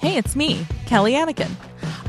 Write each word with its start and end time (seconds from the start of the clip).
Hey, 0.00 0.16
it's 0.16 0.34
me, 0.34 0.66
Kelly 0.86 1.12
Anneken. 1.12 1.50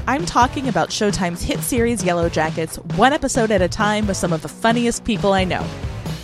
I'm 0.07 0.25
talking 0.25 0.69
about 0.69 0.91
Showtime's 0.91 1.41
hit 1.41 1.59
series 1.59 2.05
Yellow 2.05 2.29
Jackets, 2.29 2.77
one 2.95 3.11
episode 3.11 3.51
at 3.51 3.61
a 3.61 3.67
time 3.67 4.07
with 4.07 4.15
some 4.15 4.31
of 4.31 4.41
the 4.41 4.47
funniest 4.47 5.03
people 5.03 5.33
I 5.33 5.43
know. 5.43 5.65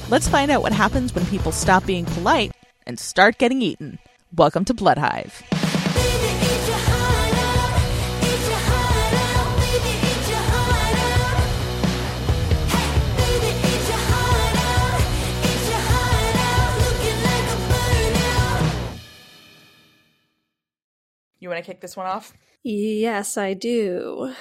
Let's 0.08 0.30
find 0.30 0.50
out 0.50 0.62
what 0.62 0.72
happens 0.72 1.14
when 1.14 1.26
people 1.26 1.52
stop 1.52 1.86
being 1.86 2.06
polite 2.06 2.54
and 2.86 2.98
start 2.98 3.38
getting 3.38 3.62
eaten. 3.62 4.00
Welcome 4.34 4.64
to 4.64 4.74
Blood 4.74 4.98
You 21.48 21.52
want 21.52 21.64
to 21.64 21.72
kick 21.72 21.80
this 21.80 21.96
one 21.96 22.08
off? 22.08 22.34
Yes, 22.62 23.38
I 23.38 23.54
do. 23.54 24.34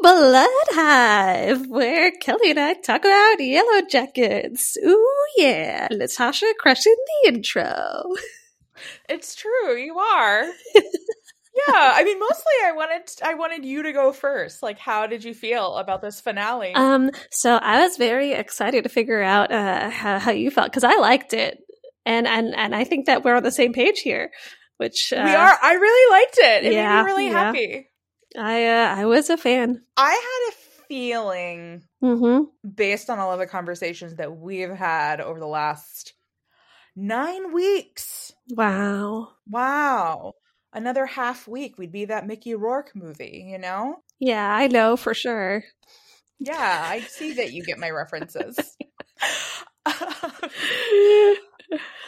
Blood 0.00 0.48
Hive, 0.70 1.66
where 1.66 2.10
Kelly 2.10 2.52
and 2.52 2.58
I 2.58 2.72
talk 2.72 3.02
about 3.02 3.34
yellow 3.38 3.82
jackets. 3.86 4.78
Ooh, 4.82 5.26
yeah. 5.36 5.88
Natasha 5.90 6.46
crushing 6.58 6.96
the 7.22 7.34
intro. 7.34 8.04
It's 9.10 9.34
true, 9.34 9.76
you 9.76 9.98
are. 9.98 10.44
yeah, 10.74 10.82
I 11.68 12.02
mean, 12.02 12.18
mostly 12.18 12.52
I 12.64 12.72
wanted 12.72 13.02
I 13.22 13.34
wanted 13.34 13.66
you 13.66 13.82
to 13.82 13.92
go 13.92 14.10
first. 14.10 14.62
Like, 14.62 14.78
how 14.78 15.06
did 15.06 15.22
you 15.22 15.34
feel 15.34 15.76
about 15.76 16.00
this 16.00 16.18
finale? 16.18 16.72
Um, 16.74 17.10
so 17.30 17.56
I 17.56 17.82
was 17.82 17.98
very 17.98 18.32
excited 18.32 18.84
to 18.84 18.88
figure 18.88 19.22
out 19.22 19.52
uh, 19.52 19.90
how, 19.90 20.18
how 20.18 20.30
you 20.30 20.50
felt 20.50 20.70
because 20.70 20.82
I 20.82 20.96
liked 20.96 21.34
it, 21.34 21.58
and 22.06 22.26
and 22.26 22.56
and 22.56 22.74
I 22.74 22.84
think 22.84 23.04
that 23.04 23.22
we're 23.22 23.36
on 23.36 23.42
the 23.42 23.50
same 23.50 23.74
page 23.74 24.00
here 24.00 24.30
which 24.82 25.12
uh, 25.12 25.22
we 25.24 25.30
are. 25.30 25.58
I 25.62 25.74
really 25.74 26.20
liked 26.20 26.38
it. 26.38 26.66
It 26.66 26.72
yeah, 26.72 26.96
made 26.96 27.02
me 27.02 27.12
really 27.12 27.26
yeah. 27.26 27.44
happy. 27.44 27.88
I 28.36 28.66
uh, 28.66 28.94
I 28.96 29.04
was 29.04 29.30
a 29.30 29.36
fan. 29.36 29.80
I 29.96 30.10
had 30.10 30.52
a 30.52 30.86
feeling, 30.88 31.82
mm-hmm. 32.02 32.44
based 32.68 33.08
on 33.08 33.20
all 33.20 33.32
of 33.32 33.38
the 33.38 33.46
conversations 33.46 34.16
that 34.16 34.36
we've 34.36 34.74
had 34.74 35.20
over 35.20 35.38
the 35.38 35.46
last 35.46 36.14
nine 36.96 37.52
weeks. 37.52 38.32
Wow! 38.50 39.28
Wow! 39.48 40.32
Another 40.72 41.06
half 41.06 41.46
week, 41.46 41.78
we'd 41.78 41.92
be 41.92 42.06
that 42.06 42.26
Mickey 42.26 42.56
Rourke 42.56 42.90
movie. 42.96 43.46
You 43.48 43.58
know? 43.58 43.96
Yeah, 44.18 44.52
I 44.52 44.66
know 44.66 44.96
for 44.96 45.14
sure. 45.14 45.62
Yeah, 46.40 46.82
I 46.84 47.00
see 47.02 47.34
that 47.34 47.52
you 47.52 47.62
get 47.62 47.78
my 47.78 47.90
references. 47.90 48.58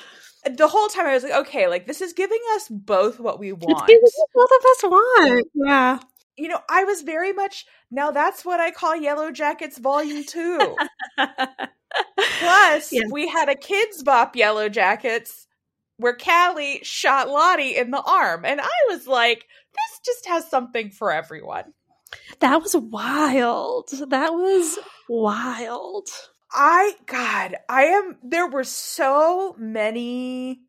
the 0.50 0.68
whole 0.68 0.88
time 0.88 1.06
I 1.06 1.14
was 1.14 1.22
like, 1.22 1.46
okay, 1.46 1.68
like 1.68 1.86
this 1.86 2.00
is 2.00 2.12
giving 2.12 2.40
us 2.54 2.68
both 2.68 3.20
what 3.20 3.38
we 3.38 3.52
want. 3.52 3.86
both 3.88 4.50
of 4.50 4.64
us 4.64 4.82
want. 4.84 5.46
Yeah. 5.54 5.98
You 6.36 6.48
know, 6.48 6.60
I 6.68 6.84
was 6.84 7.02
very 7.02 7.32
much 7.32 7.64
now 7.90 8.10
that's 8.10 8.44
what 8.44 8.60
I 8.60 8.70
call 8.70 8.96
Yellow 8.96 9.30
Jackets 9.30 9.78
Volume 9.78 10.24
2. 10.24 10.76
Plus, 12.38 12.92
yeah. 12.92 13.02
we 13.10 13.28
had 13.28 13.48
a 13.48 13.54
Kidz 13.54 14.04
Bop 14.04 14.34
Yellow 14.36 14.68
Jackets 14.68 15.46
where 15.96 16.16
Callie 16.16 16.80
shot 16.82 17.28
Lottie 17.28 17.76
in 17.76 17.90
the 17.90 18.02
arm. 18.02 18.44
And 18.44 18.60
I 18.60 18.70
was 18.88 19.06
like, 19.06 19.46
this 19.72 20.00
just 20.04 20.26
has 20.26 20.48
something 20.48 20.90
for 20.90 21.12
everyone. 21.12 21.72
That 22.40 22.62
was 22.62 22.76
wild. 22.76 23.88
That 24.08 24.32
was 24.32 24.78
wild. 25.08 26.08
I 26.54 26.94
God, 27.06 27.56
I 27.68 27.84
am 27.86 28.16
there 28.22 28.46
were 28.46 28.64
so 28.64 29.56
many 29.58 30.60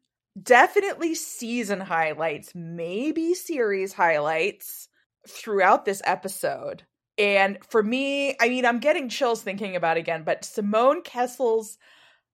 definitely 0.41 1.13
season 1.13 1.79
highlights, 1.79 2.53
maybe 2.55 3.35
series 3.35 3.93
highlights 3.93 4.89
throughout 5.27 5.85
this 5.85 6.01
episode. 6.03 6.83
And 7.17 7.59
for 7.69 7.83
me, 7.83 8.35
I 8.41 8.49
mean, 8.49 8.65
I'm 8.65 8.79
getting 8.79 9.09
chills 9.09 9.41
thinking 9.41 9.75
about 9.75 9.97
again, 9.97 10.23
but 10.23 10.43
Simone 10.43 11.03
Kessell's 11.03 11.77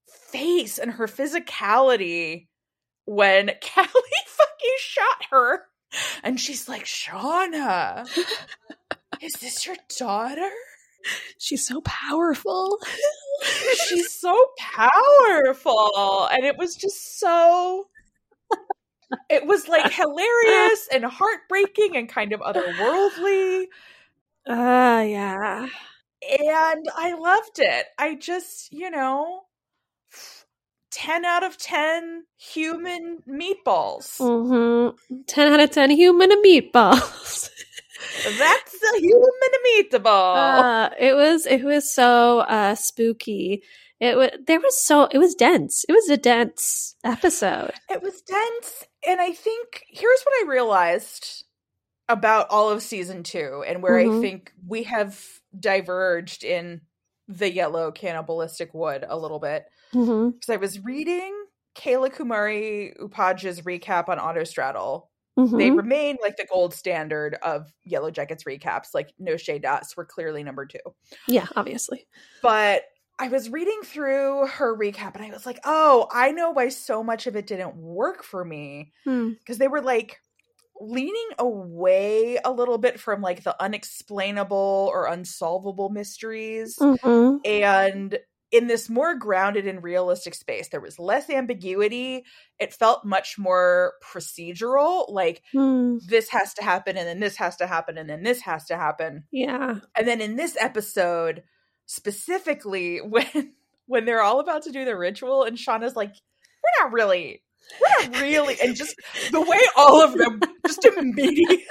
face 0.07 0.77
and 0.77 0.91
her 0.91 1.07
physicality 1.07 2.47
when 3.05 3.47
Callie 3.75 4.25
fucking 4.27 4.77
shot 4.79 5.25
her. 5.29 5.61
And 6.23 6.39
she's 6.39 6.69
like, 6.69 6.85
Shauna, 6.85 8.07
is 9.21 9.33
this 9.33 9.65
your 9.65 9.75
daughter? 9.99 10.49
She's 11.37 11.65
so 11.65 11.81
powerful. 11.81 12.77
She's 13.87 14.11
so 14.11 14.37
powerful. 14.57 16.27
And 16.31 16.45
it 16.45 16.57
was 16.57 16.75
just 16.75 17.19
so 17.19 17.87
it 19.29 19.45
was 19.45 19.67
like 19.67 19.91
hilarious 19.91 20.87
and 20.93 21.05
heartbreaking 21.05 21.97
and 21.97 22.07
kind 22.07 22.33
of 22.33 22.39
otherworldly. 22.41 23.65
Uh 24.47 25.03
yeah. 25.07 25.67
And 26.39 26.85
I 26.95 27.13
loved 27.17 27.59
it. 27.59 27.85
I 27.97 28.15
just, 28.15 28.71
you 28.71 28.91
know, 28.91 29.41
10 30.91 31.25
out 31.25 31.43
of 31.43 31.57
10 31.57 32.25
human 32.37 33.19
meatballs. 33.27 34.19
Mm-hmm. 34.19 35.21
10 35.25 35.53
out 35.53 35.59
of 35.59 35.71
10 35.71 35.89
human 35.91 36.29
meatballs. 36.43 37.49
That's 38.37 38.70
a 38.83 38.99
human 38.99 39.29
meatball. 39.67 40.35
Uh, 40.35 40.89
it 40.99 41.15
was 41.15 41.45
it 41.45 41.63
was 41.63 41.93
so 41.93 42.39
uh, 42.39 42.75
spooky. 42.75 43.63
It 43.99 44.17
was 44.17 44.31
there 44.47 44.59
was 44.59 44.83
so 44.83 45.05
it 45.05 45.17
was 45.17 45.35
dense. 45.35 45.85
It 45.87 45.93
was 45.93 46.09
a 46.09 46.17
dense 46.17 46.95
episode. 47.03 47.73
It 47.89 48.01
was 48.01 48.21
dense, 48.21 48.85
and 49.07 49.21
I 49.21 49.31
think 49.31 49.83
here's 49.89 50.23
what 50.23 50.33
I 50.43 50.49
realized 50.49 51.45
about 52.09 52.47
all 52.49 52.69
of 52.69 52.81
season 52.81 53.23
two, 53.23 53.63
and 53.67 53.83
where 53.83 53.97
mm-hmm. 53.97 54.17
I 54.17 54.21
think 54.21 54.53
we 54.67 54.83
have 54.83 55.23
diverged 55.57 56.43
in 56.43 56.81
the 57.27 57.51
yellow 57.51 57.91
cannibalistic 57.91 58.73
wood 58.73 59.05
a 59.07 59.17
little 59.17 59.39
bit 59.39 59.65
because 59.91 60.09
mm-hmm. 60.09 60.51
I 60.51 60.57
was 60.57 60.83
reading 60.83 61.33
Kayla 61.75 62.13
Kumari 62.13 62.97
Upadhyay's 62.99 63.61
recap 63.61 64.09
on 64.09 64.17
Autostraddle 64.17 65.07
Mm-hmm. 65.39 65.57
They 65.57 65.71
remain 65.71 66.17
like 66.21 66.37
the 66.37 66.47
gold 66.51 66.73
standard 66.73 67.35
of 67.41 67.71
Yellow 67.83 68.11
Jackets 68.11 68.43
recaps. 68.43 68.89
Like 68.93 69.13
no 69.17 69.37
shade 69.37 69.61
dots 69.61 69.95
were 69.95 70.05
clearly 70.05 70.43
number 70.43 70.65
two. 70.65 70.79
Yeah, 71.27 71.47
obviously. 71.55 72.07
But 72.41 72.83
I 73.17 73.27
was 73.27 73.49
reading 73.49 73.79
through 73.83 74.47
her 74.47 74.75
recap 74.77 75.15
and 75.15 75.23
I 75.23 75.29
was 75.29 75.45
like, 75.45 75.59
oh, 75.63 76.07
I 76.11 76.31
know 76.31 76.51
why 76.51 76.69
so 76.69 77.03
much 77.03 77.27
of 77.27 77.35
it 77.35 77.47
didn't 77.47 77.75
work 77.75 78.23
for 78.23 78.43
me. 78.43 78.91
Because 79.05 79.57
hmm. 79.57 79.59
they 79.59 79.67
were 79.67 79.81
like 79.81 80.19
leaning 80.81 81.29
away 81.37 82.39
a 82.43 82.51
little 82.51 82.79
bit 82.79 82.99
from 82.99 83.21
like 83.21 83.43
the 83.43 83.61
unexplainable 83.61 84.89
or 84.91 85.05
unsolvable 85.05 85.89
mysteries. 85.89 86.75
Mm-hmm. 86.79 87.37
And 87.45 88.19
in 88.51 88.67
this 88.67 88.89
more 88.89 89.15
grounded 89.15 89.67
and 89.67 89.83
realistic 89.83 90.35
space 90.35 90.69
there 90.69 90.81
was 90.81 90.99
less 90.99 91.29
ambiguity. 91.29 92.25
It 92.59 92.73
felt 92.73 93.05
much 93.05 93.37
more 93.37 93.93
procedural 94.03 95.05
like 95.09 95.41
mm. 95.53 95.99
this 96.05 96.29
has 96.29 96.53
to 96.55 96.63
happen 96.63 96.97
and 96.97 97.07
then 97.07 97.19
this 97.19 97.37
has 97.37 97.55
to 97.57 97.67
happen 97.67 97.97
and 97.97 98.09
then 98.09 98.23
this 98.23 98.41
has 98.41 98.65
to 98.65 98.77
happen. 98.77 99.23
Yeah. 99.31 99.79
And 99.95 100.07
then 100.07 100.21
in 100.21 100.35
this 100.35 100.57
episode 100.59 101.43
specifically 101.85 102.97
when 103.01 103.53
when 103.87 104.05
they're 104.05 104.21
all 104.21 104.39
about 104.39 104.63
to 104.63 104.71
do 104.71 104.85
the 104.85 104.97
ritual 104.97 105.43
and 105.43 105.57
shauna's 105.57 105.95
like 105.95 106.09
we're 106.09 106.85
not 106.85 106.93
really 106.93 107.41
really 108.19 108.57
and 108.61 108.75
just 108.75 108.95
the 109.31 109.41
way 109.41 109.59
all 109.75 110.03
of 110.03 110.13
them 110.17 110.39
just 110.65 110.85
immediately 110.85 111.65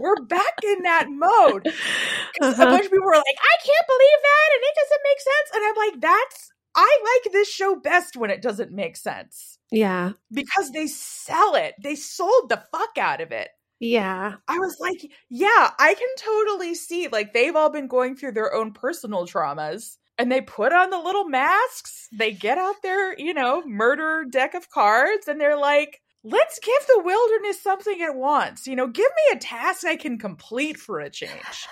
we're 0.00 0.22
back 0.26 0.54
in 0.64 0.82
that 0.82 1.06
mode. 1.08 1.66
Uh-huh. 1.66 2.62
A 2.62 2.66
bunch 2.66 2.84
of 2.84 2.90
people 2.90 3.06
were 3.06 3.16
like, 3.16 3.38
I 3.40 3.56
can't 3.64 3.86
believe 3.86 4.20
that, 4.22 4.48
and 4.54 4.62
it 4.62 4.76
doesn't 4.76 5.02
make 5.04 5.20
sense. 5.20 5.50
And 5.54 5.64
I'm 5.64 5.76
like, 5.76 6.00
that's 6.00 6.50
I 6.76 7.20
like 7.24 7.32
this 7.32 7.50
show 7.50 7.76
best 7.76 8.16
when 8.16 8.30
it 8.30 8.42
doesn't 8.42 8.72
make 8.72 8.96
sense. 8.96 9.58
Yeah. 9.70 10.12
Because 10.30 10.70
they 10.70 10.86
sell 10.86 11.54
it. 11.54 11.74
They 11.82 11.94
sold 11.94 12.50
the 12.50 12.62
fuck 12.70 12.98
out 12.98 13.20
of 13.20 13.32
it. 13.32 13.48
Yeah. 13.80 14.34
I 14.46 14.58
was 14.58 14.76
like, 14.78 15.10
yeah, 15.30 15.70
I 15.78 15.94
can 15.94 16.08
totally 16.18 16.74
see 16.74 17.08
like 17.08 17.32
they've 17.32 17.56
all 17.56 17.70
been 17.70 17.88
going 17.88 18.16
through 18.16 18.32
their 18.32 18.54
own 18.54 18.72
personal 18.72 19.26
traumas 19.26 19.96
and 20.18 20.30
they 20.30 20.40
put 20.40 20.72
on 20.72 20.90
the 20.90 20.98
little 20.98 21.28
masks. 21.28 22.08
They 22.12 22.32
get 22.32 22.58
out 22.58 22.82
their, 22.82 23.18
you 23.18 23.34
know, 23.34 23.62
murder 23.66 24.24
deck 24.28 24.54
of 24.54 24.70
cards 24.70 25.28
and 25.28 25.40
they're 25.40 25.58
like, 25.58 26.00
let's 26.24 26.58
give 26.58 26.86
the 26.88 27.02
wilderness 27.04 27.62
something 27.62 28.00
it 28.00 28.14
wants. 28.14 28.66
You 28.66 28.76
know, 28.76 28.88
give 28.88 29.06
me 29.06 29.36
a 29.36 29.40
task 29.40 29.84
I 29.84 29.96
can 29.96 30.18
complete 30.18 30.76
for 30.76 31.00
a 31.00 31.10
change. 31.10 31.30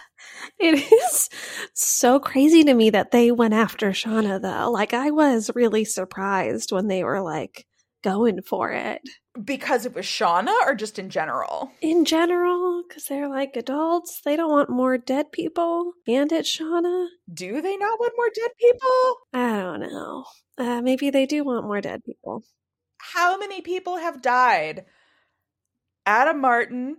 It 0.58 0.90
is 0.90 1.28
so 1.74 2.18
crazy 2.18 2.64
to 2.64 2.72
me 2.72 2.88
that 2.90 3.10
they 3.10 3.30
went 3.30 3.52
after 3.52 3.90
Shauna, 3.90 4.40
though. 4.40 4.70
Like, 4.70 4.94
I 4.94 5.10
was 5.10 5.50
really 5.54 5.84
surprised 5.84 6.72
when 6.72 6.88
they 6.88 7.04
were 7.04 7.20
like 7.20 7.66
going 8.02 8.40
for 8.40 8.72
it. 8.72 9.02
Because 9.42 9.84
it 9.84 9.94
was 9.94 10.06
Shauna, 10.06 10.54
or 10.64 10.74
just 10.74 10.98
in 10.98 11.10
general? 11.10 11.72
In 11.80 12.04
general, 12.04 12.84
because 12.86 13.06
they're 13.06 13.28
like 13.28 13.56
adults. 13.56 14.20
They 14.24 14.36
don't 14.36 14.50
want 14.52 14.70
more 14.70 14.96
dead 14.98 15.32
people. 15.32 15.92
And 16.06 16.30
it's 16.30 16.48
Shauna. 16.56 17.08
Do 17.32 17.60
they 17.60 17.76
not 17.76 17.98
want 17.98 18.12
more 18.16 18.30
dead 18.34 18.50
people? 18.60 19.16
I 19.32 19.60
don't 19.62 19.80
know. 19.80 20.24
Uh, 20.56 20.80
maybe 20.82 21.10
they 21.10 21.26
do 21.26 21.42
want 21.44 21.66
more 21.66 21.80
dead 21.80 22.02
people 22.04 22.44
how 23.12 23.36
many 23.36 23.60
people 23.60 23.98
have 23.98 24.22
died 24.22 24.84
Adam 26.06 26.40
Martin, 26.40 26.96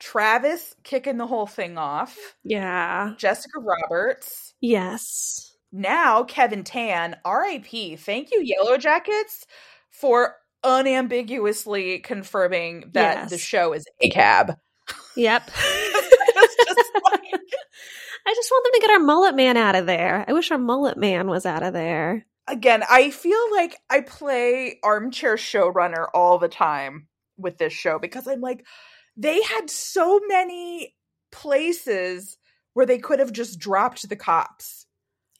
Travis 0.00 0.74
kicking 0.84 1.16
the 1.16 1.26
whole 1.26 1.46
thing 1.46 1.76
off, 1.78 2.16
Yeah. 2.44 3.14
Jessica 3.18 3.58
Roberts, 3.60 4.54
Yes. 4.60 5.56
now 5.72 6.22
Kevin 6.24 6.62
Tan, 6.64 7.16
RIP. 7.24 7.96
Thank 7.98 8.30
you, 8.30 8.40
Yellow 8.42 8.76
Jackets, 8.78 9.46
for 9.90 10.36
unambiguously 10.64 11.98
confirming 12.00 12.90
that 12.92 13.16
Yes. 13.16 13.30
the 13.30 13.38
show 13.38 13.72
is 13.72 13.84
a 14.02 14.10
cab. 14.10 14.56
Yep. 15.16 15.46
Just 15.46 15.56
like- 17.04 17.24
I 18.26 18.34
just 18.34 18.50
want 18.50 18.64
them 18.64 18.72
to 18.74 18.80
get 18.80 18.90
our 18.90 18.98
mullet 19.00 19.34
man 19.36 19.56
out 19.56 19.74
of 19.74 19.86
there. 19.86 20.24
I 20.28 20.32
wish 20.32 20.50
our 20.50 20.58
mullet 20.58 20.98
man 20.98 21.28
was 21.28 21.46
out 21.46 21.62
of 21.62 21.72
there. 21.72 22.26
again, 22.46 22.82
I 22.88 23.10
feel 23.10 23.40
like 23.52 23.76
I 23.90 24.00
play 24.00 24.78
armchair 24.82 25.36
showrunner 25.36 26.06
all 26.14 26.38
the 26.38 26.48
time 26.48 27.08
with 27.36 27.58
this 27.58 27.72
show 27.72 27.98
because 27.98 28.26
I'm 28.26 28.40
like, 28.40 28.64
they 29.16 29.42
had 29.42 29.68
so 29.70 30.20
many 30.28 30.94
places 31.30 32.36
where 32.74 32.86
they 32.86 32.98
could 32.98 33.18
have 33.18 33.32
just 33.32 33.58
dropped 33.58 34.08
the 34.08 34.16
cops 34.16 34.86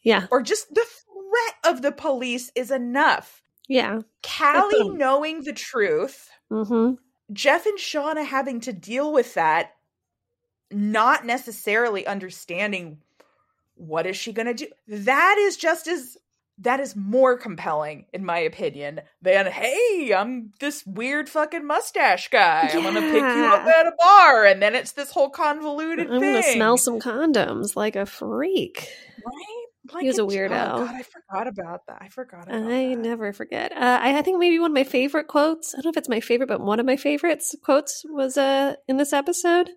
Yeah. 0.03 0.26
or 0.31 0.43
just 0.43 0.69
the 0.75 0.85
threat 0.85 1.75
of 1.75 1.82
the 1.82 1.93
police 1.93 2.50
is 2.55 2.71
enough. 2.71 3.43
Yeah. 3.69 4.00
Callie 4.26 4.88
knowing 4.91 5.43
the 5.44 5.53
truth, 5.53 6.31
Mm-hmm. 6.50 6.94
Jeff 7.32 7.67
and 7.67 7.79
Shauna 7.79 8.25
having 8.26 8.61
to 8.61 8.73
deal 8.73 9.12
with 9.12 9.35
that, 9.35 9.73
not 10.70 11.26
necessarily 11.26 12.06
understanding 12.06 13.03
what 13.75 14.06
is 14.06 14.17
she 14.17 14.32
going 14.32 14.47
to 14.47 14.55
do. 14.55 14.67
That 14.88 15.37
is 15.38 15.56
just 15.59 15.87
as 15.87 16.17
that 16.61 16.81
is 16.81 16.97
more 16.97 17.37
compelling 17.38 18.06
in 18.12 18.25
my 18.25 18.38
opinion 18.38 19.00
than 19.23 19.47
hey, 19.47 20.12
I'm 20.17 20.53
this 20.59 20.85
weird 20.87 21.29
fucking 21.29 21.64
mustache 21.67 22.29
guy. 22.31 22.69
I'm 22.73 22.82
going 22.82 22.94
to 22.94 23.00
pick 23.03 23.21
you 23.23 23.44
up 23.44 23.64
at 23.67 23.87
a 23.87 23.93
bar 23.99 24.44
and 24.47 24.61
then 24.61 24.75
it's 24.75 24.93
this 24.93 25.11
whole 25.12 25.31
convoluted 25.31 26.11
I'm 26.11 26.19
thing. 26.21 26.32
gonna 26.32 26.43
smell 26.55 26.76
some 26.79 26.99
condoms 26.99 27.76
like 27.76 27.94
a 27.94 28.06
freak. 28.06 28.88
right? 29.25 29.67
Like 29.93 30.02
He 30.02 30.08
was 30.08 30.19
a 30.19 30.25
it's- 30.25 30.37
weirdo. 30.37 30.73
Oh 30.75 30.85
God, 30.87 30.94
I 30.94 31.02
forgot 31.02 31.46
about 31.49 31.81
that. 31.88 31.99
I 32.00 32.08
forgot 32.08 32.49
about 32.49 32.62
I 32.62 32.88
that. 32.94 32.99
never 32.99 33.32
forget. 33.32 33.73
Uh, 33.73 33.99
I, 34.02 34.19
I 34.19 34.23
think 34.23 34.38
maybe 34.38 34.58
one 34.58 34.70
of 34.70 34.75
my 34.75 34.85
favorite 34.85 35.29
quotes. 35.29 35.75
I 35.75 35.79
don't 35.79 35.87
know 35.87 35.90
if 35.90 35.96
it's 35.96 36.08
my 36.08 36.20
favorite, 36.20 36.49
but 36.49 36.61
one 36.61 36.81
of 36.81 36.87
my 36.87 36.96
favorites 36.96 37.55
quotes 37.64 38.02
was 38.06 38.37
uh, 38.37 38.75
in 38.87 38.96
this 38.99 39.12
episode. 39.12 39.70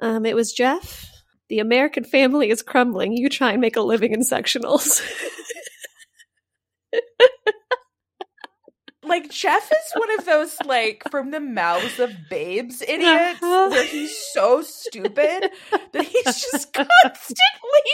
Um, 0.00 0.26
it 0.26 0.34
was 0.34 0.52
Jeff. 0.52 1.08
The 1.48 1.58
American 1.60 2.04
family 2.04 2.50
is 2.50 2.62
crumbling. 2.62 3.12
You 3.12 3.28
try 3.28 3.52
and 3.52 3.60
make 3.60 3.76
a 3.76 3.82
living 3.82 4.12
in 4.12 4.20
sectionals. 4.20 5.00
like 9.04 9.30
Jeff 9.30 9.70
is 9.70 9.92
one 9.94 10.18
of 10.18 10.24
those 10.24 10.56
like 10.64 11.02
from 11.10 11.30
the 11.32 11.40
mouths 11.40 11.98
of 11.98 12.10
babes 12.30 12.82
idiots 12.82 13.42
Uh-huh. 13.42 13.68
where 13.70 13.84
he's 13.84 14.16
so 14.32 14.62
stupid 14.62 15.50
that 15.92 16.04
he's 16.04 16.24
just 16.24 16.72
constantly 16.72 17.90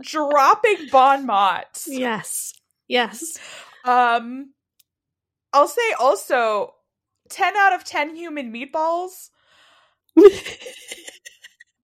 dropping 0.00 0.88
bon 0.90 1.26
mots. 1.26 1.88
yes. 1.90 2.54
Yes. 2.88 3.38
Um 3.84 4.52
I'll 5.52 5.68
say 5.68 5.92
also 5.98 6.74
10 7.30 7.56
out 7.56 7.72
of 7.74 7.84
10 7.84 8.14
human 8.16 8.52
meatballs 8.52 9.30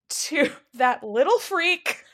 to 0.08 0.50
that 0.74 1.02
little 1.02 1.38
freak 1.38 2.04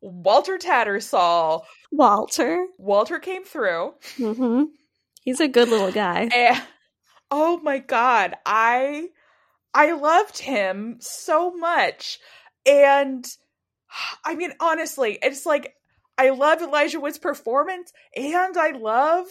Walter 0.00 0.58
Tattersall. 0.58 1.62
Walter. 1.90 2.66
Walter 2.78 3.18
came 3.18 3.44
through. 3.44 3.94
Mm-hmm. 4.18 4.64
He's 5.22 5.40
a 5.40 5.48
good 5.48 5.68
little 5.68 5.92
guy. 5.92 6.28
And 6.34 6.62
oh 7.30 7.58
my 7.62 7.78
god, 7.78 8.34
I 8.44 9.08
I 9.72 9.92
loved 9.92 10.38
him 10.38 10.96
so 11.00 11.52
much. 11.52 12.18
And 12.66 13.26
I 14.24 14.34
mean 14.34 14.52
honestly, 14.60 15.18
it's 15.22 15.46
like 15.46 15.74
I 16.16 16.30
love 16.30 16.62
Elijah 16.62 17.00
Wood's 17.00 17.18
performance 17.18 17.92
and 18.16 18.56
I 18.56 18.70
love 18.70 19.26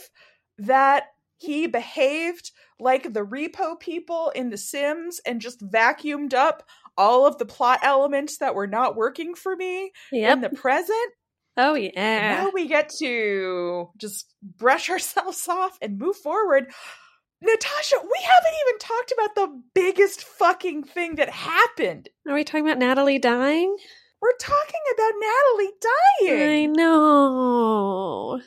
that 0.58 1.06
he 1.38 1.68
behaved 1.68 2.52
like 2.80 3.14
the 3.14 3.26
repo 3.26 3.80
people 3.80 4.32
in 4.36 4.50
The 4.50 4.58
Sims 4.58 5.20
and 5.26 5.42
just 5.42 5.62
vacuumed 5.62 6.34
up 6.34 6.64
all 6.98 7.26
of 7.26 7.38
the 7.38 7.46
plot 7.46 7.80
elements 7.84 8.38
that 8.38 8.56
were 8.56 8.68
not 8.68 8.96
working 8.96 9.36
for 9.36 9.56
me 9.56 9.92
in 10.34 10.42
the 10.42 10.50
present. 10.50 11.14
Oh 11.58 11.76
And 11.76 12.24
yeah. 12.24 12.44
now 12.44 12.52
we 12.54 12.68
get 12.68 12.90
to 13.00 13.90
just 13.98 14.34
brush 14.42 14.90
ourselves 14.90 15.48
off 15.48 15.78
and 15.82 15.98
move 15.98 16.18
forward. 16.18 16.72
Natasha, 17.42 17.98
we 18.02 18.20
haven't 18.24 18.60
even 18.68 18.80
talked 18.80 19.12
about 19.12 19.36
the 19.36 19.62
biggest 19.76 20.24
fucking 20.24 20.84
thing 20.84 21.16
that 21.16 21.30
happened. 21.30 22.10
Are 22.28 22.34
we 22.34 22.46
talking 22.46 22.66
about 22.66 22.80
Natalie 22.80 23.20
dying? 23.20 23.76
We're 24.24 24.38
talking 24.40 24.80
about 24.94 25.12
Natalie 25.20 25.74
dying. 26.32 26.62
I 26.64 26.66
know. 26.68 28.42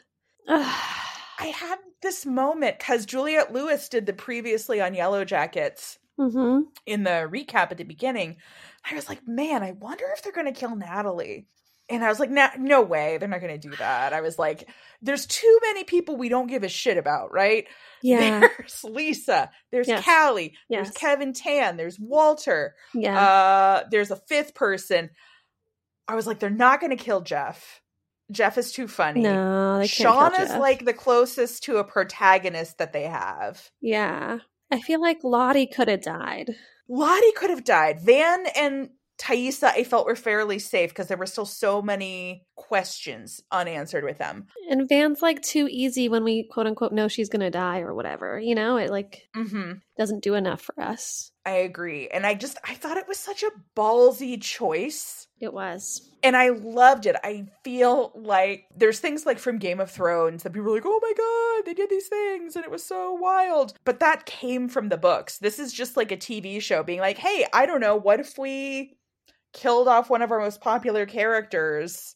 I 0.48 1.48
had 1.48 1.76
this 2.00 2.24
moment 2.24 2.78
because 2.78 3.04
Juliette 3.04 3.52
Lewis 3.52 3.90
did 3.90 4.06
the 4.06 4.14
previously 4.14 4.80
on 4.80 4.94
Yellow 4.94 5.24
Jackets 5.26 5.98
hmm 6.18 6.60
in 6.86 7.02
the 7.02 7.28
recap 7.30 7.72
at 7.72 7.76
the 7.76 7.84
beginning. 7.84 8.36
I 8.90 8.94
was 8.94 9.06
like, 9.08 9.26
man, 9.28 9.62
I 9.62 9.72
wonder 9.72 10.06
if 10.14 10.22
they're 10.22 10.32
going 10.32 10.46
to 10.46 10.58
kill 10.58 10.74
Natalie. 10.76 11.46
And 11.90 12.02
I 12.02 12.08
was 12.08 12.18
like, 12.18 12.30
nah, 12.30 12.50
no 12.58 12.80
way, 12.80 13.18
they're 13.18 13.28
not 13.28 13.40
going 13.42 13.60
to 13.60 13.68
do 13.68 13.76
that. 13.76 14.14
I 14.14 14.20
was 14.22 14.38
like, 14.38 14.68
there's 15.02 15.26
too 15.26 15.58
many 15.62 15.84
people 15.84 16.16
we 16.16 16.28
don't 16.30 16.46
give 16.46 16.62
a 16.62 16.68
shit 16.70 16.96
about, 16.96 17.32
right? 17.32 17.66
Yeah. 18.02 18.40
There's 18.40 18.82
Lisa, 18.84 19.50
there's 19.72 19.88
Yes. 19.88 20.04
Callie, 20.04 20.54
Yes. 20.68 20.86
there's 20.86 20.96
Kevin 20.96 21.32
Tan, 21.34 21.76
there's 21.76 21.98
Walter, 21.98 22.76
Yeah. 22.94 23.18
uh, 23.18 23.84
there's 23.90 24.10
a 24.12 24.16
fifth 24.16 24.54
person. 24.54 25.10
I 26.08 26.14
was 26.14 26.26
like, 26.26 26.38
they're 26.38 26.50
not 26.50 26.80
going 26.80 26.96
to 26.96 27.02
kill 27.02 27.20
Jeff. 27.20 27.80
Jeff 28.30 28.58
is 28.58 28.72
too 28.72 28.88
funny. 28.88 29.20
no, 29.20 29.78
they 29.78 29.88
can't 29.88 29.90
Sean 29.90 30.32
is 30.40 30.48
Jeff. 30.48 30.60
like 30.60 30.84
the 30.84 30.92
closest 30.92 31.62
to 31.64 31.76
a 31.76 31.84
protagonist 31.84 32.78
that 32.78 32.92
they 32.92 33.04
have. 33.04 33.70
Yeah. 33.80 34.38
I 34.70 34.80
feel 34.80 35.00
like 35.00 35.22
Lottie 35.22 35.66
could 35.66 35.88
have 35.88 36.02
died. 36.02 36.56
Lottie 36.88 37.32
could 37.36 37.50
have 37.50 37.64
died. 37.64 38.00
Van 38.00 38.46
and 38.56 38.90
Taissa, 39.18 39.68
I 39.68 39.84
felt 39.84 40.06
were 40.06 40.16
fairly 40.16 40.58
safe 40.58 40.90
because 40.90 41.06
there 41.06 41.16
were 41.16 41.26
still 41.26 41.46
so 41.46 41.80
many 41.80 42.44
questions 42.56 43.42
unanswered 43.52 44.04
with 44.04 44.18
them. 44.18 44.46
And 44.68 44.88
Van's 44.88 45.22
like 45.22 45.40
too 45.42 45.68
easy 45.70 46.08
when 46.08 46.24
we 46.24 46.48
quote 46.50 46.66
unquote 46.66 46.92
know 46.92 47.06
she's 47.06 47.28
gonna 47.28 47.50
die 47.50 47.80
or 47.80 47.94
whatever. 47.94 48.40
You 48.40 48.54
know, 48.54 48.76
it 48.76 48.90
like 48.90 49.28
hmm 49.34 49.74
doesn't 49.96 50.22
do 50.22 50.34
enough 50.34 50.60
for 50.60 50.78
us. 50.80 51.30
I 51.46 51.58
agree. 51.58 52.08
And 52.08 52.26
I 52.26 52.34
just, 52.34 52.58
I 52.64 52.74
thought 52.74 52.96
it 52.96 53.06
was 53.06 53.18
such 53.18 53.42
a 53.44 53.52
ballsy 53.76 54.42
choice. 54.42 55.28
It 55.40 55.52
was. 55.52 56.10
And 56.24 56.36
I 56.36 56.48
loved 56.48 57.06
it. 57.06 57.14
I 57.22 57.46
feel 57.62 58.10
like 58.16 58.64
there's 58.76 58.98
things 58.98 59.24
like 59.24 59.38
from 59.38 59.58
Game 59.58 59.78
of 59.78 59.90
Thrones 59.90 60.42
that 60.42 60.52
people 60.52 60.68
are 60.70 60.74
like, 60.74 60.82
oh 60.84 61.00
my 61.00 61.12
God, 61.16 61.64
they 61.64 61.72
did 61.72 61.88
these 61.88 62.08
things 62.08 62.56
and 62.56 62.64
it 62.64 62.70
was 62.70 62.84
so 62.84 63.14
wild. 63.14 63.74
But 63.84 64.00
that 64.00 64.26
came 64.26 64.68
from 64.68 64.88
the 64.88 64.98
books. 64.98 65.38
This 65.38 65.60
is 65.60 65.72
just 65.72 65.96
like 65.96 66.10
a 66.10 66.16
TV 66.16 66.60
show 66.60 66.82
being 66.82 67.00
like, 67.00 67.16
hey, 67.16 67.46
I 67.52 67.64
don't 67.64 67.80
know, 67.80 67.96
what 67.96 68.18
if 68.18 68.36
we 68.36 68.98
killed 69.52 69.88
off 69.88 70.10
one 70.10 70.22
of 70.22 70.32
our 70.32 70.40
most 70.40 70.60
popular 70.60 71.06
characters 71.06 72.15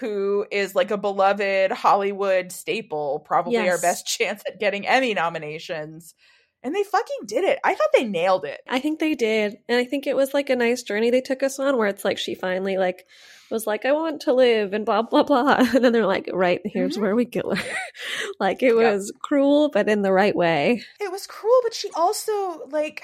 who 0.00 0.44
is 0.50 0.74
like 0.74 0.90
a 0.90 0.98
beloved 0.98 1.70
Hollywood 1.72 2.50
staple, 2.52 3.20
probably 3.24 3.68
our 3.68 3.78
best 3.80 4.06
chance 4.18 4.42
at 4.46 4.58
getting 4.60 4.86
Emmy 4.86 5.14
nominations. 5.14 6.14
And 6.62 6.74
they 6.74 6.82
fucking 6.82 7.26
did 7.26 7.44
it. 7.44 7.58
I 7.62 7.74
thought 7.74 7.90
they 7.92 8.04
nailed 8.04 8.46
it. 8.46 8.60
I 8.66 8.80
think 8.80 8.98
they 8.98 9.14
did. 9.14 9.56
And 9.68 9.78
I 9.78 9.84
think 9.84 10.06
it 10.06 10.16
was 10.16 10.32
like 10.32 10.48
a 10.48 10.56
nice 10.56 10.82
journey 10.82 11.10
they 11.10 11.20
took 11.20 11.42
us 11.42 11.58
on 11.58 11.76
where 11.76 11.88
it's 11.88 12.06
like 12.06 12.16
she 12.16 12.34
finally 12.34 12.78
like 12.78 13.04
was 13.50 13.66
like, 13.66 13.84
I 13.84 13.92
want 13.92 14.22
to 14.22 14.32
live 14.32 14.72
and 14.72 14.86
blah 14.86 15.02
blah 15.02 15.24
blah. 15.24 15.56
And 15.74 15.84
then 15.84 15.92
they're 15.92 16.06
like, 16.06 16.30
right, 16.32 16.62
here's 16.64 16.96
Mhm. 16.96 17.02
where 17.02 17.14
we 17.14 17.26
kill 17.26 17.54
her. 17.54 17.74
like 18.40 18.62
it 18.62 18.74
Yep. 18.74 18.92
was 18.94 19.12
cruel, 19.22 19.68
but 19.68 19.90
in 19.90 20.00
the 20.00 20.10
right 20.12 20.34
way. 20.34 20.82
it 21.00 21.12
was 21.12 21.26
cruel, 21.26 21.60
but 21.62 21.74
she 21.74 21.90
also 21.94 22.64
like 22.70 23.02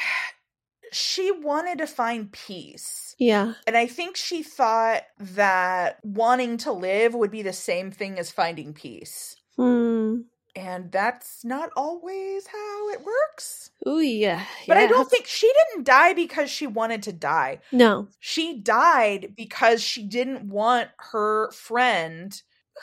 she 0.92 1.30
wanted 1.30 1.78
to 1.78 1.86
find 1.86 2.32
peace. 2.32 3.09
Yeah. 3.20 3.52
And 3.66 3.76
I 3.76 3.86
think 3.86 4.16
she 4.16 4.42
thought 4.42 5.02
that 5.18 5.98
wanting 6.02 6.56
to 6.58 6.72
live 6.72 7.14
would 7.14 7.30
be 7.30 7.42
the 7.42 7.52
same 7.52 7.90
thing 7.90 8.18
as 8.18 8.30
finding 8.30 8.72
peace. 8.72 9.36
Hmm. 9.56 10.22
And 10.56 10.90
that's 10.90 11.44
not 11.44 11.68
always 11.76 12.46
how 12.46 12.88
it 12.88 13.04
works. 13.04 13.70
Ooh 13.86 14.00
yeah. 14.00 14.44
But 14.66 14.78
I 14.78 14.86
don't 14.86 15.08
think 15.08 15.26
she 15.26 15.52
didn't 15.52 15.84
die 15.84 16.14
because 16.14 16.50
she 16.50 16.66
wanted 16.66 17.02
to 17.04 17.12
die. 17.12 17.60
No. 17.70 18.08
She 18.18 18.56
died 18.56 19.34
because 19.36 19.82
she 19.82 20.02
didn't 20.02 20.48
want 20.48 20.88
her 21.12 21.52
friend 21.52 22.40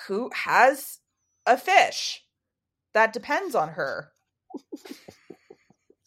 who 0.08 0.29
has 0.34 1.00
a 1.48 1.58
fish 1.58 2.24
that 2.94 3.12
depends 3.12 3.56
on 3.56 3.70
her. 3.70 4.12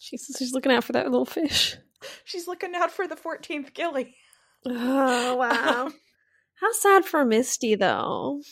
She's 0.03 0.35
she's 0.39 0.55
looking 0.55 0.73
out 0.73 0.83
for 0.83 0.93
that 0.93 1.11
little 1.11 1.27
fish. 1.27 1.77
She's 2.25 2.47
looking 2.47 2.75
out 2.75 2.91
for 2.91 3.07
the 3.07 3.17
14th 3.17 3.75
Gilly. 3.75 4.15
Oh 4.67 5.37
wow. 5.37 5.91
How 6.61 6.73
sad 6.73 7.05
for 7.05 7.25
Misty 7.25 7.75
though. 7.75 8.43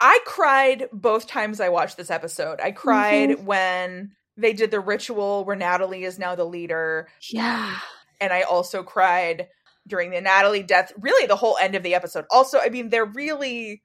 I 0.00 0.20
cried 0.24 0.88
both 0.92 1.26
times 1.26 1.60
I 1.60 1.68
watched 1.68 1.96
this 1.96 2.10
episode. 2.10 2.60
I 2.60 2.70
cried 2.70 3.44
when 3.44 4.12
they 4.36 4.52
did 4.54 4.70
the 4.70 4.80
ritual 4.80 5.44
where 5.44 5.56
Natalie 5.56 6.04
is 6.04 6.18
now 6.18 6.34
the 6.34 6.44
leader. 6.44 7.08
Yeah. 7.30 7.76
And 8.20 8.32
I 8.32 8.42
also 8.42 8.82
cried 8.82 9.48
during 9.86 10.10
the 10.10 10.20
Natalie 10.20 10.62
death, 10.62 10.92
really 10.98 11.26
the 11.26 11.36
whole 11.36 11.58
end 11.60 11.74
of 11.74 11.82
the 11.82 11.94
episode. 11.94 12.24
Also, 12.30 12.58
I 12.58 12.70
mean, 12.70 12.88
they're 12.88 13.04
really 13.04 13.82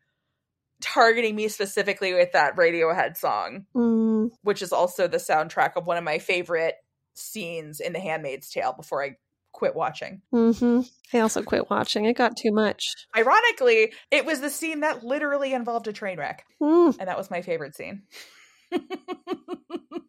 targeting 0.82 1.36
me 1.36 1.48
specifically 1.48 2.14
with 2.14 2.32
that 2.34 2.56
Radiohead 2.56 3.18
song, 3.18 3.66
Mm, 3.76 4.30
which 4.44 4.62
is 4.62 4.72
also 4.72 5.08
the 5.08 5.18
soundtrack 5.18 5.72
of 5.76 5.88
one 5.88 5.98
of 5.98 6.04
my 6.04 6.20
favorite 6.20 6.76
scenes 7.16 7.80
in 7.80 7.94
The 7.94 8.00
Handmaid's 8.00 8.50
Tale 8.50 8.74
before 8.74 9.04
I 9.04 9.18
quit 9.52 9.76
watching. 9.76 10.22
hmm 10.32 10.82
I 11.14 11.20
also 11.20 11.42
quit 11.42 11.70
watching. 11.70 12.06
It 12.06 12.18
got 12.18 12.36
too 12.38 12.52
much. 12.52 12.84
Ironically, 13.16 13.94
it 14.12 14.26
was 14.26 14.42
the 14.42 14.50
scene 14.50 14.82
that 14.82 15.04
literally 15.04 15.54
involved 15.54 15.88
a 15.88 15.94
train 15.94 16.18
wreck, 16.20 16.46
Mm, 16.62 16.96
and 17.00 17.08
that 17.08 17.18
was 17.18 17.32
my 17.32 17.42
favorite 17.42 17.76
scene. 17.76 18.04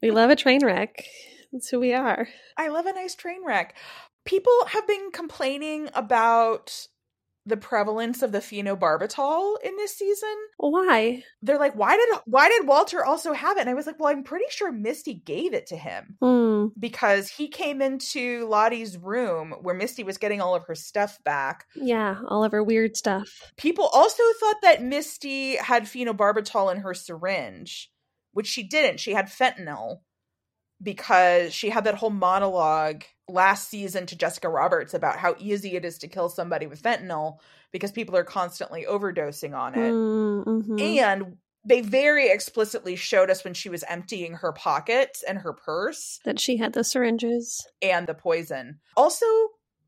we 0.02 0.10
love 0.10 0.30
a 0.30 0.36
train 0.44 0.64
wreck. 0.64 1.04
That's 1.52 1.68
who 1.68 1.80
we 1.80 1.94
are. 1.94 2.28
I 2.56 2.68
love 2.68 2.86
a 2.86 2.92
nice 2.92 3.14
train 3.14 3.44
wreck. 3.46 3.76
People 4.24 4.66
have 4.68 4.86
been 4.86 5.10
complaining 5.12 5.88
about 5.94 6.88
the 7.46 7.56
prevalence 7.56 8.22
of 8.22 8.32
the 8.32 8.40
phenobarbital 8.40 9.54
in 9.64 9.76
this 9.76 9.96
season. 9.96 10.34
Why? 10.58 11.22
They're 11.42 11.58
like, 11.58 11.74
why 11.74 11.96
did 11.96 12.08
why 12.26 12.48
did 12.48 12.66
Walter 12.66 13.04
also 13.04 13.32
have 13.32 13.56
it? 13.56 13.60
And 13.60 13.70
I 13.70 13.74
was 13.74 13.86
like, 13.86 13.98
well, 13.98 14.08
I'm 14.10 14.24
pretty 14.24 14.46
sure 14.50 14.72
Misty 14.72 15.14
gave 15.14 15.54
it 15.54 15.66
to 15.68 15.76
him 15.76 16.16
Mm, 16.22 16.72
because 16.78 17.28
he 17.28 17.48
came 17.48 17.80
into 17.80 18.46
Lottie's 18.48 18.98
room 18.98 19.54
where 19.62 19.74
Misty 19.74 20.02
was 20.02 20.18
getting 20.18 20.40
all 20.40 20.54
of 20.54 20.64
her 20.66 20.74
stuff 20.74 21.18
back. 21.24 21.66
yeah, 21.74 22.16
all 22.28 22.44
of 22.44 22.52
her 22.52 22.62
weird 22.64 22.96
stuff. 22.96 23.52
People 23.56 23.86
also 23.92 24.22
thought 24.40 24.56
that 24.62 24.82
Misty 24.82 25.56
had 25.56 25.84
phenobarbital 25.84 26.74
in 26.74 26.80
her 26.80 26.94
syringe, 26.94 27.90
which 28.32 28.46
she 28.46 28.62
didn't. 28.62 29.00
She 29.00 29.12
had 29.12 29.26
fentanyl 29.26 30.00
because 30.82 31.54
she 31.54 31.70
had 31.70 31.84
that 31.84 31.94
whole 31.94 32.10
monologue 32.10 33.04
last 33.28 33.68
season 33.68 34.06
to 34.06 34.16
Jessica 34.16 34.48
Roberts 34.48 34.94
about 34.94 35.18
how 35.18 35.34
easy 35.38 35.74
it 35.76 35.84
is 35.84 35.98
to 35.98 36.08
kill 36.08 36.28
somebody 36.28 36.66
with 36.66 36.82
fentanyl 36.82 37.38
because 37.72 37.92
people 37.92 38.16
are 38.16 38.24
constantly 38.24 38.86
overdosing 38.88 39.56
on 39.56 39.74
it. 39.74 39.92
Mm, 39.92 40.44
mhm. 40.44 40.80
And 40.80 41.36
they 41.64 41.80
very 41.80 42.28
explicitly 42.30 42.94
showed 42.94 43.28
us 43.28 43.42
when 43.42 43.54
she 43.54 43.68
was 43.68 43.84
emptying 43.88 44.34
her 44.34 44.52
pockets 44.52 45.24
and 45.26 45.38
her 45.38 45.52
purse 45.52 46.20
that 46.24 46.38
she 46.38 46.58
had 46.58 46.72
the 46.72 46.84
syringes. 46.84 47.66
and 47.82 48.06
the 48.06 48.14
poison. 48.14 48.78
Also, 48.96 49.26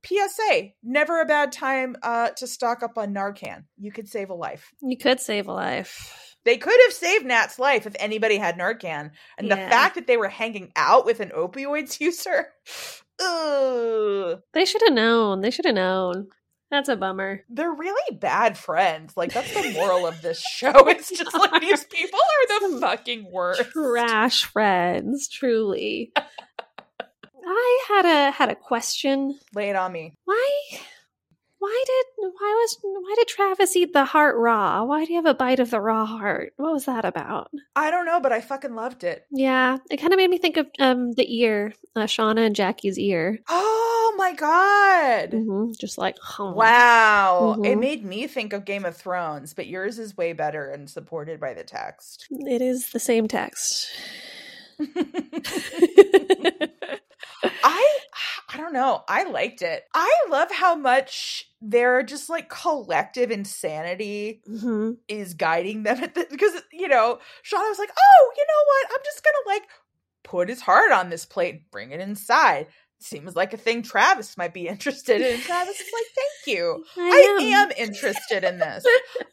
PSA, 0.04 0.70
never 0.82 1.20
a 1.20 1.26
bad 1.26 1.52
time 1.52 1.96
uh, 2.02 2.30
to 2.30 2.46
stock 2.46 2.82
up 2.82 2.98
on 2.98 3.14
Narcan. 3.14 3.64
You 3.76 3.92
could 3.92 4.08
save 4.08 4.30
a 4.30 4.34
life. 4.34 4.72
You 4.80 4.96
could 4.96 5.20
save 5.20 5.48
a 5.48 5.52
life. 5.52 6.27
They 6.48 6.56
could 6.56 6.80
have 6.86 6.94
saved 6.94 7.26
Nat's 7.26 7.58
life 7.58 7.86
if 7.86 7.94
anybody 7.98 8.38
had 8.38 8.56
Narcan. 8.56 9.10
And 9.36 9.50
the 9.50 9.56
fact 9.56 9.96
that 9.96 10.06
they 10.06 10.16
were 10.16 10.30
hanging 10.30 10.72
out 10.76 11.04
with 11.04 11.20
an 11.20 11.28
opioids 11.36 12.00
user, 12.00 12.46
ugh, 13.20 14.40
They 14.54 14.64
should 14.64 14.80
have 14.80 14.94
known. 14.94 15.42
They 15.42 15.50
should 15.50 15.66
have 15.66 15.74
known. 15.74 16.28
That's 16.70 16.88
a 16.88 16.96
bummer. 16.96 17.44
they're 17.50 17.70
really 17.70 18.16
bad 18.16 18.56
friends. 18.56 19.14
Like, 19.14 19.34
that's 19.34 19.52
the 19.52 19.74
moral 19.74 20.06
of 20.06 20.22
this 20.22 20.40
show. 20.50 20.72
It's 20.88 21.10
just 21.10 21.34
like 21.34 21.60
these 21.60 21.84
people 21.84 22.18
are 22.18 22.46
the 22.60 22.68
Some 22.70 22.80
fucking 22.80 23.30
worst. 23.30 23.64
Trash 23.72 24.44
friends, 24.44 25.28
truly. 25.28 26.12
I 26.16 27.84
had 27.88 28.06
a 28.06 28.30
had 28.30 28.48
a 28.48 28.54
question. 28.54 29.38
Lay 29.54 29.68
it 29.68 29.76
on 29.76 29.92
me. 29.92 30.14
Why 30.24 30.60
why 31.58 31.84
did 31.86 32.06
why 32.18 32.54
was 32.60 32.78
why 32.82 33.14
did 33.16 33.28
Travis 33.28 33.76
eat 33.76 33.92
the 33.92 34.04
heart 34.04 34.36
raw? 34.36 34.84
Why 34.84 35.04
do 35.04 35.12
you 35.12 35.18
have 35.18 35.26
a 35.26 35.34
bite 35.34 35.60
of 35.60 35.70
the 35.70 35.80
raw 35.80 36.06
heart? 36.06 36.52
What 36.56 36.72
was 36.72 36.84
that 36.86 37.04
about? 37.04 37.50
I 37.74 37.90
don't 37.90 38.06
know, 38.06 38.20
but 38.20 38.32
I 38.32 38.40
fucking 38.40 38.74
loved 38.74 39.04
it. 39.04 39.26
Yeah, 39.30 39.78
it 39.90 39.98
kind 39.98 40.12
of 40.12 40.18
made 40.18 40.30
me 40.30 40.38
think 40.38 40.56
of 40.56 40.66
um 40.78 41.12
the 41.12 41.26
ear, 41.40 41.74
uh, 41.96 42.02
Shauna 42.04 42.46
and 42.46 42.56
Jackie's 42.56 42.98
ear. 42.98 43.38
Oh 43.48 44.14
my 44.16 44.32
god. 44.32 45.32
hmm 45.32 45.72
Just 45.78 45.98
like. 45.98 46.16
Wow. 46.38 47.56
It 47.64 47.76
Mhm. 47.76 47.80
made 47.80 48.04
me 48.04 48.26
think 48.26 48.52
of 48.52 48.64
Game 48.64 48.84
of 48.84 48.96
Thrones, 48.96 49.54
but 49.54 49.66
yours 49.66 49.98
is 49.98 50.16
way 50.16 50.32
better 50.32 50.70
and 50.70 50.88
supported 50.88 51.40
by 51.40 51.54
the 51.54 51.64
text. 51.64 52.26
It 52.30 52.62
is 52.62 52.90
the 52.90 53.00
same 53.00 53.28
text. 53.28 53.88
I 57.62 57.98
I 58.52 58.56
don't 58.56 58.72
know. 58.72 59.04
I 59.08 59.24
liked 59.24 59.62
it. 59.62 59.84
I 59.94 60.10
love 60.30 60.50
how 60.50 60.74
much 60.74 61.46
their 61.60 62.02
just 62.02 62.28
like 62.30 62.48
collective 62.48 63.30
insanity 63.30 64.42
hmm 64.46 64.92
is 65.08 65.34
guiding 65.34 65.82
them 65.82 66.02
at 66.02 66.14
the 66.14 66.26
because 66.30 66.62
you 66.72 66.88
know, 66.88 67.18
Sean 67.42 67.68
was 67.68 67.78
like, 67.78 67.90
"Oh, 67.96 68.32
you 68.36 68.44
know 68.46 68.64
what? 68.66 68.92
I'm 68.92 69.04
just 69.04 69.24
going 69.24 69.34
to 69.44 69.48
like 69.50 69.68
put 70.24 70.48
his 70.48 70.60
heart 70.60 70.92
on 70.92 71.10
this 71.10 71.24
plate, 71.26 71.70
bring 71.70 71.90
it 71.92 72.00
inside." 72.00 72.68
Seems 73.00 73.36
like 73.36 73.54
a 73.54 73.56
thing 73.56 73.82
Travis 73.82 74.36
might 74.36 74.52
be 74.52 74.66
interested 74.66 75.20
in. 75.20 75.40
Travis 75.40 75.80
is 75.80 75.86
like, 75.92 76.04
"Thank 76.16 76.56
you. 76.56 76.84
I 76.96 77.38
am 77.54 77.70
interested 77.72 78.42
in 78.44 78.58
this." 78.58 78.84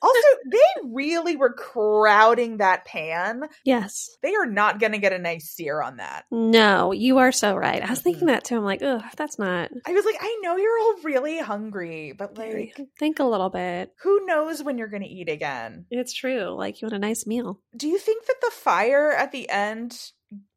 Also, 0.01 0.19
they 0.51 0.59
really 0.83 1.35
were 1.35 1.53
crowding 1.53 2.57
that 2.57 2.85
pan. 2.85 3.43
Yes. 3.63 4.09
They 4.21 4.35
are 4.35 4.45
not 4.45 4.79
going 4.79 4.91
to 4.91 4.97
get 4.99 5.11
a 5.13 5.17
nice 5.17 5.49
sear 5.49 5.81
on 5.81 5.97
that. 5.97 6.25
No, 6.31 6.91
you 6.91 7.17
are 7.17 7.31
so 7.31 7.55
right. 7.55 7.81
I 7.83 7.89
was 7.89 8.01
thinking 8.01 8.25
Mhm. 8.27 8.31
that 8.31 8.43
too. 8.43 8.57
I'm 8.57 8.63
like, 8.63 8.83
ugh, 8.83 9.01
that's 9.17 9.39
not. 9.39 9.71
I 9.87 9.91
was 9.93 10.05
like, 10.05 10.17
I 10.21 10.39
know 10.43 10.55
you're 10.55 10.79
all 10.79 10.95
really 11.03 11.39
hungry, 11.39 12.13
but 12.15 12.37
like, 12.37 12.79
Think 12.99 13.19
a 13.19 13.23
little 13.23 13.49
bit. 13.49 13.91
who 14.03 14.25
knows 14.25 14.61
when 14.61 14.77
you're 14.77 14.87
going 14.87 15.01
to 15.01 15.07
eat 15.09 15.29
again? 15.29 15.85
It's 15.89 16.13
true. 16.13 16.49
Like 16.55 16.81
you 16.81 16.85
want 16.85 16.95
a 16.95 16.99
nice 16.99 17.25
meal. 17.25 17.59
Do 17.75 17.87
you 17.87 17.97
think 17.97 18.25
that 18.27 18.35
the 18.41 18.51
fire 18.51 19.11
at 19.11 19.31
the 19.31 19.49
end 19.49 19.99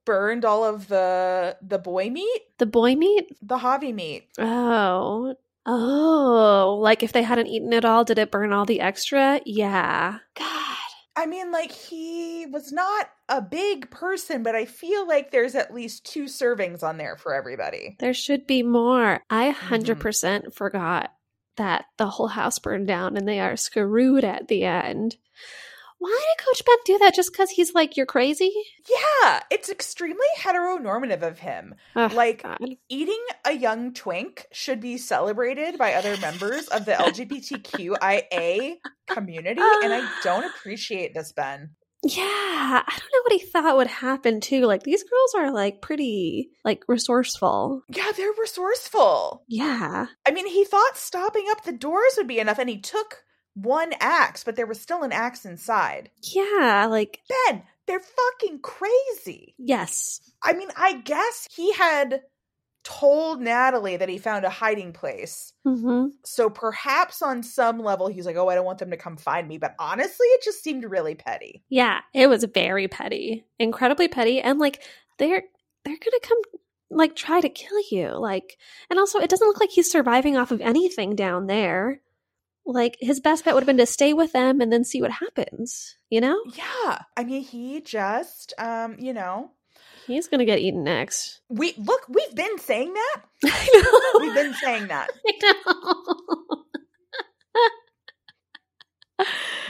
burned 0.09 0.45
all 0.45 0.65
of 0.65 0.89
the 0.89 1.57
the 1.61 1.79
boy 1.79 2.09
meat, 2.11 2.41
The 2.59 2.67
boy 2.67 2.97
meat? 2.97 3.37
the 3.43 3.59
Javi 3.59 3.95
meat? 3.95 4.29
Oh. 4.39 5.35
Oh. 5.67 6.79
Like 6.81 7.03
if 7.03 7.13
they 7.13 7.23
hadn't 7.23 7.49
eaten 7.49 7.73
it 7.75 7.85
all, 7.85 8.05
did 8.05 8.19
it 8.19 8.31
burn 8.31 8.53
all 8.53 8.65
the 8.65 8.81
extra? 8.81 9.41
Yeah. 9.45 10.19
God. 10.35 10.75
I 11.15 11.27
mean, 11.27 11.51
like 11.53 11.73
he 11.73 12.47
was 12.47 12.73
not 12.73 13.11
a 13.29 13.43
big 13.43 13.91
person, 13.91 14.43
but 14.43 14.55
I 14.55 14.65
feel 14.65 15.07
like 15.07 15.31
there's 15.31 15.55
at 15.57 15.75
least 15.75 16.07
two 16.07 16.25
servings 16.25 16.83
on 16.83 16.97
there 16.97 17.17
for 17.17 17.35
everybody. 17.35 17.97
There 17.99 18.15
should 18.15 18.47
be 18.47 18.63
more. 18.63 19.21
I 19.29 19.53
Mm-hmm. 19.53 19.75
100% 19.75 20.55
forgot 20.55 21.13
that 21.57 21.87
the 21.99 22.07
whole 22.09 22.29
house 22.29 22.59
burned 22.61 22.87
down 22.87 23.17
and 23.17 23.27
they 23.29 23.41
are 23.41 23.57
screwed 23.57 24.23
at 24.25 24.47
the 24.49 24.65
end. 24.65 25.17
Why 25.99 26.21
did 26.39 26.45
Coach 26.45 26.63
Ben 26.65 26.77
do 26.85 26.99
that? 26.99 27.15
Just 27.15 27.33
because 27.33 27.51
he's 27.51 27.75
like, 27.75 27.97
you're 27.97 28.07
crazy? 28.07 28.53
Yeah, 28.89 29.41
it's 29.51 29.69
extremely 29.69 30.27
heteronormative 30.39 31.23
of 31.23 31.39
him. 31.41 31.75
Like 31.95 32.45
God. 32.45 32.59
eating 32.89 33.23
a 33.45 33.53
young 33.53 33.93
twink 33.95 34.47
should 34.53 34.81
be 34.81 34.97
celebrated 34.97 35.77
by 35.77 35.95
other 35.95 36.17
members 36.19 36.69
of 36.69 36.85
the 36.85 36.93
LGBTQIA 36.93 38.77
community, 39.09 39.61
and 39.61 39.93
I 39.93 40.09
don't 40.23 40.45
appreciate 40.45 41.15
this, 41.15 41.33
Ben. 41.33 41.71
Yeah, 42.05 42.23
I 42.23 42.85
don't 42.87 43.11
know 43.13 43.23
what 43.25 43.33
he 43.41 43.45
thought 43.47 43.77
would 43.77 43.89
happen 43.89 44.41
too. 44.41 44.67
Like 44.67 44.85
these 44.85 45.03
girls 45.03 45.35
are 45.37 45.53
like 45.53 45.83
pretty 45.83 46.51
like 46.65 46.85
resourceful. 46.87 47.83
Yeah, 47.89 48.13
they're 48.17 48.31
resourceful. 48.41 49.43
Yeah. 49.49 50.07
I 50.25 50.31
mean, 50.31 50.47
he 50.47 50.65
thought 50.65 50.97
stopping 50.97 51.47
up 51.51 51.65
the 51.65 51.73
doors 51.73 52.15
would 52.17 52.29
be 52.29 52.39
enough, 52.39 52.61
and 52.61 52.71
he 52.71 52.79
took 52.81 53.25
one 53.63 53.93
axe, 54.01 54.45
but 54.45 54.57
there 54.57 54.67
was 54.67 54.81
still 54.81 55.03
an 55.03 55.13
axe 55.13 55.45
inside. 55.45 56.11
Yeah, 56.23 56.87
like 56.91 57.21
Ben, 57.49 57.63
they're 57.87 58.01
fucking 58.01 58.61
crazy. 58.61 59.55
yes. 59.59 60.21
I 60.43 60.53
mean, 60.53 60.69
I 60.77 60.95
guess 60.95 61.47
he 61.51 61.73
had 61.73 62.23
told 62.85 63.41
Natalie 63.41 63.97
that 63.97 64.09
he 64.09 64.19
found 64.19 64.45
a 64.45 64.51
hiding 64.51 64.93
place. 64.93 65.53
Mhm. 65.67 66.11
So 66.25 66.49
perhaps 66.49 67.21
on 67.23 67.43
some 67.43 67.81
level 67.81 68.07
he's 68.09 68.25
like, 68.25 68.37
"Oh, 68.37 68.49
I 68.49 68.55
don't 68.55 68.65
want 68.65 68.79
them 68.79 68.91
to 68.93 68.97
come 68.97 69.17
find 69.17 69.47
me." 69.49 69.59
But 69.59 69.75
honestly, 69.79 70.27
it 70.29 70.43
just 70.43 70.63
seemed 70.63 70.85
really 70.85 71.15
petty. 71.15 71.63
Yeah, 71.69 72.01
it 72.15 72.29
was 72.29 72.45
very 72.45 72.89
petty. 72.89 73.45
Incredibly 73.59 74.09
petty 74.09 74.41
and 74.41 74.59
like 74.59 74.83
they're 75.19 75.43
they're 75.85 75.97
to 75.97 76.21
come 76.23 76.39
like 76.91 77.15
try 77.15 77.41
to 77.41 77.49
kill 77.51 77.79
you. 77.91 78.11
Like 78.17 78.57
and 78.89 78.99
also 78.99 79.19
it 79.19 79.29
doesn't 79.29 79.47
look 79.47 79.61
like 79.61 79.71
he's 79.71 79.91
surviving 79.91 80.37
off 80.39 80.51
of 80.53 80.61
anything 80.63 81.15
down 81.15 81.47
there. 81.47 82.01
Like 82.69 82.97
his 83.01 83.19
best 83.19 83.45
bet 83.45 83.55
would 83.55 83.63
have 83.63 83.67
been 83.67 83.79
to 83.79 83.87
stay 83.87 84.13
with 84.13 84.33
them 84.33 84.61
and 84.61 84.71
then 84.73 84.85
see 84.85 85.01
what 85.01 85.11
happens, 85.11 85.97
you 86.11 86.21
know? 86.21 86.39
Yeah. 86.55 86.99
I 87.17 87.25
mean, 87.25 87.43
he 87.43 87.81
just 87.81 88.53
um, 88.59 88.97
you 88.99 89.13
know, 89.15 89.51
He's 90.07 90.29
going 90.29 90.39
to 90.41 90.45
get 90.47 90.59
eaten 90.59 90.85
next. 90.85 91.41
we 91.49 91.75
look, 91.79 92.03
we've 92.09 92.35
been 92.35 92.59
saying 92.59 92.93
that. 92.95 93.23
I 93.45 93.71
know. 94.15 94.21
We've 94.27 94.35
been 94.35 94.55
saying 94.55 94.89
that. 94.89 95.09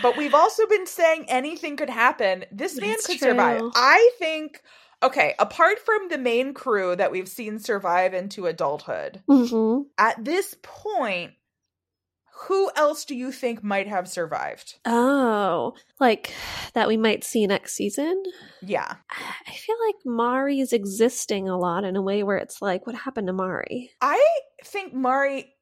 But 0.02 0.16
we've 0.16 0.34
also 0.34 0.66
been 0.66 0.86
saying 0.86 1.24
anything 1.28 1.76
could 1.76 1.90
happen. 1.90 2.44
This 2.52 2.78
man 2.80 2.90
That's 2.90 3.06
could 3.06 3.18
survive. 3.18 3.62
I 3.74 4.10
think 4.18 4.62
okay, 5.02 5.34
apart 5.38 5.78
from 5.84 6.08
the 6.08 6.18
main 6.18 6.52
crew 6.54 6.94
that 6.96 7.10
we've 7.10 7.28
seen 7.28 7.58
survive 7.58 8.14
into 8.14 8.46
adulthood, 8.46 9.22
Mhm. 9.28 9.86
at 9.96 10.24
this 10.24 10.54
point, 10.62 11.32
who 12.42 12.70
else 12.76 13.04
do 13.04 13.14
you 13.14 13.32
think 13.32 13.62
might 13.62 13.88
have 13.88 14.08
survived? 14.08 14.78
Oh, 14.84 15.74
like 15.98 16.32
that 16.74 16.88
we 16.88 16.96
might 16.96 17.24
see 17.24 17.46
next 17.46 17.74
season? 17.74 18.22
Yeah. 18.62 18.96
I 19.46 19.52
feel 19.52 19.76
like 19.86 19.96
Mari 20.04 20.60
is 20.60 20.72
existing 20.72 21.48
a 21.48 21.58
lot 21.58 21.84
in 21.84 21.96
a 21.96 22.02
way 22.02 22.22
where 22.22 22.36
it's 22.36 22.62
like, 22.62 22.86
what 22.86 22.94
happened 22.96 23.26
to 23.26 23.32
Mari? 23.32 23.90
I 24.00 24.24
think 24.64 24.94
Mari, 24.94 25.52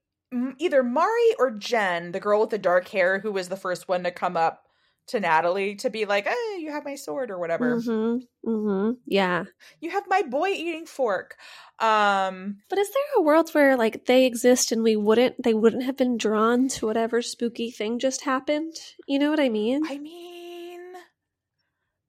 either 0.59 0.83
Mari 0.83 1.35
or 1.38 1.50
Jen, 1.50 2.12
the 2.12 2.21
girl 2.21 2.40
with 2.40 2.50
the 2.50 2.59
dark 2.59 2.88
hair 2.88 3.21
who 3.21 3.33
was 3.33 3.49
the 3.49 3.56
first 3.56 3.88
one 3.88 4.04
to 4.04 4.11
come 4.11 4.37
up 4.37 4.66
to 5.09 5.21
Natalie 5.21 5.77
to 5.77 5.91
be 5.91 6.05
like, 6.05 6.27
"Hey, 6.27 6.59
you 6.59 6.71
have 6.73 6.85
my 6.85 6.97
sword 6.97 7.31
or 7.31 7.39
whatever. 7.39 7.77
Mm-hmm. 7.77 8.51
Mm-hmm. 8.51 8.93
Yeah. 9.07 9.45
You 9.81 9.91
have 9.91 10.05
my 10.09 10.23
boy 10.23 10.49
eating 10.49 10.87
fork." 10.87 11.37
Um, 11.79 12.59
But 12.69 12.79
is 12.79 12.89
there 12.89 13.19
a 13.19 13.23
world 13.23 13.51
where 13.51 13.77
like 13.77 14.07
they 14.07 14.25
exist 14.25 14.73
and 14.73 14.83
we 14.83 14.97
wouldn't 14.97 15.43
they 15.43 15.55
wouldn't 15.55 15.85
have 15.85 15.97
been 15.97 16.17
drawn 16.17 16.69
to 16.69 16.87
whatever 16.87 17.23
spooky 17.23 17.71
thing 17.71 17.99
just 17.99 18.23
happened? 18.25 18.75
You 19.07 19.19
know 19.19 19.31
what 19.31 19.41
I 19.41 19.49
mean? 19.49 19.83
I 19.87 19.99
mean, 19.99 20.81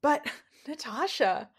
but 0.02 0.26
Natasha, 0.66 1.50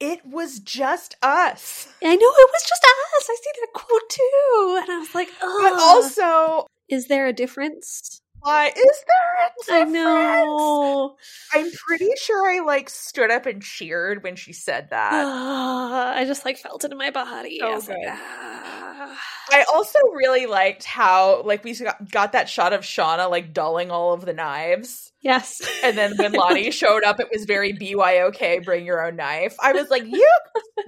it 0.00 0.26
was 0.26 0.58
just 0.60 1.16
us. 1.22 1.88
I 2.02 2.14
know 2.16 2.32
it 2.32 2.50
was 2.52 2.62
just 2.62 2.84
us. 2.84 3.28
I 3.30 3.36
see 3.36 3.60
that 3.60 3.72
quote 3.72 4.08
too. 4.10 4.80
And 4.82 4.92
I 4.92 4.98
was 4.98 5.14
like, 5.14 5.28
oh 5.40 5.60
But 5.62 5.80
also, 5.80 6.66
is 6.88 7.06
there 7.06 7.26
a 7.26 7.32
difference? 7.32 8.20
Why 8.44 8.66
is 8.68 8.74
there 8.76 9.34
a 9.46 9.74
I 9.74 9.84
difference? 9.84 9.92
know. 9.94 11.16
I'm 11.54 11.70
pretty 11.72 12.10
sure 12.20 12.50
I 12.50 12.64
like 12.64 12.90
stood 12.90 13.30
up 13.30 13.46
and 13.46 13.62
cheered 13.62 14.22
when 14.22 14.36
she 14.36 14.52
said 14.52 14.88
that. 14.90 16.16
I 16.16 16.24
just 16.26 16.44
like 16.44 16.58
felt 16.58 16.84
it 16.84 16.92
in 16.92 16.98
my 16.98 17.10
body. 17.10 17.58
So 17.60 17.66
I 17.66 17.74
like, 17.76 18.06
ah. 18.06 19.18
I 19.50 19.64
also 19.74 19.98
really 20.14 20.46
liked 20.46 20.84
how 20.84 21.42
like 21.44 21.64
we 21.64 21.74
got, 21.74 22.10
got 22.10 22.32
that 22.32 22.48
shot 22.48 22.72
of 22.72 22.82
Shauna 22.82 23.30
like 23.30 23.52
dulling 23.54 23.90
all 23.90 24.12
of 24.12 24.24
the 24.24 24.34
knives. 24.34 25.12
Yes. 25.22 25.62
And 25.82 25.96
then 25.96 26.16
when 26.18 26.32
Lottie 26.34 26.70
showed 26.70 27.02
up, 27.02 27.20
it 27.20 27.28
was 27.32 27.46
very 27.46 27.72
BYOK, 27.72 28.62
bring 28.64 28.84
your 28.84 29.06
own 29.06 29.16
knife. 29.16 29.56
I 29.58 29.72
was 29.72 29.88
like, 29.88 30.04
you 30.04 30.30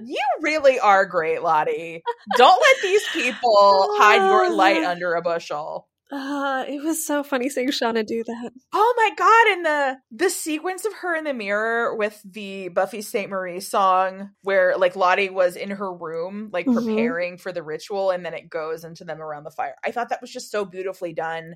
you 0.05 0.21
really 0.41 0.79
are 0.79 1.05
great, 1.07 1.41
Lottie. 1.41 2.03
Don't 2.35 2.61
let 2.61 2.75
these 2.83 3.03
people 3.13 3.87
hide 3.97 4.27
your 4.29 4.53
light 4.53 4.83
under 4.83 5.15
a 5.15 5.23
bushel. 5.23 5.87
Uh, 6.09 6.63
it 6.67 6.81
was 6.83 7.05
so 7.05 7.21
funny 7.21 7.49
seeing 7.49 7.67
Shauna 7.69 8.05
do 8.05 8.23
that. 8.23 8.51
Oh 8.73 8.93
my 8.97 9.11
god, 9.17 9.47
and 9.57 9.65
the 9.65 10.25
the 10.25 10.29
sequence 10.29 10.85
of 10.85 10.93
her 10.93 11.15
in 11.15 11.23
the 11.25 11.33
mirror 11.33 11.95
with 11.95 12.21
the 12.23 12.69
Buffy 12.69 13.01
Sainte-Marie 13.01 13.59
song 13.59 14.31
where 14.41 14.77
like 14.77 14.95
Lottie 14.95 15.29
was 15.29 15.55
in 15.55 15.69
her 15.71 15.93
room, 15.93 16.49
like 16.53 16.65
Mhm. 16.67 16.73
preparing 16.73 17.37
for 17.37 17.51
the 17.51 17.63
ritual, 17.63 18.11
and 18.11 18.25
then 18.25 18.33
it 18.33 18.49
goes 18.49 18.83
into 18.83 19.03
them 19.05 19.21
around 19.21 19.43
the 19.43 19.51
fire. 19.51 19.75
I 19.83 19.91
thought 19.91 20.09
that 20.09 20.21
was 20.21 20.31
just 20.31 20.51
so 20.51 20.63
beautifully 20.65 21.13
done. 21.13 21.55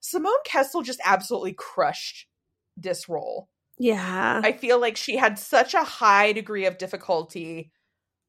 Simone 0.00 0.32
Kessell 0.46 0.84
just 0.84 1.00
absolutely 1.04 1.54
crushed 1.54 2.28
this 2.76 3.08
role. 3.08 3.48
Yeah. 3.78 4.40
I 4.44 4.52
feel 4.52 4.80
like 4.80 4.96
she 4.96 5.16
had 5.16 5.38
such 5.38 5.74
a 5.74 5.84
high 5.84 6.32
degree 6.32 6.66
of 6.66 6.78
difficulty 6.78 7.72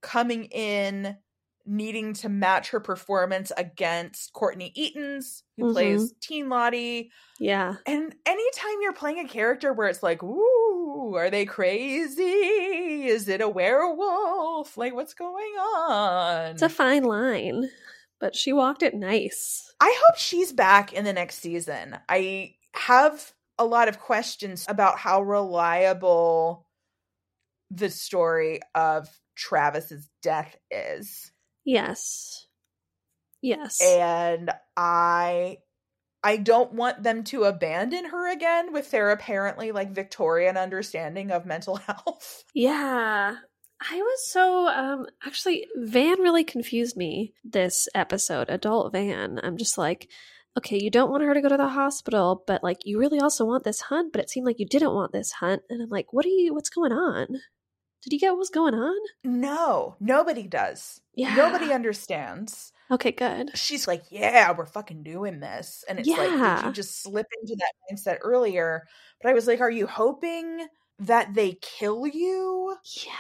coming 0.01 0.45
in, 0.45 1.17
needing 1.65 2.13
to 2.13 2.29
match 2.29 2.69
her 2.69 2.79
performance 2.79 3.51
against 3.57 4.33
Courtney 4.33 4.71
Eaton's, 4.75 5.43
who 5.57 5.65
Mhm. 5.65 5.71
plays 5.73 6.13
Teen 6.21 6.49
Lottie. 6.49 7.11
yeah. 7.39 7.75
And 7.85 8.15
anytime 8.25 8.81
you're 8.81 8.93
playing 8.93 9.19
a 9.19 9.27
character 9.27 9.73
where 9.73 9.87
it's 9.87 10.03
like, 10.03 10.21
ooh, 10.23 11.15
are 11.15 11.29
they 11.29 11.45
crazy? 11.45 12.23
Is 13.07 13.27
it 13.27 13.41
a 13.41 13.49
werewolf? 13.49 14.77
Like, 14.77 14.93
what's 14.93 15.13
going 15.13 15.53
on? 15.57 16.51
It's 16.51 16.61
a 16.61 16.69
fine 16.69 17.03
line, 17.03 17.69
but 18.19 18.35
she 18.35 18.53
walked 18.53 18.83
it 18.83 18.93
nice. 18.95 19.73
I 19.79 19.95
hope 20.05 20.17
she's 20.17 20.53
back 20.53 20.93
in 20.93 21.03
the 21.03 21.13
next 21.13 21.39
season. 21.39 21.97
I 22.07 22.55
have 22.73 23.33
a 23.57 23.65
lot 23.65 23.87
of 23.87 23.99
questions 23.99 24.65
about 24.67 24.97
how 24.99 25.21
reliable 25.21 26.67
the 27.71 27.89
story 27.89 28.59
of 28.73 29.09
Travis's 29.35 30.09
death 30.21 30.55
is. 30.71 31.31
Yes. 31.65 32.47
Yes. 33.41 33.81
And 33.81 34.51
I 34.77 35.57
I 36.23 36.37
don't 36.37 36.73
want 36.73 37.03
them 37.03 37.23
to 37.25 37.43
abandon 37.43 38.05
her 38.05 38.31
again 38.31 38.73
with 38.73 38.89
their 38.89 39.11
apparently 39.11 39.71
like 39.71 39.91
Victorian 39.91 40.57
understanding 40.57 41.31
of 41.31 41.45
mental 41.45 41.75
health. 41.87 42.43
Yeah. 42.53 43.35
I 43.81 43.97
was 43.97 44.27
so 44.27 44.67
um 44.67 45.05
actually 45.25 45.67
Van 45.75 46.21
really 46.21 46.43
confused 46.43 46.95
me 46.95 47.33
this 47.43 47.87
episode, 47.93 48.49
adult 48.49 48.93
Van. 48.93 49.39
I'm 49.43 49.57
just 49.57 49.77
like, 49.77 50.09
okay, 50.57 50.79
you 50.81 50.89
don't 50.89 51.11
want 51.11 51.23
her 51.23 51.33
to 51.33 51.41
go 51.41 51.49
to 51.49 51.57
the 51.57 51.69
hospital, 51.69 52.43
but 52.47 52.63
like 52.63 52.77
you 52.85 52.97
really 52.99 53.19
also 53.19 53.45
want 53.45 53.63
this 53.63 53.81
hunt, 53.81 54.13
but 54.13 54.21
it 54.21 54.29
seemed 54.29 54.47
like 54.47 54.59
you 54.59 54.65
didn't 54.65 54.93
want 54.93 55.11
this 55.11 55.33
hunt. 55.33 55.61
And 55.69 55.81
I'm 55.81 55.89
like, 55.89 56.13
what 56.13 56.25
are 56.25 56.29
you 56.29 56.53
what's 56.53 56.69
going 56.69 56.93
on? 56.93 57.27
Did 58.05 58.13
you 58.13 58.19
get 58.19 58.29
what 58.29 58.37
was 58.39 58.49
going 58.49 58.73
on? 58.75 58.95
No, 59.23 59.95
nobody 59.99 60.47
does. 60.47 61.01
Yeah. 61.15 61.35
Nobody 61.35 61.73
understands. 61.73 62.71
Okay, 62.91 63.11
good. 63.11 63.57
she's 63.57 63.87
like, 63.87 64.03
"Yeah, 64.11 64.53
we're 64.55 64.67
fucking 64.67 65.01
doing 65.01 65.39
this," 65.39 65.83
and 65.89 65.97
it's 65.99 66.07
like, 66.07 66.29
did 66.29 66.65
you 66.67 66.71
just 66.71 67.01
slip 67.01 67.25
into 67.41 67.55
that 67.57 67.73
mindset 67.91 68.19
earlier? 68.21 68.83
But 69.23 69.29
I 69.31 69.33
was 69.33 69.47
like, 69.47 69.59
are 69.59 69.71
you 69.71 69.87
hoping 69.87 70.67
that 70.99 71.33
they 71.33 71.57
kill 71.61 72.05
you 72.05 72.77
Yeah. 73.03 73.11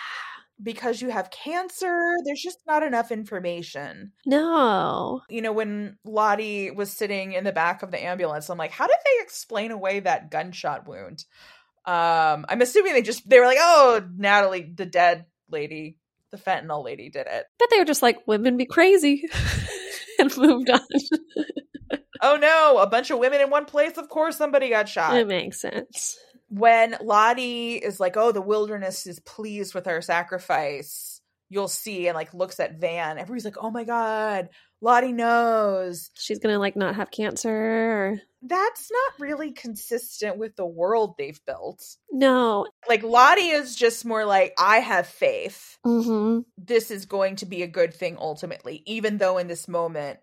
because 0.61 1.01
you 1.01 1.09
have 1.09 1.31
cancer? 1.31 2.13
There's 2.25 2.43
just 2.43 2.59
not 2.67 2.83
enough 2.83 3.11
information. 3.11 4.11
No. 4.25 5.21
You 5.29 5.41
know, 5.41 5.51
when 5.51 5.97
Lottie 6.05 6.69
was 6.69 6.91
sitting 6.91 7.33
in 7.33 7.43
the 7.43 7.51
back 7.51 7.81
of 7.81 7.89
the 7.89 8.03
ambulance, 8.03 8.49
I'm 8.49 8.59
like, 8.59 8.71
how 8.71 8.85
did 8.85 8.97
they 9.03 9.23
explain 9.23 9.71
away 9.71 9.99
that 10.01 10.29
gunshot 10.29 10.87
wound? 10.87 11.25
Um, 11.85 12.45
I'm 12.49 12.61
assuming 12.61 12.93
they 12.93 13.01
just 13.01 13.27
they 13.29 13.39
were 13.39 13.45
like, 13.45 13.59
oh, 13.59 14.01
Natalie, 14.17 14.71
the 14.75 14.85
dead 14.85 15.25
lady, 15.49 15.97
the 16.31 16.37
fentanyl 16.37 16.83
lady, 16.83 17.09
did 17.09 17.27
it. 17.27 17.45
But 17.59 17.69
they 17.69 17.77
were 17.77 17.85
just 17.85 18.01
like, 18.01 18.17
women 18.27 18.57
be 18.57 18.65
crazy 18.65 19.23
and 20.19 20.35
moved 20.37 20.69
on. 20.69 20.79
Oh 22.21 22.37
no, 22.37 22.79
a 22.79 22.87
bunch 22.87 23.11
of 23.11 23.19
women 23.19 23.41
in 23.41 23.49
one 23.49 23.65
place. 23.65 23.97
Of 23.97 24.09
course, 24.09 24.35
somebody 24.37 24.69
got 24.69 24.89
shot. 24.89 25.15
it 25.17 25.27
makes 25.27 25.61
sense. 25.61 26.17
when 26.47 26.95
Lottie 27.01 27.75
is 27.75 27.99
like, 27.99 28.17
"Oh, 28.17 28.31
the 28.31 28.41
wilderness 28.41 29.05
is 29.05 29.19
pleased 29.19 29.75
with 29.75 29.87
our 29.87 30.01
sacrifice," 30.01 31.21
you'll 31.49 31.67
see, 31.67 32.07
and 32.07 32.15
like 32.15 32.33
looks 32.33 32.59
at 32.59 32.79
Van. 32.79 33.17
Everybody's 33.19 33.45
like, 33.45 33.57
"Oh 33.61 33.69
my 33.69 33.83
god, 33.83 34.49
Lottie 34.81 35.13
knows." 35.13 36.11
She's 36.15 36.39
gonna 36.39 36.59
like 36.59 36.75
not 36.75 36.95
have 36.95 37.11
cancer. 37.11 38.21
That's 38.41 38.91
not 38.91 39.19
really 39.19 39.51
consistent 39.51 40.37
with 40.37 40.55
the 40.55 40.65
world 40.65 41.15
they've 41.17 41.43
built. 41.45 41.97
No. 42.11 42.67
Like 42.87 43.01
Lottie 43.01 43.49
is 43.49 43.75
just 43.75 44.05
more 44.05 44.25
like, 44.25 44.53
"I 44.59 44.79
have 44.79 45.07
faith. 45.07 45.79
Mm-hmm. 45.85 46.41
This 46.57 46.91
is 46.91 47.05
going 47.05 47.37
to 47.37 47.45
be 47.45 47.63
a 47.63 47.67
good 47.67 47.93
thing 47.93 48.17
ultimately," 48.19 48.83
even 48.85 49.17
though 49.17 49.37
in 49.37 49.47
this 49.47 49.67
moment 49.67 50.19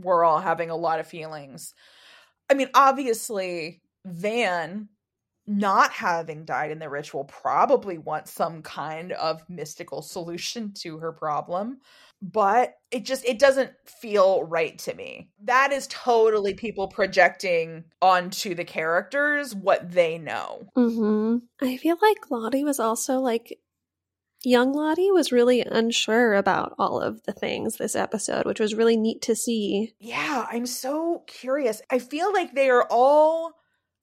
we're 0.00 0.24
all 0.24 0.40
having 0.40 0.70
a 0.70 0.76
lot 0.76 1.00
of 1.00 1.06
feelings. 1.06 1.74
I 2.50 2.54
mean, 2.54 2.68
obviously, 2.74 3.82
Van 4.04 4.88
not 5.46 5.92
having 5.92 6.44
died 6.44 6.70
in 6.72 6.78
the 6.80 6.88
ritual 6.88 7.24
probably 7.24 7.98
wants 7.98 8.32
some 8.32 8.62
kind 8.62 9.12
of 9.12 9.48
mystical 9.48 10.02
solution 10.02 10.72
to 10.72 10.98
her 10.98 11.12
problem 11.12 11.78
but 12.22 12.74
it 12.90 13.04
just 13.04 13.24
it 13.24 13.38
doesn't 13.38 13.70
feel 13.84 14.42
right 14.44 14.78
to 14.78 14.94
me 14.94 15.28
that 15.44 15.72
is 15.72 15.86
totally 15.88 16.54
people 16.54 16.88
projecting 16.88 17.84
onto 18.00 18.54
the 18.54 18.64
characters 18.64 19.54
what 19.54 19.90
they 19.92 20.16
know 20.18 20.66
Mm-hmm. 20.76 21.38
I 21.66 21.76
feel 21.76 21.96
like 22.00 22.30
Lottie 22.30 22.64
was 22.64 22.80
also 22.80 23.18
like 23.20 23.58
young 24.44 24.72
Lottie 24.72 25.10
was 25.10 25.32
really 25.32 25.60
unsure 25.62 26.34
about 26.34 26.74
all 26.78 27.00
of 27.00 27.22
the 27.24 27.32
things 27.32 27.76
this 27.76 27.96
episode, 27.96 28.46
which 28.46 28.60
was 28.60 28.74
really 28.74 28.96
neat 28.96 29.22
to 29.22 29.34
see. 29.36 29.94
yeah 29.98 30.46
i'm 30.50 30.66
so 30.66 31.22
curious 31.26 31.82
i 31.90 31.98
feel 31.98 32.32
like 32.32 32.54
they 32.54 32.70
are 32.70 32.86
all 32.90 33.52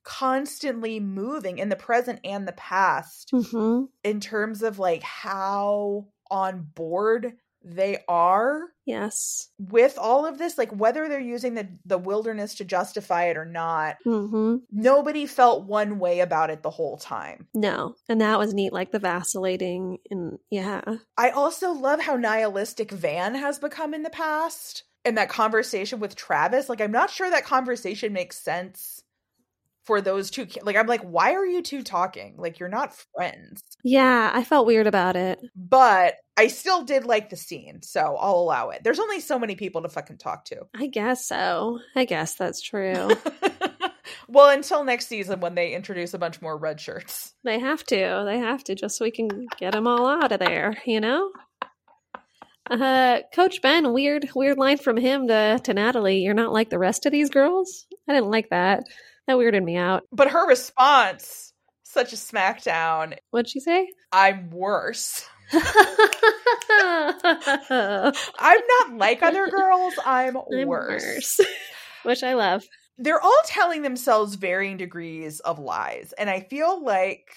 constantly 0.03 0.99
moving 0.99 1.57
in 1.57 1.69
the 1.69 1.75
present 1.75 2.19
and 2.23 2.47
the 2.47 2.51
past 2.53 3.29
Mm-hmm. 3.33 3.85
in 4.03 4.19
terms 4.19 4.61
of 4.61 4.77
like 4.79 5.01
how 5.01 6.07
on 6.29 6.67
board 6.75 7.33
they 7.63 7.99
are 8.07 8.61
Yes. 8.85 9.47
with 9.57 9.97
all 9.97 10.25
of 10.25 10.37
this 10.37 10.57
like 10.57 10.71
whether 10.73 11.07
they're 11.07 11.19
using 11.19 11.53
the 11.53 11.67
the 11.85 11.97
wilderness 11.97 12.55
to 12.55 12.65
justify 12.65 13.25
it 13.25 13.37
or 13.37 13.45
not 13.45 13.95
Mm-hmm. 14.05 14.57
nobody 14.71 15.25
felt 15.25 15.65
one 15.65 15.99
way 15.99 16.19
about 16.19 16.49
it 16.49 16.61
the 16.63 16.69
whole 16.69 16.97
time 16.97 17.47
No. 17.53 17.95
And 18.09 18.19
that 18.21 18.37
was 18.39 18.53
neat, 18.53 18.73
like 18.73 18.91
the 18.91 18.99
vacillating 18.99 19.99
and 20.11 20.37
yeah. 20.49 20.81
i 21.17 21.29
also 21.29 21.71
love 21.71 22.01
how 22.01 22.15
nihilistic 22.17 22.91
van 22.91 23.35
has 23.35 23.57
become 23.59 23.93
in 23.93 24.03
the 24.03 24.09
past 24.09 24.83
and 25.05 25.17
that 25.17 25.29
conversation 25.29 25.99
with 25.99 26.15
travis 26.15 26.67
like 26.69 26.81
i'm 26.81 26.91
not 26.91 27.09
sure 27.09 27.29
that 27.29 27.45
conversation 27.45 28.11
makes 28.13 28.37
sense 28.37 29.01
for 29.85 30.01
those 30.01 30.31
two. 30.31 30.47
Like, 30.61 30.75
I'm 30.75 30.87
like, 30.87 31.01
why 31.01 31.33
are 31.33 31.45
you 31.45 31.61
two 31.61 31.83
talking? 31.83 32.35
Like, 32.37 32.59
you're 32.59 32.69
not 32.69 32.95
friends. 33.15 33.63
Yeah, 33.83 34.31
I 34.33 34.43
felt 34.43 34.65
weird 34.65 34.87
about 34.87 35.15
it. 35.15 35.39
But 35.55 36.15
I 36.37 36.47
still 36.47 36.83
did 36.83 37.05
like 37.05 37.29
the 37.29 37.35
scene, 37.35 37.81
so 37.81 38.17
I'll 38.19 38.35
allow 38.35 38.69
it. 38.69 38.83
There's 38.83 38.99
only 38.99 39.19
so 39.19 39.37
many 39.37 39.55
people 39.55 39.81
to 39.83 39.89
fucking 39.89 40.17
talk 40.17 40.45
to. 40.45 40.67
I 40.75 40.87
guess 40.87 41.27
so. 41.27 41.79
I 41.95 42.05
guess 42.05 42.35
that's 42.35 42.61
true. 42.61 43.11
well, 44.27 44.49
until 44.49 44.83
next 44.83 45.07
season 45.07 45.41
when 45.41 45.55
they 45.55 45.73
introduce 45.73 46.13
a 46.13 46.19
bunch 46.19 46.41
more 46.41 46.57
red 46.57 46.79
shirts. 46.79 47.33
they 47.43 47.59
have 47.59 47.83
to. 47.85 48.23
They 48.25 48.39
have 48.39 48.63
to 48.65 48.75
just 48.75 48.97
so 48.97 49.05
we 49.05 49.11
can 49.11 49.47
get 49.59 49.73
them 49.73 49.87
all 49.87 50.07
out 50.07 50.31
of 50.31 50.39
there, 50.39 50.77
you 50.85 51.01
know? 51.01 51.29
Uh, 52.69 53.19
Coach 53.35 53.61
Ben, 53.61 53.91
weird, 53.91 54.29
weird 54.33 54.57
line 54.57 54.77
from 54.77 54.97
him 54.97 55.27
to, 55.27 55.59
to 55.63 55.73
Natalie. 55.73 56.19
You're 56.19 56.33
not 56.33 56.53
like 56.53 56.69
the 56.69 56.79
rest 56.79 57.05
of 57.05 57.11
these 57.11 57.29
girls. 57.29 57.85
I 58.07 58.13
didn't 58.13 58.31
like 58.31 58.49
that. 58.49 58.83
That 59.27 59.37
weirded 59.37 59.63
me 59.63 59.77
out. 59.77 60.03
But 60.11 60.31
her 60.31 60.47
response, 60.47 61.53
such 61.83 62.13
a 62.13 62.17
smackdown. 62.17 63.17
What'd 63.31 63.49
she 63.49 63.59
say? 63.59 63.87
I'm 64.11 64.49
worse. 64.49 65.25
I'm 65.51 65.61
I'm 68.39 68.61
not 68.79 68.93
like 68.97 69.23
other 69.23 69.47
girls. 69.47 69.93
I'm, 70.05 70.33
worse. 70.67 71.03
worse. 71.03 71.39
Which 72.03 72.23
I 72.23 72.33
love. 72.33 72.63
They're 72.97 73.21
all 73.21 73.41
telling 73.45 73.81
themselves 73.81 74.35
varying 74.35 74.77
degrees 74.77 75.39
of 75.39 75.59
lies. 75.59 76.13
And 76.17 76.29
I 76.29 76.41
feel 76.41 76.83
like 76.83 77.35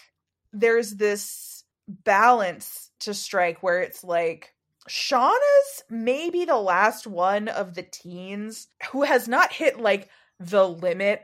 there's 0.52 0.92
this 0.92 1.64
balance 1.88 2.90
to 3.00 3.14
strike 3.14 3.62
where 3.62 3.80
it's 3.80 4.02
like 4.02 4.52
Shauna's 4.88 5.82
maybe 5.88 6.44
the 6.44 6.56
last 6.56 7.06
one 7.06 7.48
of 7.48 7.74
the 7.74 7.82
teens 7.82 8.68
who 8.90 9.02
has 9.02 9.28
not 9.28 9.52
hit 9.52 9.78
like 9.78 10.08
the 10.40 10.68
limit 10.68 11.22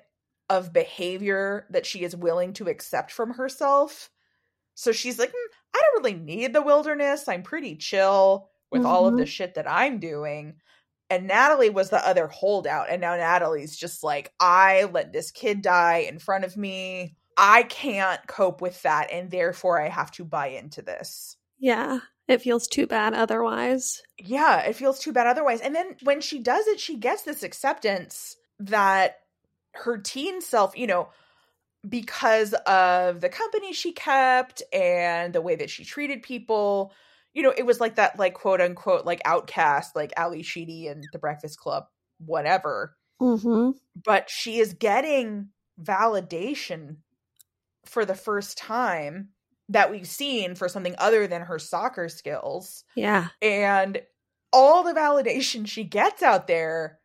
of 0.49 0.73
behavior 0.73 1.67
that 1.71 1.87
she 1.87 2.03
is 2.03 2.17
willing 2.17 2.53
to 2.55 2.69
accept 2.69 3.11
from 3.11 3.35
herself. 3.35 4.11
So 4.75 4.93
she's 4.93 5.19
like, 5.19 5.31
"Hmm, 5.31 5.53
I 5.75 5.81
don't 5.81 6.05
really 6.05 6.19
need 6.19 6.53
the 6.53 6.63
wilderness. 6.63 7.29
I'm 7.29 7.43
pretty 7.43 7.77
chill 7.77 8.49
with 8.73 8.85
all 8.87 9.07
of 9.07 9.17
the 9.19 9.27
shit 9.27 9.55
that 9.55 9.71
I'm 9.71 10.01
doing. 10.01 10.55
And 11.11 11.27
Natalie 11.27 11.71
was 11.71 11.91
the 11.91 12.05
other 12.07 12.27
holdout. 12.27 12.87
And 12.91 13.03
now 13.03 13.17
Natalie's 13.17 13.77
just 13.77 14.03
like, 14.03 14.33
I 14.41 14.85
let 14.85 15.13
this 15.13 15.31
kid 15.31 15.61
die 15.61 16.07
in 16.09 16.19
front 16.19 16.45
of 16.45 16.57
me. 16.57 17.17
I 17.37 17.65
can't 17.65 18.27
cope 18.27 18.63
with 18.63 18.81
that. 18.83 19.13
And 19.13 19.31
therefore, 19.31 19.81
I 19.81 19.89
have 19.89 20.11
to 20.13 20.25
buy 20.25 20.49
into 20.49 20.81
this. 20.81 21.37
Yeah, 21.59 22.01
it 22.29 22.41
feels 22.41 22.67
too 22.67 22.87
bad 22.87 23.13
otherwise. 23.13 24.03
Yeah, 24.19 24.61
it 24.61 24.75
feels 24.75 24.99
too 24.99 25.13
bad 25.13 25.27
otherwise. 25.27 25.61
And 25.61 25.75
then 25.75 25.97
when 26.03 26.23
she 26.23 26.39
does 26.39 26.67
it, 26.67 26.81
she 26.81 26.97
gets 26.97 27.23
this 27.23 27.43
acceptance 27.43 28.37
that 28.59 29.17
her 29.75 29.99
teen 29.99 30.41
self, 30.41 30.77
you 30.77 30.87
know, 30.87 31.11
because 31.89 32.53
of 32.67 33.21
the 33.21 33.29
company 33.29 33.73
she 33.73 33.93
kept 33.93 34.63
and 34.73 35.33
the 35.33 35.41
way 35.41 35.57
that 35.57 35.71
she 35.71 35.85
treated 35.85 36.23
people, 36.23 36.93
you 37.35 37.43
know, 37.43 37.53
it 37.57 37.67
was 37.67 37.81
like 37.81 37.97
that, 37.97 38.19
like 38.19 38.35
quote 38.35 38.61
unquote, 38.61 39.05
like 39.05 39.21
outcast, 39.25 39.97
like 39.97 40.13
Ally 40.17 40.43
Sheedy 40.43 40.87
and 40.87 41.05
the 41.13 41.19
Breakfast 41.19 41.59
Club, 41.59 41.85
whatever. 42.19 42.97
Mm-hmm. 43.21 43.71
But 44.05 44.31
she 44.31 44.59
is 44.59 44.75
getting 44.75 45.49
validation 45.81 46.97
for 47.87 48.05
the 48.05 48.15
first 48.15 48.59
time 48.59 49.31
that 49.69 49.91
we've 49.91 50.09
seen 50.09 50.55
for 50.55 50.69
something 50.69 50.95
other 50.99 51.27
than 51.27 51.43
her 51.43 51.59
soccer 51.59 52.09
skills 52.09 52.85
Yeah. 52.95 53.29
and 53.41 54.03
all 54.53 54.83
the 54.83 54.93
validation 54.93 55.67
she 55.67 55.83
gets 55.85 56.23
out 56.23 56.47
there 56.47 56.99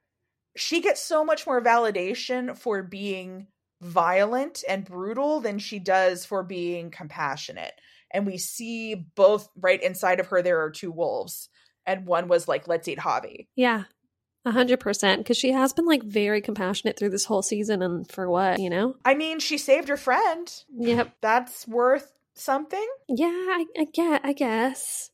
she 0.58 0.82
gets 0.82 1.02
so 1.02 1.24
much 1.24 1.46
more 1.48 1.62
validation 1.62 2.58
for 2.58 2.84
being 2.84 3.48
violent 3.82 4.64
and 4.68 4.86
brutal 4.86 5.40
than 5.40 5.60
she 5.60 5.80
does 5.80 6.26
for 6.26 6.44
being 6.44 6.90
compassionate 6.92 7.74
and 8.12 8.26
we 8.26 8.38
see 8.38 8.96
both 9.16 9.50
right 9.56 9.82
inside 9.84 10.20
of 10.20 10.28
her 10.28 10.42
there 10.42 10.62
are 10.64 10.72
two 10.72 10.92
wolves 10.92 11.50
and 11.86 12.06
one 12.08 12.28
was 12.28 12.48
like 12.48 12.68
let's 12.68 12.88
eat 12.88 12.98
javi 13.00 13.48
Yeah. 13.56 13.84
A 14.46 14.52
hundred 14.52 14.80
percent. 14.80 15.20
Because 15.20 15.36
she 15.36 15.52
has 15.52 15.74
been 15.74 15.86
like 15.86 16.04
very 16.04 16.40
compassionate 16.42 16.98
through 16.98 17.10
this 17.10 17.26
whole 17.26 17.42
season, 17.42 17.82
and 17.82 18.10
for 18.10 18.30
what, 18.30 18.60
you 18.62 18.70
know? 18.70 18.96
i 19.04 19.14
mean 19.14 19.40
she 19.40 19.58
saved 19.58 19.90
her 19.90 19.98
friend 19.98 20.64
Yep. 20.78 21.16
that's 21.22 21.68
worth 21.68 22.14
something 22.34 22.88
Yeah, 23.10 23.28
I, 23.28 23.66
I 23.78 23.86
get. 23.94 24.22
I 24.24 24.32
guess. 24.32 25.10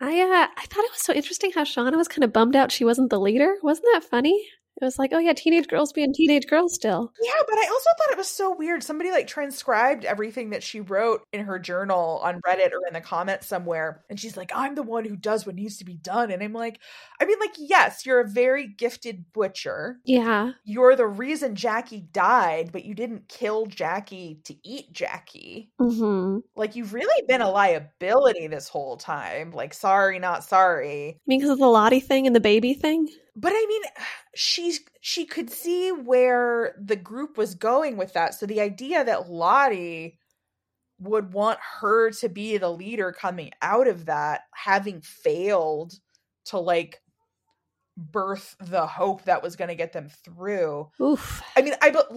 I 0.00 0.20
uh, 0.20 0.46
I 0.56 0.64
thought 0.66 0.84
it 0.84 0.92
was 0.92 1.02
so 1.02 1.12
interesting 1.12 1.50
how 1.52 1.64
Shauna 1.64 1.96
was 1.96 2.06
kind 2.06 2.22
of 2.22 2.32
bummed 2.32 2.54
out 2.54 2.70
she 2.70 2.84
wasn't 2.84 3.10
the 3.10 3.18
leader. 3.18 3.54
Wasn't 3.64 3.86
that 3.94 4.04
funny? 4.08 4.46
It 4.80 4.84
was 4.84 4.98
like, 4.98 5.10
oh 5.12 5.18
yeah, 5.18 5.32
teenage 5.32 5.66
girls 5.68 5.92
being 5.92 6.12
teenage 6.12 6.46
girls 6.46 6.74
still. 6.74 7.12
Yeah, 7.20 7.32
but 7.48 7.58
I 7.58 7.66
also 7.68 7.90
thought 7.98 8.12
it 8.12 8.18
was 8.18 8.28
so 8.28 8.54
weird. 8.54 8.82
Somebody 8.82 9.10
like 9.10 9.26
transcribed 9.26 10.04
everything 10.04 10.50
that 10.50 10.62
she 10.62 10.80
wrote 10.80 11.22
in 11.32 11.44
her 11.44 11.58
journal 11.58 12.20
on 12.22 12.40
Reddit 12.46 12.72
or 12.72 12.86
in 12.86 12.94
the 12.94 13.00
comments 13.00 13.48
somewhere. 13.48 14.04
And 14.08 14.20
she's 14.20 14.36
like, 14.36 14.52
I'm 14.54 14.76
the 14.76 14.82
one 14.84 15.04
who 15.04 15.16
does 15.16 15.46
what 15.46 15.56
needs 15.56 15.78
to 15.78 15.84
be 15.84 15.94
done. 15.94 16.30
And 16.30 16.42
I'm 16.42 16.52
like, 16.52 16.78
I 17.20 17.24
mean, 17.24 17.38
like, 17.40 17.54
yes, 17.58 18.06
you're 18.06 18.20
a 18.20 18.28
very 18.28 18.68
gifted 18.68 19.32
butcher. 19.32 19.98
Yeah. 20.04 20.52
You're 20.64 20.94
the 20.94 21.06
reason 21.06 21.56
Jackie 21.56 22.06
died, 22.12 22.70
but 22.72 22.84
you 22.84 22.94
didn't 22.94 23.28
kill 23.28 23.66
Jackie 23.66 24.40
to 24.44 24.54
eat 24.62 24.92
Jackie. 24.92 25.70
Mm-hmm. 25.80 26.38
Like, 26.54 26.76
you've 26.76 26.94
really 26.94 27.26
been 27.26 27.40
a 27.40 27.50
liability 27.50 28.46
this 28.46 28.68
whole 28.68 28.96
time. 28.96 29.50
Like, 29.50 29.74
sorry, 29.74 30.20
not 30.20 30.44
sorry. 30.44 31.18
Because 31.26 31.50
of 31.50 31.58
the 31.58 31.66
Lottie 31.66 32.00
thing 32.00 32.26
and 32.26 32.36
the 32.36 32.40
baby 32.40 32.74
thing. 32.74 33.08
But 33.40 33.52
I 33.54 33.66
mean, 33.68 33.82
she's 34.34 34.80
she 35.00 35.24
could 35.24 35.48
see 35.48 35.90
where 35.92 36.74
the 36.80 36.96
group 36.96 37.38
was 37.38 37.54
going 37.54 37.96
with 37.96 38.14
that. 38.14 38.34
So 38.34 38.46
the 38.46 38.60
idea 38.60 39.04
that 39.04 39.30
Lottie 39.30 40.18
would 40.98 41.32
want 41.32 41.60
her 41.80 42.10
to 42.10 42.28
be 42.28 42.56
the 42.56 42.70
leader 42.70 43.12
coming 43.12 43.52
out 43.62 43.86
of 43.86 44.06
that, 44.06 44.42
having 44.52 45.00
failed 45.00 45.92
to 46.46 46.58
like 46.58 47.00
birth 47.96 48.56
the 48.58 48.86
hope 48.86 49.22
that 49.24 49.42
was 49.42 49.54
going 49.54 49.68
to 49.68 49.76
get 49.76 49.92
them 49.92 50.08
through. 50.24 50.88
Oof. 51.00 51.40
I 51.56 51.62
mean, 51.62 51.74
I 51.80 51.90
but 51.90 52.10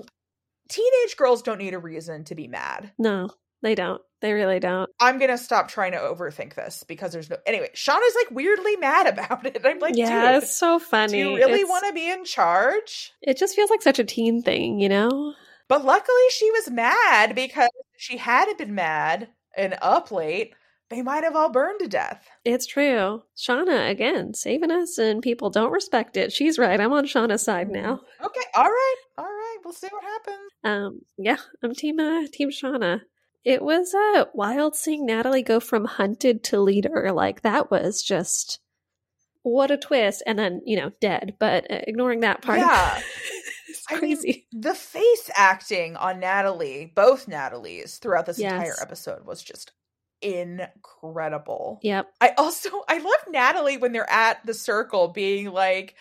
teenage 0.69 1.17
girls 1.17 1.43
don't 1.43 1.59
need 1.59 1.75
a 1.75 1.79
reason 1.79 2.23
to 2.25 2.35
be 2.35 2.47
mad. 2.47 2.93
No, 2.97 3.29
they 3.61 3.75
don't. 3.75 4.01
They 4.21 4.33
really 4.33 4.59
don't. 4.59 4.89
I'm 4.99 5.17
gonna 5.17 5.37
stop 5.37 5.67
trying 5.67 5.93
to 5.93 5.97
overthink 5.97 6.53
this 6.53 6.83
because 6.87 7.11
there's 7.11 7.29
no 7.29 7.37
anyway. 7.45 7.69
Shauna's 7.73 8.15
like 8.15 8.31
weirdly 8.31 8.75
mad 8.77 9.07
about 9.07 9.45
it. 9.45 9.61
I'm 9.65 9.79
like, 9.79 9.95
yeah, 9.95 10.37
it's 10.37 10.55
so 10.55 10.77
funny. 10.79 11.13
do 11.13 11.17
you 11.17 11.35
really 11.37 11.63
want 11.63 11.85
to 11.87 11.93
be 11.93 12.09
in 12.09 12.23
charge? 12.23 13.11
It 13.21 13.37
just 13.37 13.55
feels 13.55 13.69
like 13.69 13.81
such 13.81 13.99
a 13.99 14.03
teen 14.03 14.41
thing, 14.43 14.79
you 14.79 14.89
know? 14.89 15.33
But 15.67 15.85
luckily, 15.85 16.29
she 16.31 16.51
was 16.51 16.69
mad 16.69 17.33
because 17.33 17.69
she 17.97 18.17
hadn't 18.17 18.57
been 18.57 18.75
mad 18.75 19.29
and 19.57 19.77
up 19.81 20.11
late, 20.11 20.53
they 20.89 21.01
might 21.01 21.23
have 21.23 21.35
all 21.35 21.49
burned 21.49 21.79
to 21.79 21.87
death. 21.87 22.27
It's 22.43 22.67
true. 22.67 23.23
Shauna, 23.37 23.89
again, 23.89 24.33
saving 24.33 24.71
us, 24.71 24.97
and 24.97 25.21
people 25.21 25.49
don't 25.49 25.71
respect 25.71 26.17
it. 26.17 26.33
She's 26.33 26.59
right. 26.59 26.79
I'm 26.79 26.91
on 26.93 27.05
Shauna's 27.05 27.43
side 27.43 27.69
now. 27.69 28.01
Okay, 28.23 28.41
all 28.55 28.65
right, 28.65 28.95
all 29.17 29.25
right. 29.25 29.57
We'll 29.63 29.73
see 29.73 29.87
what 29.89 30.03
happens. 30.03 30.37
Um, 30.63 31.01
yeah, 31.17 31.37
I'm 31.63 31.73
team 31.73 31.99
uh, 31.99 32.27
team 32.31 32.49
Shauna. 32.51 33.01
It 33.43 33.61
was 33.61 33.93
uh 33.93 34.25
wild 34.33 34.75
seeing 34.75 35.05
Natalie 35.05 35.43
go 35.43 35.59
from 35.59 35.85
hunted 35.85 36.43
to 36.45 36.59
leader. 36.59 37.11
Like 37.11 37.41
that 37.41 37.71
was 37.71 38.03
just 38.03 38.59
what 39.43 39.71
a 39.71 39.77
twist. 39.77 40.21
And 40.27 40.37
then 40.37 40.61
you 40.65 40.77
know 40.77 40.91
dead, 41.01 41.35
but 41.39 41.69
uh, 41.71 41.79
ignoring 41.87 42.19
that 42.19 42.41
part. 42.41 42.59
Yeah. 42.59 43.01
it's 43.67 43.83
I 43.89 43.93
mean, 43.93 44.01
crazy. 44.01 44.47
The 44.51 44.75
face 44.75 45.29
acting 45.35 45.95
on 45.95 46.19
Natalie, 46.19 46.91
both 46.93 47.27
Natalie's, 47.27 47.97
throughout 47.97 48.25
this 48.27 48.37
Yes. 48.37 48.51
entire 48.53 48.75
episode 48.81 49.25
was 49.25 49.41
just 49.41 49.71
incredible. 50.21 51.79
yep. 51.81 52.07
I 52.21 52.33
also 52.37 52.69
I 52.87 52.97
love 52.99 53.25
Natalie 53.29 53.77
when 53.77 53.91
they're 53.91 54.09
at 54.09 54.45
the 54.45 54.53
circle 54.53 55.07
being 55.09 55.51
like 55.51 55.95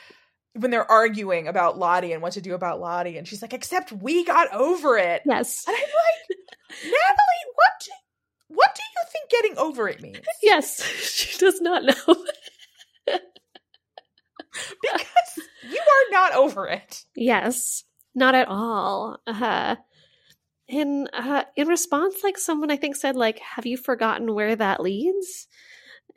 when 0.55 0.71
they're 0.71 0.91
arguing 0.91 1.49
about 1.49 1.79
Lottie 1.79 2.13
and 2.13 2.23
what 2.23 2.33
to 2.33 2.41
do 2.41 2.55
about 2.55 2.81
Lottie, 2.81 3.17
and 3.17 3.27
she's 3.27 3.43
like, 3.43 3.53
except 3.53 3.93
we 3.93 4.25
got 4.25 4.53
over 4.53 4.99
it. 4.99 5.23
Yes. 5.25 5.65
And 5.67 5.77
I'm 5.77 5.83
like, 5.83 6.39
Natalie, 6.85 7.53
what 7.55 7.73
do, 7.85 7.91
what 8.49 8.75
do 8.75 8.83
you 8.83 9.05
think 9.13 9.31
getting 9.31 9.59
over 9.59 9.89
it 9.89 10.01
means? 10.03 10.19
Yes. 10.43 10.83
She 11.21 11.39
does 11.39 11.61
not 11.61 11.85
know. 11.85 12.17
Because 14.83 15.47
you 15.71 15.79
are 15.79 16.11
not 16.11 16.35
over 16.35 16.67
it. 16.67 17.05
Yes, 17.15 17.85
not 18.15 18.35
at 18.35 18.49
all. 18.49 19.19
Uh, 19.27 19.77
in 20.69 21.09
uh, 21.13 21.45
in 21.57 21.69
response, 21.69 22.17
like 22.25 22.39
someone 22.39 22.71
I 22.71 22.77
think 22.77 22.97
said, 22.97 23.17
like, 23.17 23.39
"Have 23.39 23.67
you 23.67 23.77
forgotten 23.77 24.35
where 24.35 24.57
that 24.57 24.81
leads?" 24.81 25.47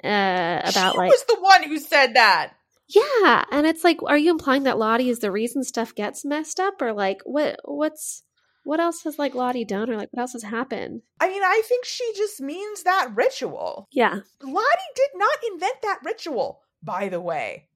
Uh, 0.03 0.61
about 0.63 0.93
she 0.93 0.97
like, 0.97 1.11
was 1.11 1.25
the 1.27 1.37
one 1.39 1.63
who 1.63 1.77
said 1.79 2.15
that. 2.15 2.53
Yeah, 2.93 3.45
and 3.51 3.65
it's 3.65 3.83
like, 3.83 3.97
are 4.03 4.17
you 4.17 4.31
implying 4.31 4.63
that 4.63 4.77
Lottie 4.77 5.09
is 5.09 5.19
the 5.19 5.31
reason 5.31 5.63
stuff 5.63 5.95
gets 5.95 6.25
messed 6.25 6.59
up, 6.59 6.81
or 6.81 6.93
like, 6.93 7.21
what 7.25 7.59
what's 7.63 8.23
what 8.63 8.79
else 8.79 9.03
has 9.03 9.19
like 9.19 9.35
Lottie 9.35 9.65
done, 9.65 9.89
or 9.89 9.97
like 9.97 10.09
what 10.11 10.21
else 10.21 10.33
has 10.33 10.43
happened? 10.43 11.01
I 11.19 11.29
mean, 11.29 11.43
I 11.43 11.61
think 11.65 11.85
she 11.85 12.11
just 12.15 12.41
means 12.41 12.83
that 12.83 13.11
ritual. 13.15 13.87
Yeah, 13.91 14.19
Lottie 14.41 14.93
did 14.95 15.09
not 15.15 15.37
invent 15.51 15.81
that 15.81 15.99
ritual, 16.03 16.61
by 16.81 17.09
the 17.09 17.21
way. 17.21 17.67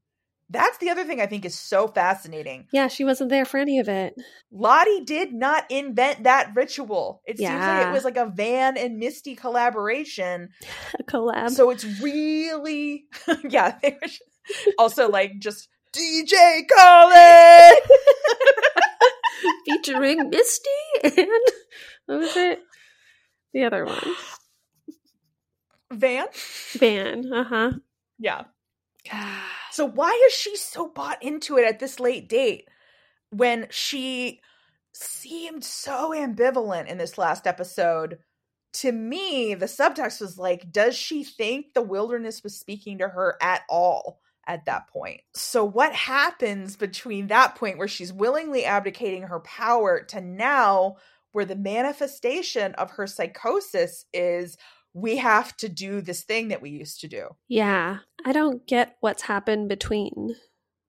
That's 0.50 0.78
the 0.78 0.90
other 0.90 1.04
thing 1.04 1.20
I 1.20 1.26
think 1.26 1.44
is 1.44 1.60
so 1.60 1.90
fascinating. 1.90 2.68
Yeah, 2.72 2.88
she 2.88 3.04
wasn't 3.04 3.30
there 3.30 3.44
for 3.44 3.58
any 3.58 3.80
of 3.80 3.90
it. 3.90 4.16
Lottie 4.50 5.04
did 5.04 5.34
not 5.34 5.70
invent 5.70 6.24
that 6.24 6.52
ritual. 6.56 7.22
It 7.26 7.38
seems 7.38 7.52
like 7.52 7.88
it 7.88 7.92
was 7.92 8.06
like 8.06 8.16
a 8.16 8.28
Van 8.28 8.78
and 8.78 8.98
Misty 8.98 9.36
collaboration. 9.36 10.50
A 11.00 11.04
collab. 11.04 11.50
So 11.50 11.70
it's 11.70 11.84
really, 12.02 13.06
yeah. 13.50 13.78
They 13.82 13.98
were 14.02 14.08
also 14.78 15.10
like 15.10 15.40
just 15.40 15.70
DJ 15.94 16.62
Khaled. 16.70 17.82
featuring 19.68 20.30
Misty 20.30 20.70
and 21.04 21.28
what 22.06 22.20
was 22.20 22.38
it? 22.38 22.60
The 23.54 23.64
other 23.64 23.86
one. 23.86 24.16
Van. 25.92 26.28
Van. 26.74 27.34
Uh 27.34 27.44
huh. 27.44 27.72
Yeah. 28.20 28.44
So 29.72 29.86
why 29.86 30.20
is 30.28 30.34
she 30.34 30.56
so 30.56 30.90
bought 30.90 31.22
into 31.24 31.58
it 31.58 31.66
at 31.66 31.80
this 31.80 32.00
late 32.00 32.28
date 32.28 32.68
when 33.30 33.68
she 33.70 34.42
seemed 34.94 35.64
so 35.64 36.12
ambivalent 36.12 36.88
in 36.88 36.98
this 36.98 37.18
last 37.18 37.48
episode? 37.48 38.20
To 38.74 38.92
me, 38.92 39.56
the 39.56 39.66
subtext 39.66 40.22
was 40.22 40.38
like, 40.38 40.72
does 40.72 40.96
she 40.96 41.24
think 41.24 41.74
the 41.74 41.82
wilderness 41.82 42.44
was 42.44 42.60
speaking 42.60 43.00
to 43.00 43.08
her 43.08 43.38
at 43.42 43.62
all 43.70 44.20
at 44.48 44.66
that 44.66 44.88
point? 44.88 45.22
So, 45.36 45.64
what 45.64 45.94
happens 45.94 46.76
between 46.76 47.28
that 47.28 47.56
point 47.56 47.78
where 47.78 47.88
she's 47.88 48.14
willingly 48.14 48.66
abdicating 48.66 49.24
her 49.24 49.40
power 49.42 50.02
to 50.10 50.22
now 50.22 50.96
where 51.32 51.46
the 51.46 51.56
manifestation 51.56 52.74
of 52.76 52.92
her 52.92 53.06
psychosis 53.06 54.06
is 54.14 54.58
we 54.94 55.18
have 55.18 55.56
to 55.58 55.70
do 55.70 56.02
this 56.02 56.24
thing 56.24 56.48
that 56.48 56.62
we 56.62 56.72
used 56.72 57.02
to 57.02 57.08
do? 57.08 57.30
Yeah, 57.48 58.00
I 58.26 58.32
don't 58.32 58.66
get 58.66 58.96
what's 59.02 59.24
happened 59.24 59.70
between. 59.70 60.36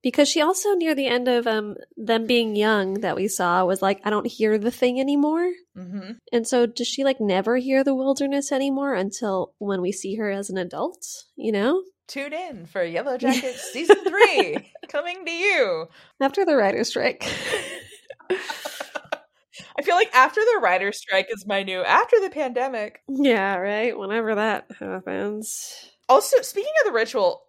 Because 0.01 0.29
she 0.29 0.41
also 0.41 0.75
near 0.75 0.95
the 0.95 1.09
end 1.09 1.27
of 1.27 1.47
um 1.47 1.75
them 1.97 2.27
being 2.27 2.55
young 2.55 2.95
that 3.01 3.17
we 3.17 3.29
saw 3.29 3.65
was 3.65 3.83
like, 3.83 4.01
I 4.05 4.11
don't 4.11 4.27
hear 4.27 4.57
the 4.57 4.71
thing 4.71 5.01
anymore. 5.01 5.51
Mm-hmm. 5.77 6.13
And 6.33 6.47
so 6.47 6.67
does 6.67 6.87
she 6.87 7.05
like 7.05 7.21
never 7.21 7.57
hear 7.57 7.83
the 7.83 7.95
wilderness 7.95 8.53
anymore 8.53 8.95
until 8.95 9.55
when 9.59 9.83
we 9.83 9.93
see 9.93 10.15
her 10.15 10.31
as 10.31 10.51
an 10.51 10.57
adult? 10.57 11.05
You 11.37 11.53
know? 11.53 11.83
Tune 12.09 12.33
in 12.33 12.67
for 12.67 12.83
Yellow 12.83 13.17
Jackets 13.19 13.71
season 13.73 13.97
three 14.05 14.73
coming 14.89 15.25
to 15.25 15.31
you. 15.31 15.87
After 16.21 16.45
the 16.45 16.57
writer's 16.57 16.89
strike. 16.89 17.25
I 18.31 19.83
feel 19.83 19.95
like 19.95 20.13
after 20.15 20.41
the 20.41 20.61
writer's 20.63 20.99
strike 20.99 21.29
is 21.31 21.47
my 21.47 21.63
new 21.63 21.83
after 21.83 22.19
the 22.21 22.31
pandemic. 22.31 23.03
yeah, 23.09 23.57
right. 23.57 23.97
Whenever 23.97 24.35
that 24.35 24.67
happens. 24.81 25.91
Also, 26.09 26.41
speaking 26.43 26.73
of 26.81 26.87
the 26.87 26.97
ritual, 26.97 27.43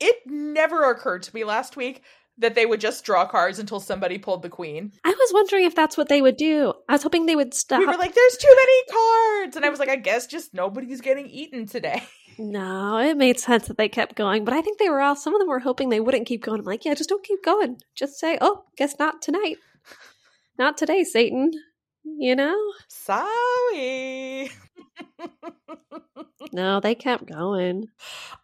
it 0.00 0.16
never 0.26 0.90
occurred 0.90 1.22
to 1.24 1.34
me 1.34 1.44
last 1.44 1.76
week 1.76 2.02
that 2.38 2.54
they 2.54 2.66
would 2.66 2.80
just 2.80 3.04
draw 3.04 3.26
cards 3.26 3.58
until 3.58 3.80
somebody 3.80 4.18
pulled 4.18 4.42
the 4.42 4.48
queen. 4.48 4.92
I 5.04 5.10
was 5.10 5.30
wondering 5.32 5.64
if 5.64 5.74
that's 5.74 5.96
what 5.96 6.08
they 6.08 6.20
would 6.20 6.36
do. 6.36 6.72
I 6.88 6.92
was 6.92 7.02
hoping 7.02 7.26
they 7.26 7.36
would 7.36 7.54
stop. 7.54 7.78
We 7.78 7.86
were 7.86 7.96
like, 7.96 8.14
there's 8.14 8.36
too 8.36 8.54
many 8.54 8.82
cards. 8.90 9.56
And 9.56 9.64
I 9.64 9.70
was 9.70 9.78
like, 9.78 9.88
I 9.88 9.96
guess 9.96 10.26
just 10.26 10.52
nobody's 10.52 11.00
getting 11.00 11.26
eaten 11.28 11.66
today. 11.66 12.02
No, 12.38 12.98
it 12.98 13.16
made 13.16 13.40
sense 13.40 13.68
that 13.68 13.78
they 13.78 13.88
kept 13.88 14.14
going, 14.14 14.44
but 14.44 14.52
I 14.54 14.60
think 14.60 14.78
they 14.78 14.90
were 14.90 15.00
all, 15.00 15.16
some 15.16 15.34
of 15.34 15.40
them 15.40 15.48
were 15.48 15.58
hoping 15.58 15.88
they 15.88 16.00
wouldn't 16.00 16.26
keep 16.26 16.42
going. 16.42 16.60
I'm 16.60 16.66
like, 16.66 16.84
yeah, 16.84 16.94
just 16.94 17.08
don't 17.08 17.24
keep 17.24 17.42
going. 17.42 17.78
Just 17.94 18.18
say, 18.18 18.36
oh, 18.40 18.64
guess 18.76 18.98
not 18.98 19.22
tonight. 19.22 19.56
Not 20.58 20.76
today, 20.76 21.04
Satan. 21.04 21.52
You 22.04 22.36
know? 22.36 22.56
Sorry. 22.88 24.50
No, 26.52 26.80
they 26.80 26.94
kept 26.94 27.26
going. 27.26 27.84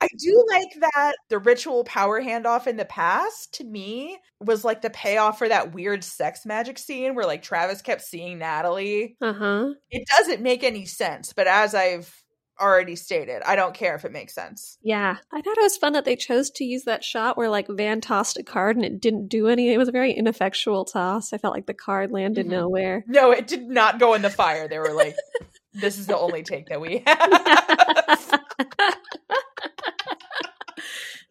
I 0.00 0.08
do 0.18 0.46
like 0.50 0.68
that 0.80 1.14
the 1.28 1.38
ritual 1.38 1.84
power 1.84 2.20
handoff 2.22 2.66
in 2.66 2.76
the 2.76 2.84
past 2.84 3.54
to 3.54 3.64
me 3.64 4.18
was 4.40 4.64
like 4.64 4.82
the 4.82 4.90
payoff 4.90 5.38
for 5.38 5.48
that 5.48 5.72
weird 5.72 6.04
sex 6.04 6.44
magic 6.44 6.78
scene 6.78 7.14
where 7.14 7.26
like 7.26 7.42
Travis 7.42 7.82
kept 7.82 8.02
seeing 8.02 8.38
Natalie. 8.38 9.16
Uh 9.20 9.32
huh. 9.32 9.68
It 9.90 10.06
doesn't 10.16 10.42
make 10.42 10.64
any 10.64 10.84
sense, 10.84 11.32
but 11.32 11.46
as 11.46 11.74
I've 11.74 12.21
already 12.62 12.96
stated, 12.96 13.42
I 13.44 13.56
don't 13.56 13.74
care 13.74 13.94
if 13.96 14.04
it 14.04 14.12
makes 14.12 14.34
sense. 14.34 14.78
Yeah. 14.82 15.16
I 15.32 15.40
thought 15.42 15.58
it 15.58 15.62
was 15.62 15.76
fun 15.76 15.92
that 15.94 16.04
they 16.04 16.16
chose 16.16 16.50
to 16.52 16.64
use 16.64 16.84
that 16.84 17.02
shot 17.04 17.36
where 17.36 17.48
like 17.50 17.66
Van 17.68 18.00
tossed 18.00 18.38
a 18.38 18.42
card 18.42 18.76
and 18.76 18.84
it 18.84 19.00
didn't 19.00 19.28
do 19.28 19.48
any. 19.48 19.72
It 19.72 19.78
was 19.78 19.88
a 19.88 19.92
very 19.92 20.12
ineffectual 20.12 20.84
toss. 20.84 21.32
I 21.32 21.38
felt 21.38 21.54
like 21.54 21.66
the 21.66 21.74
card 21.74 22.12
landed 22.12 22.46
Mhm. 22.46 22.50
nowhere. 22.50 23.04
No, 23.06 23.32
it 23.32 23.46
did 23.46 23.64
not 23.68 23.98
go 23.98 24.14
in 24.14 24.22
the 24.22 24.30
fire. 24.30 24.68
They 24.68 24.78
were 24.78 24.94
like, 24.94 25.16
this 25.74 25.98
is 25.98 26.06
the 26.06 26.16
only 26.16 26.42
take 26.44 26.68
that 26.68 26.80
we 26.80 27.02
have. 27.06 28.40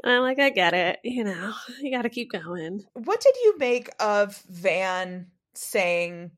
And 0.04 0.13
I'm 0.13 0.22
like, 0.24 0.39
I 0.39 0.50
get 0.50 0.74
it. 0.74 1.00
You 1.04 1.24
know, 1.24 1.54
you 1.80 1.91
got 1.96 2.02
to 2.04 2.10
keep 2.10 2.32
going. 2.32 2.82
what 2.94 3.22
did 3.22 3.36
you 3.44 3.56
make 3.60 3.89
of 4.00 4.36
Van 4.50 5.28
saying 5.54 6.32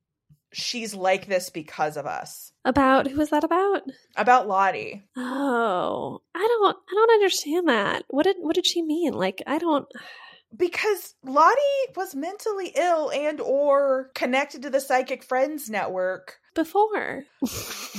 she's 0.53 0.93
like 0.95 1.27
this 1.27 1.49
because 1.49 1.97
of 1.97 2.05
us? 2.05 2.51
About 2.65 3.07
who 3.07 3.17
was 3.17 3.29
that 3.31 3.43
about? 3.43 3.81
About 4.15 4.47
Lottie. 4.47 5.03
Oh, 5.17 6.21
I 6.33 6.39
don't, 6.39 6.77
I 6.89 6.93
don't 6.93 7.11
understand 7.11 7.67
that. 7.67 8.03
What 8.09 8.23
did, 8.23 8.37
what 8.39 8.55
did 8.55 8.65
she 8.65 8.81
mean? 8.81 9.13
Like, 9.13 9.41
I 9.45 9.57
don't. 9.57 9.85
because 10.55 11.15
Lottie 11.23 11.57
was 11.95 12.15
mentally 12.15 12.71
ill 12.75 13.11
and 13.11 13.41
or 13.41 14.11
connected 14.15 14.61
to 14.61 14.69
the 14.69 14.79
psychic 14.79 15.23
friends 15.23 15.69
network 15.69 16.37
Before, 16.55 17.25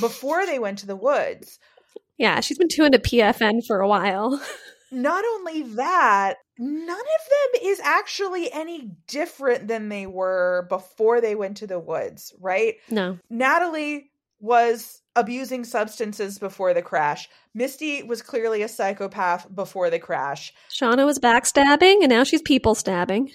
before 0.00 0.46
they 0.46 0.58
went 0.58 0.78
to 0.78 0.86
the 0.86 0.96
woods. 0.96 1.58
yeah, 2.18 2.40
she's 2.40 2.58
been 2.58 2.68
tuned 2.68 2.92
to 2.94 2.98
PFN 3.00 3.66
for 3.66 3.80
a 3.80 3.88
while. 3.88 4.40
Not 4.92 5.24
only 5.24 5.62
that, 5.74 6.36
none 6.58 6.90
of 6.90 6.96
them 6.96 7.62
is 7.62 7.80
actually 7.80 8.52
any 8.52 8.90
different 9.06 9.68
than 9.68 9.88
they 9.88 10.06
were 10.06 10.66
before 10.68 11.20
they 11.20 11.34
went 11.34 11.56
to 11.58 11.66
the 11.66 11.78
woods, 11.78 12.34
right? 12.40 12.76
No, 12.90 13.18
Natalie 13.30 14.10
was 14.40 15.02
abusing 15.16 15.64
substances 15.64 16.38
before 16.38 16.74
the 16.74 16.82
crash. 16.82 17.28
Misty 17.54 18.02
was 18.02 18.20
clearly 18.20 18.62
a 18.62 18.68
psychopath 18.68 19.52
before 19.54 19.90
the 19.90 19.98
crash. 19.98 20.52
Shauna 20.70 21.06
was 21.06 21.18
backstabbing, 21.18 22.02
and 22.02 22.08
now 22.08 22.24
she's 22.24 22.42
people 22.42 22.74
stabbing. 22.74 23.30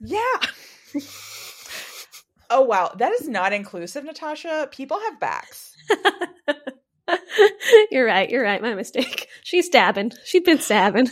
Yeah. 0.00 0.20
oh 2.50 2.62
wow, 2.62 2.92
that 2.98 3.12
is 3.12 3.28
not 3.28 3.52
inclusive, 3.52 4.04
Natasha. 4.04 4.68
People 4.70 5.00
have 5.00 5.20
backs. 5.20 5.74
you're 7.90 8.06
right. 8.06 8.30
You're 8.30 8.42
right. 8.42 8.62
My 8.62 8.74
mistake. 8.74 9.28
She's 9.42 9.66
stabbing. 9.66 10.12
She's 10.24 10.42
been 10.42 10.60
stabbing. 10.60 11.08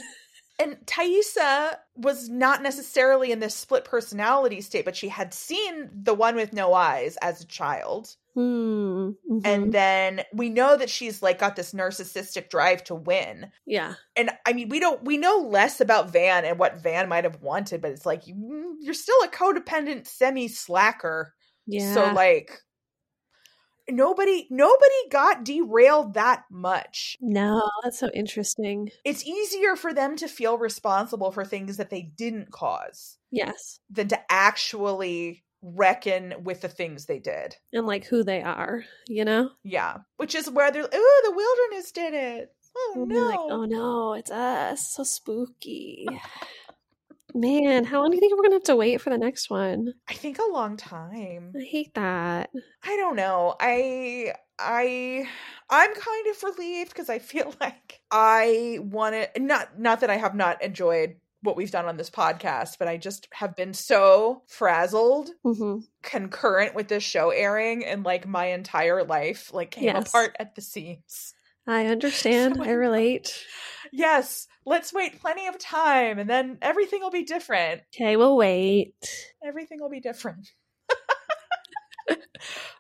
And 0.61 0.77
Taissa 0.87 1.77
was 1.97 2.29
not 2.29 2.63
necessarily 2.63 3.33
in 3.33 3.41
this 3.41 3.55
split 3.55 3.85
personality 3.85 4.61
state, 4.61 4.85
but 4.85 4.97
she 4.97 5.09
had 5.09 5.33
seen 5.33 5.89
the 5.93 6.15
one 6.15 6.37
with 6.37 6.53
no 6.53 6.75
eyes 6.75 7.17
as 7.23 7.41
a 7.41 7.47
child. 7.47 8.15
Hmm. 8.35 9.11
mhm. 9.29 9.41
And 9.45 9.73
then 9.73 10.23
we 10.33 10.51
know 10.51 10.77
that 10.77 10.89
she's 10.89 11.21
like 11.23 11.39
got 11.41 11.57
this 11.57 11.73
narcissistic 11.73 12.49
drive 12.49 12.85
to 12.85 12.95
win. 12.95 13.51
yeah, 13.67 13.95
And 14.17 14.31
I 14.47 14.53
mean, 14.53 14.69
we 14.69 14.79
don't 14.79 15.03
we 15.03 15.17
know 15.19 15.49
less 15.51 15.81
about 15.81 16.13
Van 16.13 16.45
and 16.45 16.59
what 16.59 16.81
Van 16.83 17.09
might 17.09 17.25
have 17.25 17.43
wanted, 17.43 17.81
but 17.81 17.91
it's 17.91 18.07
like 18.07 18.27
you, 18.29 18.77
you're 18.81 18.95
still 18.95 19.21
a 19.25 19.29
codependent 19.29 20.07
semi 20.07 20.47
slacker. 20.47 21.35
yeah. 21.67 21.93
So 21.93 22.13
like 22.13 22.61
nobody 23.91 24.47
nobody 24.51 25.09
got 25.11 25.45
derailed 25.45 26.15
that 26.15 26.45
much. 26.51 27.17
no, 27.21 27.69
that's 27.83 27.99
so 27.99 28.11
interesting. 28.15 28.91
It's 29.05 29.25
easier 29.25 29.77
for 29.77 29.93
them 29.93 30.17
to 30.17 30.29
feel 30.29 30.59
responsible 30.59 31.33
for 31.33 31.45
things 31.45 31.77
that 31.79 31.91
they 31.91 32.03
didn't 32.03 32.51
cause 32.51 33.19
Yes, 33.31 33.81
than 33.91 34.09
to 34.09 34.19
actually 34.31 35.45
reckon 35.63 36.35
with 36.43 36.63
the 36.63 36.69
things 36.69 37.05
they 37.07 37.19
did. 37.19 37.57
and 37.73 37.87
like 37.87 38.07
who 38.07 38.25
they 38.25 38.43
are. 38.43 38.85
You 39.09 39.25
know. 39.25 39.51
Yeah. 39.63 39.99
Which 40.17 40.35
is 40.35 40.49
where 40.51 40.71
they're 40.71 40.89
oh 40.91 41.23
the 41.25 41.37
wilderness 41.37 41.93
did 41.93 42.15
it. 42.15 42.55
Oh 42.77 43.05
no. 43.07 43.27
like, 43.27 43.39
oh 43.41 43.65
no, 43.65 44.15
it's 44.15 44.31
us. 44.31 44.93
So 44.95 45.03
spooky. 45.03 46.07
Man, 47.35 47.85
how 47.85 48.01
long 48.01 48.11
do 48.11 48.17
you 48.17 48.21
think 48.21 48.37
we're 48.37 48.43
gonna 48.43 48.57
have 48.57 48.63
to 48.65 48.77
wait 48.77 49.01
for 49.01 49.11
the 49.11 49.19
next 49.19 49.51
one? 49.51 49.95
I 50.09 50.15
think 50.15 50.39
a 50.39 50.51
long 50.53 50.77
time. 50.77 51.53
I 51.57 51.63
hate 51.65 51.95
that. 51.95 52.51
I 52.85 52.97
don't 52.97 53.17
know. 53.17 53.55
I 53.61 54.35
I 54.59 55.29
I'm 55.69 55.95
kind 55.95 56.27
of 56.29 56.43
relieved 56.43 56.91
because 56.91 57.09
I 57.11 57.19
feel 57.19 57.55
like 57.61 58.01
I 58.11 58.79
want 58.83 59.15
to 59.35 59.41
not 59.43 59.79
not 59.79 60.01
that 60.01 60.11
I 60.11 60.17
have 60.17 60.35
not 60.35 60.63
enjoyed 60.63 61.17
what 61.43 61.57
we've 61.57 61.71
done 61.71 61.87
on 61.87 61.97
this 61.97 62.11
podcast, 62.11 62.77
but 62.79 62.87
I 62.89 62.97
just 62.99 63.29
have 63.33 63.57
been 63.57 63.73
so 63.75 64.43
frazzled 64.47 65.31
hmm 65.43 65.79
concurrent 66.03 66.75
with 66.75 66.89
this 66.89 67.03
show 67.03 67.29
airing 67.31 67.85
and 67.85 68.05
like 68.05 68.27
my 68.27 68.47
entire 68.47 69.05
life 69.05 69.53
like 69.53 69.71
came 69.71 69.85
Yes. 69.85 70.09
apart 70.09 70.35
at 70.41 70.55
the 70.55 70.63
seams. 70.63 71.35
I 71.67 71.87
understand. 71.89 72.57
So 72.57 72.65
I 72.65 72.71
relate. 72.71 73.45
Yes, 73.93 74.47
let's 74.67 74.93
wait 74.93 75.21
plenty 75.21 75.47
of 75.47 75.59
time 75.59 76.19
and 76.19 76.29
then 76.29 76.59
everything 76.63 77.01
will 77.01 77.11
be 77.11 77.25
different. 77.25 77.83
Okay, 77.95 78.17
we'll 78.17 78.37
wait. 78.37 78.95
Everything 79.45 79.81
will 79.81 79.91
be 79.91 80.01
different. 80.01 80.49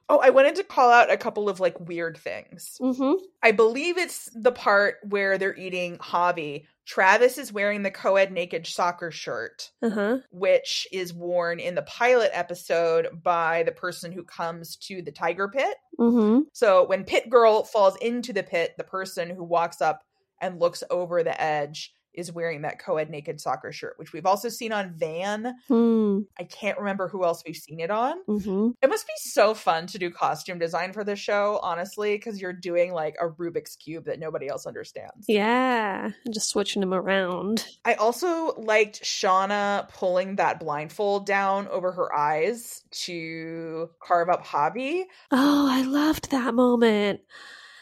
oh, 0.09 0.18
I 0.18 0.31
wanted 0.31 0.57
to 0.57 0.64
call 0.64 0.90
out 0.90 1.11
a 1.12 1.16
couple 1.16 1.49
of 1.49 1.61
like 1.61 1.79
weird 1.81 2.18
things. 2.18 2.77
hmm 2.81 3.12
I 3.42 3.53
believe 3.53 3.96
it's 3.96 4.29
the 4.35 4.53
part 4.53 4.96
where 5.09 5.38
they're 5.38 5.57
eating 5.57 5.96
Javi. 5.99 6.64
Travis 6.87 7.38
is 7.38 7.53
wearing 7.53 7.83
the 7.83 7.90
co 7.90 8.16
ed 8.16 8.33
naked 8.33 8.66
soccer 8.66 9.11
shirt, 9.11 9.70
Uh 9.83 9.90
huh. 9.90 10.18
which 10.33 10.87
is 10.92 11.14
worn 11.14 11.61
in 11.61 11.75
the 11.77 11.83
pilot 11.83 12.31
episode 12.35 13.23
by 13.23 13.62
the 13.62 13.73
person 13.73 14.11
who 14.12 14.25
comes 14.25 14.77
to 14.77 15.01
the 15.01 15.12
tiger 15.12 15.49
pit. 15.49 15.77
Mm-hmm. 15.99 16.40
So 16.53 16.87
when 16.87 17.05
Pit 17.05 17.31
Girl 17.31 17.62
falls 17.62 17.96
into 18.01 18.33
the 18.33 18.42
pit, 18.42 18.73
the 18.77 18.85
person 18.85 19.31
who 19.31 19.44
walks 19.44 19.81
up 19.81 20.03
and 20.40 20.61
looks 20.61 20.83
over 20.90 21.22
the 21.22 21.40
edge 21.40 21.94
is 22.14 22.33
wearing 22.33 22.62
that 22.62 22.79
co 22.79 22.96
ed 22.96 23.11
naked 23.11 23.40
soccer 23.40 23.72
shirt, 23.72 23.94
which 23.96 24.12
we've 24.12 24.26
also 24.26 24.48
seen 24.48 24.72
on 24.72 24.92
Van. 24.94 25.55
Hmm. 25.68 26.20
I 26.38 26.44
can't 26.44 26.79
remember 26.79 27.09
who 27.09 27.24
else 27.24 27.42
we've 27.46 27.57
seen 27.57 27.81
it 27.81 27.90
on. 27.90 28.16
Mm-hmm. 28.29 28.70
It 28.83 28.88
must 28.88 29.07
be 29.07 29.12
so 29.16 29.55
fun 29.55 29.87
to 29.88 29.98
do 29.98 30.11
costume 30.11 30.59
design 30.59 30.92
for 30.92 31.05
this 31.05 31.18
show, 31.18 31.61
honestly, 31.62 32.16
because 32.16 32.40
you're 32.40 32.53
doing 32.53 32.92
like 32.92 33.16
a 33.20 33.29
Rubik's 33.29 33.76
Cube 33.76 34.05
that 34.07 34.18
nobody 34.18 34.48
else 34.48 34.66
understands. 34.66 35.26
Yeah. 35.29 36.11
Just 36.33 36.50
switching 36.50 36.81
them 36.81 36.94
around. 36.94 37.66
I 37.85 37.94
also 37.94 38.55
liked 38.57 39.03
Shauna 39.03 39.88
pulling 39.90 40.37
that 40.37 40.61
blindfold 40.61 41.26
down 41.26 41.68
over 41.68 41.92
her 41.92 42.14
eyes 42.14 42.83
to 42.90 43.90
carve 44.03 44.29
up 44.29 44.44
Hobby. 44.44 45.07
Oh, 45.31 45.68
I 45.70 45.83
loved 45.83 46.31
that 46.31 46.55
moment. 46.55 47.20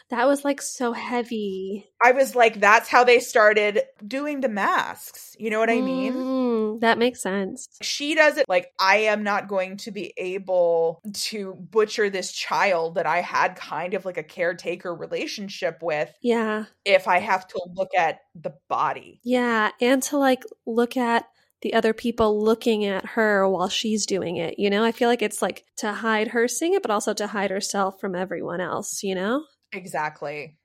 That 0.09 0.27
was 0.27 0.43
like 0.43 0.61
so 0.61 0.91
heavy. 0.91 1.85
I 2.03 2.13
was 2.13 2.35
like, 2.35 2.59
that's 2.59 2.89
how 2.89 3.03
they 3.03 3.19
started 3.19 3.81
doing 4.05 4.41
the 4.41 4.49
masks. 4.49 5.35
You 5.37 5.51
know 5.51 5.59
what 5.59 5.69
I 5.69 5.81
mean? 5.81 6.13
Mm, 6.13 6.81
that 6.81 6.97
makes 6.97 7.21
sense. 7.21 7.67
She 7.81 8.15
does 8.15 8.37
it 8.37 8.47
like, 8.49 8.71
I 8.79 8.97
am 8.97 9.23
not 9.23 9.47
going 9.47 9.77
to 9.77 9.91
be 9.91 10.13
able 10.17 10.99
to 11.13 11.53
butcher 11.53 12.09
this 12.09 12.31
child 12.31 12.95
that 12.95 13.05
I 13.05 13.21
had 13.21 13.55
kind 13.55 13.93
of 13.93 14.03
like 14.05 14.17
a 14.17 14.23
caretaker 14.23 14.93
relationship 14.95 15.79
with 15.83 16.11
Yeah. 16.21 16.65
if 16.85 17.07
I 17.07 17.19
have 17.19 17.47
to 17.49 17.61
look 17.75 17.89
at 17.95 18.19
the 18.33 18.53
body. 18.67 19.19
Yeah. 19.23 19.69
And 19.79 20.01
to 20.03 20.17
like 20.17 20.43
look 20.65 20.97
at 20.97 21.25
the 21.61 21.73
other 21.73 21.93
people 21.93 22.41
looking 22.43 22.85
at 22.85 23.05
her 23.05 23.47
while 23.47 23.69
she's 23.69 24.05
doing 24.05 24.37
it. 24.37 24.57
You 24.57 24.69
know, 24.69 24.83
I 24.83 24.91
feel 24.93 25.09
like 25.09 25.21
it's 25.21 25.41
like 25.41 25.65
to 25.77 25.91
hide 25.91 26.29
her 26.29 26.47
seeing 26.47 26.73
it, 26.73 26.81
but 26.81 26.89
also 26.91 27.13
to 27.13 27.27
hide 27.27 27.51
herself 27.51 27.99
from 27.99 28.15
everyone 28.15 28.61
else, 28.61 29.03
you 29.03 29.13
know? 29.13 29.43
Exactly. 29.71 30.57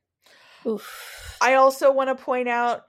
Oof. 0.66 1.36
I 1.40 1.54
also 1.54 1.92
want 1.92 2.16
to 2.16 2.24
point 2.24 2.48
out 2.48 2.86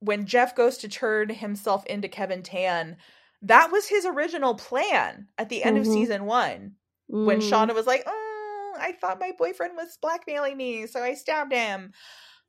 when 0.00 0.26
Jeff 0.26 0.54
goes 0.54 0.78
to 0.78 0.88
turn 0.88 1.28
himself 1.28 1.86
into 1.86 2.08
Kevin 2.08 2.42
Tan, 2.42 2.96
that 3.42 3.70
was 3.70 3.86
his 3.86 4.04
original 4.04 4.54
plan 4.54 5.28
at 5.38 5.48
the 5.48 5.62
end 5.62 5.78
of 5.78 5.84
Mhm. 5.84 5.92
season 5.92 6.24
one. 6.26 6.76
When 7.06 7.38
Mm. 7.38 7.50
Shauna 7.50 7.74
was 7.74 7.86
like, 7.86 8.02
oh, 8.06 8.74
I 8.78 8.92
thought 8.92 9.20
my 9.20 9.32
boyfriend 9.32 9.76
was 9.76 9.96
blackmailing 9.98 10.56
me, 10.56 10.86
so 10.86 11.02
I 11.02 11.14
stabbed 11.14 11.52
him. 11.52 11.92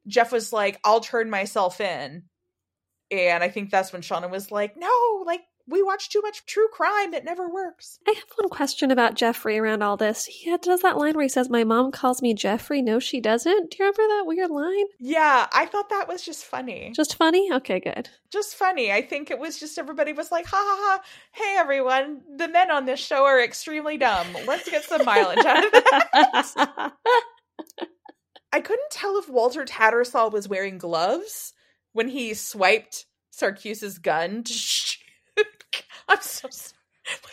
Jeff 0.08 0.32
was 0.32 0.52
like, 0.52 0.80
I'll 0.84 1.02
turn 1.02 1.30
myself 1.30 1.80
in. 1.82 2.24
And 3.12 3.44
I 3.44 3.50
think 3.50 3.70
that's 3.70 3.94
when 3.94 4.02
Shauna 4.02 4.30
was 4.30 4.52
like, 4.52 4.76
no, 4.78 5.24
like, 5.26 5.42
we 5.68 5.82
watch 5.82 6.10
too 6.10 6.22
much 6.22 6.46
true 6.46 6.68
crime. 6.72 7.14
It 7.14 7.24
never 7.26 7.50
works. 7.50 7.98
I 8.08 8.12
have 8.12 8.24
one 8.36 8.50
question 8.50 8.92
about 8.92 9.16
Jeffrey 9.16 9.58
around 9.58 9.82
all 9.82 9.98
this. 9.98 10.26
He 10.26 10.50
had- 10.50 10.62
does 10.62 10.82
that 10.82 10.98
line 10.98 11.14
where 11.16 11.24
he 11.24 11.30
says, 11.30 11.50
My 11.50 11.64
mom 11.64 11.92
calls 11.92 12.22
me 12.22 12.34
Jeffrey. 12.34 12.82
No, 12.82 13.00
she 13.00 13.20
doesn't. 13.20 13.72
Do 13.72 13.78
you 13.80 13.86
remember 13.86 14.04
that 14.16 14.24
weird 14.26 14.52
line? 14.52 14.86
Yeah, 15.00 15.48
I 15.52 15.66
thought 15.66 15.90
that 15.90 16.08
was 16.08 16.22
just 16.24 16.46
funny. 16.46 16.92
Just 16.96 17.16
funny? 17.16 17.52
Okay, 17.52 17.80
good. 17.80 18.10
just 18.32 18.56
funny. 18.56 18.92
I 18.92 19.02
think 19.02 19.32
it 19.32 19.40
was 19.40 19.60
just 19.60 19.78
everybody 19.80 20.14
was 20.14 20.32
like, 20.32 20.46
ha 20.46 20.58
ha 20.58 20.78
ha. 20.80 21.02
Hey 21.32 21.56
everyone, 21.58 22.22
the 22.38 22.48
men 22.48 22.70
on 22.70 22.86
this 22.86 23.00
show 23.00 23.24
are 23.26 23.42
extremely 23.42 23.98
dumb. 23.98 24.28
Let's 24.46 24.70
get 24.70 24.84
some 24.84 25.04
mileage 25.06 25.46
out 25.46 25.66
of 25.66 25.72
that. 25.72 26.92
I 28.52 28.62
couldn't 28.62 28.92
tell 28.92 29.18
if 29.18 29.28
Walter 29.30 29.66
Tattersall 29.66 30.32
was 30.32 30.48
wearing 30.48 30.78
gloves 30.78 31.54
when 31.92 32.08
he 32.10 32.34
swiped 32.34 33.06
Saracusa's 33.38 33.98
gun. 34.00 34.44
I'm 36.08 36.22
so 36.22 36.48
sorry. 36.50 36.72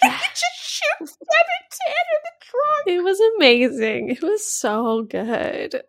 He 0.02 0.08
just 0.08 0.58
shoots 0.58 1.16
Kevin 1.16 1.64
Tan 1.70 2.04
in 2.12 2.20
the 2.24 2.32
trunk. 2.44 2.86
it 2.86 3.02
was 3.04 3.20
amazing. 3.36 4.10
It 4.10 4.22
was 4.22 4.46
so 4.46 5.02
good. 5.02 5.82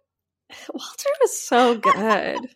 Walter 0.74 1.10
was 1.22 1.40
so 1.42 1.78
good. 1.78 1.94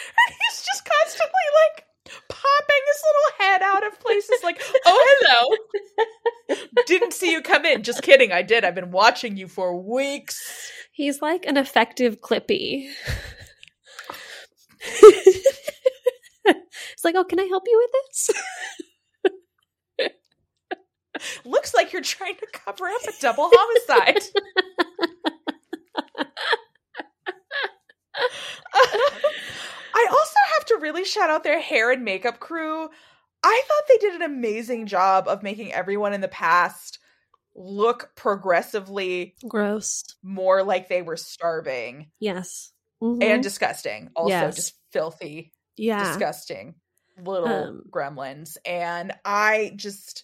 And 0.00 0.36
he's 0.48 0.64
just 0.64 0.84
constantly 0.84 1.46
like 1.66 1.84
popping 2.28 2.82
his 2.86 3.02
little 3.04 3.46
head 3.46 3.62
out 3.62 3.84
of 3.84 3.98
places 3.98 4.40
like, 4.44 4.62
oh, 4.86 5.06
hello. 5.10 6.56
Didn't 6.86 7.12
see 7.12 7.32
you 7.32 7.42
come 7.42 7.64
in. 7.64 7.82
Just 7.82 8.02
kidding. 8.02 8.30
I 8.30 8.42
did. 8.42 8.64
I've 8.64 8.76
been 8.76 8.92
watching 8.92 9.36
you 9.36 9.48
for 9.48 9.76
weeks. 9.76 10.70
He's 10.92 11.20
like 11.20 11.46
an 11.46 11.56
effective 11.56 12.20
Clippy. 12.20 12.88
it's 16.44 17.04
like, 17.04 17.16
oh, 17.16 17.24
can 17.24 17.40
I 17.40 17.44
help 17.44 17.64
you 17.66 17.76
with 17.82 17.90
this? 17.92 18.30
Looks 21.44 21.74
like 21.74 21.92
you're 21.92 22.02
trying 22.02 22.36
to 22.36 22.46
cover 22.52 22.86
up 22.86 23.02
a 23.02 23.12
double 23.20 23.50
homicide. 23.52 24.22
I 28.74 30.06
also 30.10 30.36
have 30.56 30.64
to 30.66 30.78
really 30.80 31.04
shout 31.04 31.30
out 31.30 31.44
their 31.44 31.60
hair 31.60 31.90
and 31.90 32.04
makeup 32.04 32.40
crew. 32.40 32.88
I 33.42 33.62
thought 33.66 33.82
they 33.88 33.96
did 33.98 34.14
an 34.14 34.22
amazing 34.22 34.86
job 34.86 35.28
of 35.28 35.42
making 35.42 35.72
everyone 35.72 36.12
in 36.12 36.20
the 36.20 36.28
past 36.28 36.98
look 37.54 38.10
progressively 38.14 39.34
Gross. 39.48 40.04
more 40.22 40.62
like 40.62 40.88
they 40.88 41.02
were 41.02 41.16
starving 41.16 42.10
Yes. 42.20 42.72
Mhm. 43.02 43.22
and 43.22 43.42
disgusting. 43.42 44.10
Also, 44.14 44.28
Yes. 44.30 44.56
just 44.56 44.74
filthy, 44.92 45.52
yeah. 45.76 46.04
disgusting 46.08 46.74
little 47.20 47.48
Um, 47.48 47.82
gremlins. 47.90 48.56
And 48.64 49.12
I 49.24 49.72
just 49.76 50.22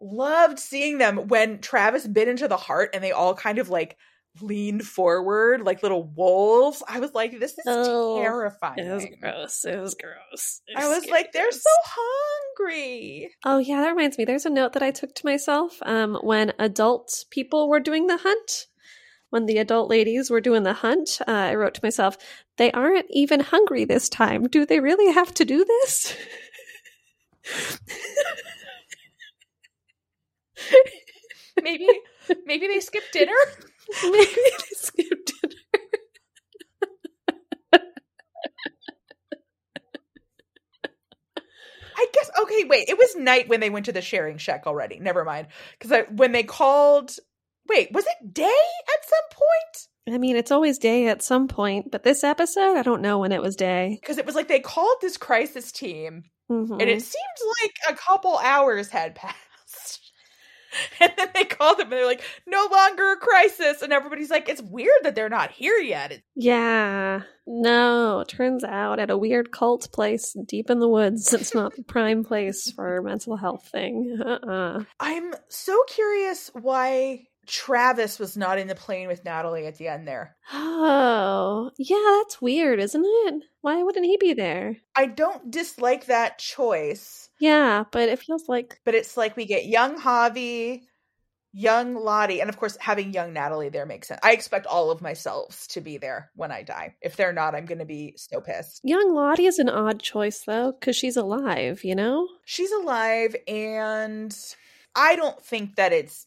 loved 0.00 0.58
seeing 0.58 0.98
them 0.98 1.28
when 1.28 1.60
Travis 1.60 2.06
bit 2.06 2.28
into 2.28 2.48
the 2.48 2.56
heart 2.56 2.90
and 2.94 3.02
they 3.02 3.12
all 3.12 3.34
kind 3.34 3.58
of 3.58 3.68
like 3.68 3.96
leaned 4.42 4.84
forward 4.86 5.62
like 5.62 5.82
little 5.82 6.04
wolves. 6.04 6.82
I 6.88 7.00
was 7.00 7.14
like, 7.14 7.38
this 7.40 7.52
is 7.52 7.64
Oh, 7.66 8.20
terrifying. 8.20 8.78
It 8.80 8.92
was 8.92 9.06
gross. 9.20 9.64
It 9.64 9.80
was 9.80 9.94
gross. 9.94 10.60
It 10.68 10.76
I 10.76 10.88
was 10.88 10.98
scared 10.98 11.10
like, 11.12 11.32
they're 11.32 11.50
so 11.50 11.70
hungry. 11.84 13.30
Oh 13.44 13.58
yeah, 13.58 13.80
that 13.80 13.90
reminds 13.90 14.18
me. 14.18 14.24
There's 14.24 14.46
a 14.46 14.50
note 14.50 14.74
that 14.74 14.82
I 14.82 14.90
took 14.90 15.14
to 15.14 15.26
myself 15.26 15.78
um, 15.82 16.18
when 16.22 16.52
adult 16.58 17.24
people 17.30 17.68
were 17.68 17.80
doing 17.80 18.06
the 18.06 18.18
hunt. 18.18 18.66
When 19.30 19.46
the 19.46 19.58
adult 19.58 19.90
ladies 19.90 20.30
were 20.30 20.40
doing 20.40 20.62
the 20.62 20.72
hunt, 20.72 21.18
uh, 21.26 21.30
I 21.32 21.54
wrote 21.56 21.74
to 21.74 21.80
myself, 21.82 22.16
"They 22.58 22.70
aren't 22.70 23.06
even 23.10 23.40
hungry 23.40 23.84
this 23.84 24.08
time. 24.08 24.44
Do 24.44 24.64
they 24.64 24.78
really 24.78 25.12
have 25.12 25.34
to 25.34 25.44
do 25.44 25.64
this?" 25.64 26.16
Maybe 31.62 31.88
maybe 32.44 32.66
they 32.66 32.80
skipped 32.80 33.12
dinner. 33.12 33.32
Maybe 34.02 34.26
they 34.34 34.74
skipped 34.74 35.32
dinner. 35.40 35.54
I 41.98 42.06
guess 42.12 42.30
okay, 42.42 42.64
wait. 42.64 42.88
It 42.88 42.98
was 42.98 43.16
night 43.16 43.48
when 43.48 43.60
they 43.60 43.70
went 43.70 43.86
to 43.86 43.92
the 43.92 44.02
sharing 44.02 44.36
shack 44.38 44.64
already. 44.66 44.98
Never 44.98 45.24
mind. 45.24 45.46
Because 45.78 46.04
when 46.10 46.32
they 46.32 46.42
called 46.42 47.12
wait, 47.68 47.90
was 47.92 48.04
it 48.04 48.34
day 48.34 48.44
at 48.44 49.08
some 49.08 49.30
point? 49.32 50.14
I 50.14 50.18
mean, 50.18 50.36
it's 50.36 50.52
always 50.52 50.78
day 50.78 51.08
at 51.08 51.22
some 51.22 51.48
point, 51.48 51.90
but 51.90 52.04
this 52.04 52.22
episode, 52.22 52.76
I 52.76 52.82
don't 52.82 53.02
know 53.02 53.18
when 53.18 53.32
it 53.32 53.42
was 53.42 53.56
day. 53.56 53.98
Because 54.00 54.18
it 54.18 54.26
was 54.26 54.34
like 54.36 54.46
they 54.46 54.60
called 54.60 54.96
this 55.00 55.16
crisis 55.16 55.72
team 55.72 56.24
Mhm. 56.50 56.80
and 56.80 56.82
it 56.88 57.02
seemed 57.02 57.54
like 57.62 57.72
a 57.88 57.94
couple 57.98 58.36
hours 58.38 58.88
had 58.88 59.14
passed. 59.16 59.36
And 61.00 61.12
then 61.16 61.28
they 61.34 61.44
called 61.44 61.78
them 61.78 61.84
and 61.84 61.92
they're 61.92 62.06
like, 62.06 62.22
no 62.46 62.68
longer 62.70 63.12
a 63.12 63.16
crisis. 63.16 63.82
And 63.82 63.92
everybody's 63.92 64.30
like, 64.30 64.48
it's 64.48 64.62
weird 64.62 64.90
that 65.02 65.14
they're 65.14 65.28
not 65.28 65.50
here 65.50 65.76
yet. 65.76 66.22
Yeah. 66.34 67.22
No, 67.46 68.24
turns 68.26 68.64
out 68.64 68.98
at 68.98 69.10
a 69.10 69.18
weird 69.18 69.52
cult 69.52 69.90
place 69.92 70.36
deep 70.46 70.70
in 70.70 70.80
the 70.80 70.88
woods, 70.88 71.32
it's 71.32 71.54
not 71.54 71.76
the 71.76 71.82
prime 71.82 72.24
place 72.24 72.70
for 72.70 72.96
a 72.96 73.02
mental 73.02 73.36
health 73.36 73.68
thing. 73.68 74.20
Uh-uh. 74.20 74.82
I'm 74.98 75.34
so 75.48 75.80
curious 75.88 76.50
why 76.54 77.28
Travis 77.46 78.18
was 78.18 78.36
not 78.36 78.58
in 78.58 78.68
the 78.68 78.74
plane 78.74 79.08
with 79.08 79.24
Natalie 79.24 79.66
at 79.66 79.76
the 79.78 79.88
end 79.88 80.06
there. 80.06 80.36
Oh, 80.52 81.70
yeah, 81.78 82.18
that's 82.22 82.40
weird, 82.42 82.80
isn't 82.80 83.04
it? 83.04 83.42
Why 83.60 83.82
wouldn't 83.82 84.06
he 84.06 84.16
be 84.16 84.32
there? 84.34 84.76
I 84.94 85.06
don't 85.06 85.50
dislike 85.50 86.06
that 86.06 86.38
choice, 86.38 87.28
Yeah, 87.40 87.84
but 87.90 88.08
it 88.08 88.18
feels 88.18 88.48
like 88.48 88.80
but 88.84 88.94
it's 88.94 89.16
like 89.16 89.36
we 89.36 89.44
get 89.46 89.66
young 89.66 90.00
Javi, 90.00 90.82
young 91.52 91.94
Lottie, 91.94 92.40
and 92.40 92.48
of 92.50 92.58
course 92.58 92.76
having 92.80 93.12
young 93.12 93.32
Natalie 93.32 93.70
there 93.70 93.86
makes 93.86 94.08
sense. 94.08 94.20
I 94.22 94.32
expect 94.32 94.66
all 94.66 94.90
of 94.90 95.00
myself 95.00 95.66
to 95.70 95.80
be 95.80 95.98
there 95.98 96.30
when 96.34 96.52
I 96.52 96.62
die. 96.62 96.94
If 97.00 97.16
they're 97.16 97.32
not, 97.32 97.54
I'm 97.54 97.66
going 97.66 97.78
to 97.78 97.84
be 97.84 98.14
so 98.16 98.40
pissed. 98.40 98.80
young 98.84 99.14
Lottie 99.14 99.46
is 99.46 99.58
an 99.58 99.68
odd 99.68 100.00
choice 100.00 100.42
though, 100.46 100.72
because 100.72 100.96
she's 100.96 101.16
alive, 101.16 101.82
you 101.82 101.94
know? 101.94 102.28
She's 102.44 102.72
alive, 102.72 103.34
and 103.48 104.36
I 104.94 105.16
don't 105.16 105.42
think 105.42 105.76
that 105.76 105.92
it's 105.92 106.25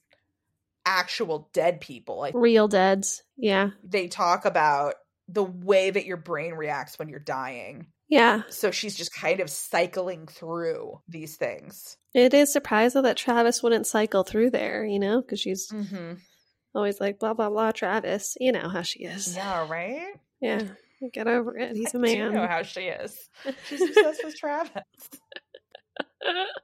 actual 0.90 1.50
dead 1.54 1.80
people. 1.80 2.18
Like 2.20 2.34
Real 2.36 2.68
deads. 2.68 3.22
Yeah. 3.38 3.70
they 3.84 4.08
talk 4.08 4.46
about 4.46 4.96
the 5.28 5.44
way 5.44 5.92
that 5.92 6.06
your 6.08 6.18
brain 6.18 6.54
reacts 6.56 6.98
when 6.98 7.08
you're 7.08 7.20
dying. 7.20 7.86
Yeah. 8.08 8.42
So 8.50 8.72
she's 8.72 8.96
just 8.98 9.14
kind 9.14 9.40
of 9.40 9.50
cycling 9.52 10.26
through 10.26 11.00
these 11.08 11.36
things. 11.38 11.96
It 12.16 12.34
is 12.34 12.52
surprising 12.52 13.04
that 13.04 13.18
Travis 13.18 13.62
wouldn't 13.62 13.86
cycle 13.86 14.24
through 14.24 14.50
there, 14.50 14.84
you 14.84 14.98
know, 15.00 15.22
because 15.22 15.40
she's 15.40 15.70
Mm-hmm. 15.72 16.14
always 16.74 17.00
like, 17.00 17.20
blah, 17.20 17.36
blah, 17.36 17.50
blah, 17.52 17.72
Travis. 17.72 18.36
You 18.40 18.52
know 18.52 18.68
how 18.68 18.82
she 18.82 19.04
is. 19.04 19.36
Yeah, 19.36 19.68
right? 19.70 20.08
Yeah. 20.42 20.64
Get 21.14 21.28
over 21.28 21.56
it. 21.58 21.76
He's 21.76 21.94
a 21.94 21.98
I 21.98 22.02
man. 22.02 22.34
know 22.34 22.48
how 22.48 22.64
she 22.64 22.82
is. 22.82 23.16
She's 23.68 23.82
obsessed 23.82 24.22
with 24.26 24.36
Travis. 24.40 24.72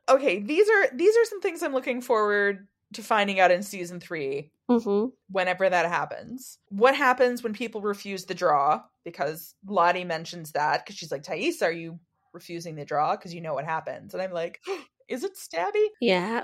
Okay, 0.09 0.39
these 0.41 0.67
are 0.69 0.88
these 0.95 1.15
are 1.15 1.26
some 1.26 1.41
things 1.41 1.63
I'm 1.63 1.73
looking 1.73 2.01
forward 2.01 2.67
to 2.96 3.04
finding 3.04 3.39
out 3.39 3.52
in 3.52 3.64
season 3.64 4.00
three, 4.00 4.52
hmm 4.70 5.06
whenever 5.30 5.70
that 5.70 5.88
happens. 5.88 6.60
What 6.70 6.96
happens 6.96 7.41
when 7.43 7.54
people 7.54 7.82
refuse 7.82 8.26
the 8.26 8.36
draw? 8.36 8.84
Because 9.04 9.56
Lottie 9.66 10.04
mentions 10.04 10.52
that 10.52 10.86
because 10.86 10.98
she's 10.98 11.12
like, 11.12 11.24
Thais, 11.24 11.62
are 11.62 11.72
you 11.72 12.00
refusing 12.34 12.76
the 12.76 12.86
draw? 12.86 13.16
Because 13.16 13.34
you 13.34 13.41
know 13.41 13.54
what 13.54 13.66
happens. 13.66 14.14
And 14.14 14.22
I'm 14.22 14.32
like, 14.32 14.60
is 15.08 15.24
it 15.24 15.34
Stabby? 15.36 15.86
Yeah. 16.00 16.43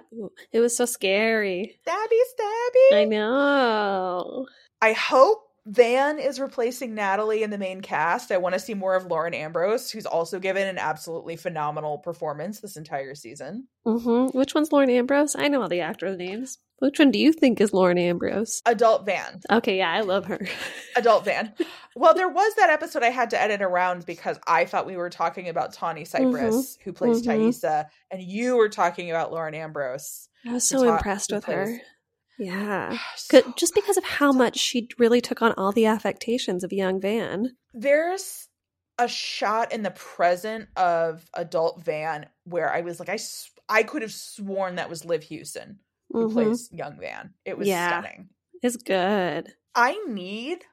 It 0.51 0.59
was 0.59 0.75
so 0.75 0.85
scary. 0.85 1.79
Stabby, 1.87 2.19
Stabby. 2.39 3.01
I 3.01 3.05
know. 3.05 4.47
I 4.81 4.93
hope 4.93 5.43
Van 5.67 6.17
is 6.17 6.39
replacing 6.39 6.95
Natalie 6.95 7.43
in 7.43 7.51
the 7.51 7.57
main 7.57 7.81
cast. 7.81 8.31
I 8.31 8.37
want 8.37 8.53
to 8.53 8.59
see 8.59 8.73
more 8.73 8.95
of 8.95 9.05
Lauren 9.05 9.35
Ambrose, 9.35 9.91
who's 9.91 10.07
also 10.07 10.39
given 10.39 10.67
an 10.67 10.79
absolutely 10.79 11.35
phenomenal 11.35 11.99
performance 11.99 12.59
this 12.59 12.77
entire 12.77 13.13
season. 13.13 13.67
hmm 13.85 14.25
Which 14.33 14.55
one's 14.55 14.71
Lauren 14.71 14.89
Ambrose? 14.89 15.35
I 15.37 15.49
know 15.49 15.61
all 15.61 15.69
the 15.69 15.81
actor 15.81 16.15
names. 16.15 16.57
Which 16.79 16.97
one 16.97 17.11
do 17.11 17.19
you 17.19 17.31
think 17.31 17.61
is 17.61 17.73
Lauren 17.73 17.99
Ambrose? 17.99 18.63
Adult 18.65 19.05
Van. 19.05 19.39
Okay, 19.51 19.77
yeah, 19.77 19.91
I 19.91 20.01
love 20.01 20.25
her. 20.25 20.39
Adult 20.95 21.25
Van. 21.25 21.53
Well, 21.95 22.15
there 22.15 22.27
was 22.29 22.55
that 22.55 22.71
episode 22.71 23.03
I 23.03 23.09
had 23.11 23.29
to 23.29 23.39
edit 23.39 23.61
around 23.61 24.07
because 24.07 24.39
I 24.47 24.65
thought 24.65 24.87
we 24.87 24.97
were 24.97 25.11
talking 25.11 25.47
about 25.47 25.73
Tawny 25.73 26.05
Cypress, 26.05 26.79
who 26.83 26.91
plays 26.91 27.21
Mhm. 27.21 27.49
Taissa, 27.49 27.85
and 28.09 28.19
you 28.19 28.57
were 28.57 28.69
talking 28.69 29.11
about 29.11 29.31
Lauren 29.31 29.53
Ambrose. 29.53 30.27
I 30.43 30.53
was 30.53 30.67
so 30.67 30.83
ta- 30.83 30.95
impressed 30.97 31.31
with 31.31 31.45
her. 31.45 31.79
Yeah. 32.39 32.97
So 33.17 33.53
just 33.57 33.73
because 33.75 33.97
of 33.97 34.03
how 34.03 34.31
much 34.31 34.57
she 34.57 34.87
really 34.97 35.21
took 35.21 35.41
on 35.41 35.53
all 35.57 35.71
the 35.71 35.85
affectations 35.85 36.63
of 36.63 36.73
young 36.73 36.99
Van. 36.99 37.55
there's 37.73 38.47
a 38.97 39.07
shot 39.07 39.71
in 39.71 39.83
the 39.83 39.91
present 39.91 40.67
of 40.75 41.25
Adult 41.33 41.81
Van 41.83 42.27
where 42.43 42.71
I 42.71 42.81
was 42.81 42.99
like, 42.99 43.09
I 43.09 43.17
I 43.69 43.83
could 43.83 44.01
have 44.01 44.11
sworn 44.11 44.75
that 44.75 44.89
was 44.89 45.05
Liv 45.05 45.23
Hewson 45.23 45.79
who 46.11 46.27
Mhm. 46.29 46.33
plays 46.33 46.69
young 46.73 46.97
Van. 46.99 47.33
It 47.45 47.57
was 47.57 47.67
Yeah. 47.67 48.01
stunning. 48.01 48.29
It's 48.61 48.75
good. 48.77 49.53
I 49.73 49.93
need 50.07 50.65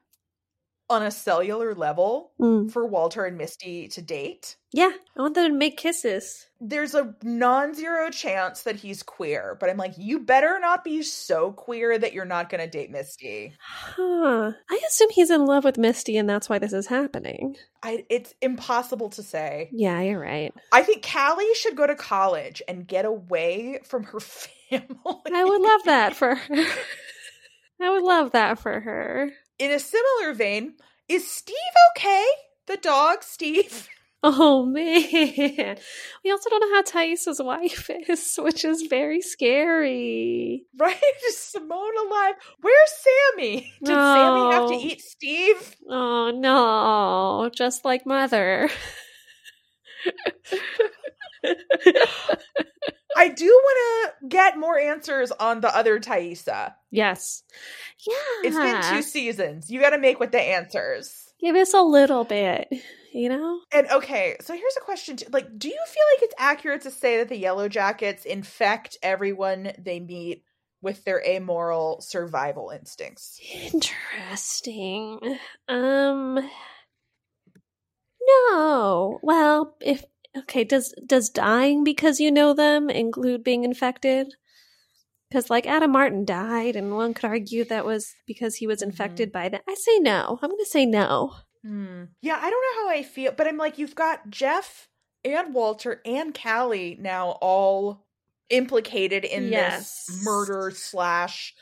on 0.89 1.03
a 1.03 1.11
cellular 1.11 1.75
level 1.75 2.31
Mm. 2.41 2.71
for 2.71 2.85
Walter 2.85 3.25
and 3.25 3.37
Misty 3.37 3.87
to 3.89 4.01
date. 4.01 4.55
Yeah, 4.71 4.91
I 5.17 5.21
want 5.21 5.35
them 5.35 5.51
to 5.51 5.57
make 5.57 5.77
kisses. 5.77 6.47
There's 6.61 6.93
a 6.93 7.15
non-zero 7.23 8.09
chance 8.11 8.63
that 8.63 8.75
he's 8.75 9.01
queer, 9.03 9.57
but 9.59 9.69
I'm 9.69 9.77
like, 9.77 9.93
you 9.97 10.19
better 10.19 10.59
not 10.59 10.83
be 10.83 11.01
so 11.01 11.51
queer 11.51 11.97
that 11.97 12.13
you're 12.13 12.25
not 12.25 12.49
going 12.49 12.61
to 12.61 12.67
date 12.69 12.91
Misty. 12.91 13.53
Huh. 13.59 14.51
I 14.69 14.79
assume 14.87 15.09
he's 15.11 15.31
in 15.31 15.45
love 15.45 15.63
with 15.63 15.77
Misty 15.77 16.17
and 16.17 16.29
that's 16.29 16.49
why 16.49 16.59
this 16.59 16.73
is 16.73 16.87
happening. 16.87 17.55
I, 17.83 18.05
it's 18.09 18.33
impossible 18.41 19.09
to 19.11 19.23
say. 19.23 19.69
Yeah, 19.73 20.01
you're 20.01 20.19
right. 20.19 20.53
I 20.71 20.83
think 20.83 21.05
Callie 21.07 21.53
should 21.55 21.75
go 21.75 21.87
to 21.87 21.95
college 21.95 22.61
and 22.67 22.87
get 22.87 23.05
away 23.05 23.79
from 23.85 24.03
her 24.03 24.19
family. 24.69 24.87
I 25.33 25.45
would 25.45 25.61
love 25.61 25.81
that 25.85 26.15
for 26.15 26.35
her. 26.35 26.65
I 27.81 27.89
would 27.89 28.03
love 28.03 28.31
that 28.33 28.59
for 28.59 28.79
her. 28.79 29.31
In 29.59 29.71
a 29.71 29.79
similar 29.79 30.33
vein, 30.33 30.75
is 31.09 31.29
Steve 31.29 31.55
okay? 31.91 32.25
The 32.67 32.77
dog, 32.77 33.23
Steve. 33.23 33.89
Oh 34.21 34.65
man. 34.65 35.77
We 36.25 36.31
also 36.31 36.49
don't 36.49 36.59
know 36.59 36.75
how 36.75 36.81
Thais' 36.81 37.39
wife 37.39 37.89
is, 37.89 38.35
which 38.37 38.65
is 38.65 38.81
very 38.89 39.21
scary. 39.21 40.63
Right? 40.77 41.01
Is 41.25 41.37
Simone 41.37 41.97
alive? 42.05 42.35
Where's 42.59 42.91
Sammy? 43.37 43.73
Did 43.81 43.95
Sammy 43.95 44.51
have 44.51 44.67
to 44.71 44.75
eat 44.75 44.99
Steve? 44.99 45.75
Oh 45.89 46.31
no, 46.31 47.49
just 47.55 47.85
like 47.85 48.05
mother. 48.05 48.69
I 53.15 53.27
do 53.27 53.45
want 53.45 54.13
to 54.21 54.27
get 54.27 54.57
more 54.57 54.77
answers 54.79 55.31
on 55.31 55.61
the 55.61 55.75
other 55.75 55.99
Taissa. 55.99 56.73
yes. 56.89 57.43
Yeah. 58.07 58.13
It's 58.43 58.55
been 58.55 58.81
two 58.95 59.01
seasons. 59.01 59.69
You 59.69 59.81
got 59.81 59.89
to 59.91 59.97
make 59.97 60.19
with 60.19 60.31
the 60.31 60.41
answers. 60.41 61.33
Give 61.41 61.55
us 61.55 61.73
a 61.73 61.81
little 61.81 62.23
bit, 62.23 62.67
you 63.13 63.29
know? 63.29 63.59
And 63.73 63.87
okay, 63.91 64.35
so 64.41 64.53
here's 64.53 64.77
a 64.77 64.81
question: 64.81 65.17
too. 65.17 65.25
Like, 65.31 65.57
do 65.57 65.67
you 65.67 65.79
feel 65.87 66.03
like 66.15 66.23
it's 66.23 66.35
accurate 66.37 66.81
to 66.81 66.91
say 66.91 67.17
that 67.17 67.29
the 67.29 67.41
Yellowjackets 67.41 68.25
infect 68.25 68.97
everyone 69.01 69.71
they 69.77 69.99
meet 69.99 70.43
with 70.81 71.03
their 71.03 71.25
amoral 71.25 72.01
survival 72.01 72.69
instincts? 72.69 73.39
Interesting. 73.73 75.37
Um 75.67 76.39
No. 78.51 79.19
Well, 79.21 79.75
if 79.81 80.03
okay, 80.37 80.63
does 80.63 80.93
does 81.05 81.29
dying 81.29 81.83
because 81.83 82.19
you 82.19 82.31
know 82.31 82.53
them 82.53 82.89
include 82.89 83.43
being 83.43 83.63
infected? 83.63 84.33
Because 85.29 85.49
like 85.49 85.67
Adam 85.67 85.91
Martin 85.91 86.25
died, 86.25 86.75
and 86.75 86.95
one 86.95 87.13
could 87.13 87.25
argue 87.25 87.63
that 87.65 87.85
was 87.85 88.15
because 88.25 88.55
he 88.55 88.65
was 88.67 88.81
infected 88.81 89.31
by 89.31 89.49
that. 89.49 89.61
I 89.67 89.75
say 89.75 89.99
no. 89.99 90.39
I'm 90.41 90.49
going 90.49 90.57
to 90.59 90.65
say 90.65 90.85
no. 90.85 91.35
Hmm. 91.63 92.05
Yeah, 92.21 92.39
I 92.41 92.49
don't 92.49 92.51
know 92.77 92.83
how 92.83 92.89
I 92.89 93.03
feel, 93.03 93.31
but 93.35 93.47
I'm 93.47 93.57
like, 93.57 93.77
you've 93.77 93.95
got 93.95 94.29
Jeff 94.29 94.87
and 95.23 95.53
Walter 95.53 96.01
and 96.05 96.33
Callie 96.37 96.97
now 96.99 97.31
all 97.41 98.05
implicated 98.49 99.23
in 99.25 99.49
Yes. 99.49 100.05
this 100.07 100.23
murder 100.25 100.71
slash 100.73 101.53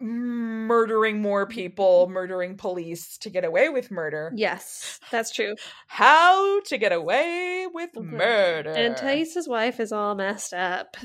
murdering 0.00 1.22
more 1.22 1.46
people, 1.46 2.08
murdering 2.08 2.56
police 2.56 3.18
to 3.18 3.30
get 3.30 3.44
away 3.44 3.68
with 3.68 3.90
murder. 3.90 4.32
Yes, 4.34 5.00
that's 5.10 5.32
true. 5.32 5.54
How 5.86 6.60
to 6.62 6.78
get 6.78 6.92
away 6.92 7.66
with 7.72 7.90
murder. 7.96 8.72
And 8.72 8.96
Thais' 8.96 9.46
wife 9.48 9.80
is 9.80 9.92
all 9.92 10.14
messed 10.14 10.52
up. 10.52 10.96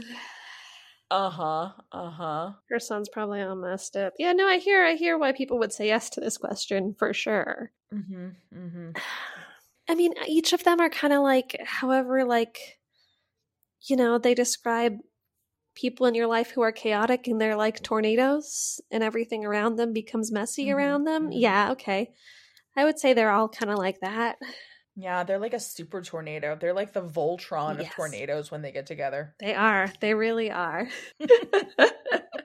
Uh 1.09 1.29
huh. 1.29 1.69
Uh 1.91 2.09
huh. 2.09 2.51
Her 2.69 2.79
son's 2.79 3.09
probably 3.09 3.41
all 3.41 3.55
messed 3.55 3.97
up. 3.97 4.13
Yeah, 4.17 4.31
no, 4.31 4.47
I 4.47 4.57
hear 4.57 4.85
I 4.85 4.93
hear 4.93 5.17
why 5.17 5.33
people 5.33 5.59
would 5.59 5.73
say 5.73 5.87
yes 5.87 6.09
to 6.11 6.21
this 6.21 6.37
question 6.37 6.95
for 6.97 7.13
sure. 7.13 7.71
Mm-hmm. 7.93 8.29
Mm-hmm. 8.55 8.91
I 9.89 9.95
mean, 9.95 10.13
each 10.25 10.53
of 10.53 10.63
them 10.63 10.79
are 10.79 10.89
kind 10.89 11.11
of 11.11 11.21
like, 11.21 11.57
however, 11.65 12.23
like, 12.23 12.79
you 13.81 13.97
know, 13.97 14.19
they 14.19 14.33
describe 14.33 14.99
people 15.81 16.05
in 16.07 16.15
your 16.15 16.27
life 16.27 16.51
who 16.51 16.61
are 16.61 16.71
chaotic 16.71 17.27
and 17.27 17.41
they're 17.41 17.55
like 17.57 17.81
tornadoes 17.83 18.79
and 18.91 19.03
everything 19.03 19.45
around 19.45 19.75
them 19.77 19.93
becomes 19.93 20.31
messy 20.31 20.67
Mhm, 20.67 20.75
around 20.75 21.05
them. 21.05 21.29
mhm. 21.29 21.31
Yeah, 21.31 21.71
okay. 21.73 22.11
I 22.77 22.85
would 22.85 22.99
say 22.99 23.13
they're 23.13 23.31
all 23.31 23.49
kind 23.49 23.71
of 23.71 23.77
like 23.79 23.99
that. 24.01 24.37
Yeah, 24.95 25.23
they're 25.23 25.39
like 25.39 25.53
a 25.53 25.59
super 25.59 26.01
tornado. 26.01 26.55
They're 26.55 26.73
like 26.73 26.93
the 26.93 27.01
Voltron 27.01 27.79
of 27.79 27.89
tornadoes 27.89 28.51
when 28.51 28.61
they 28.61 28.71
get 28.71 28.85
together. 28.85 29.35
They 29.39 29.53
are. 29.55 29.91
They 29.99 30.13
really 30.13 30.51
are. 30.51 30.87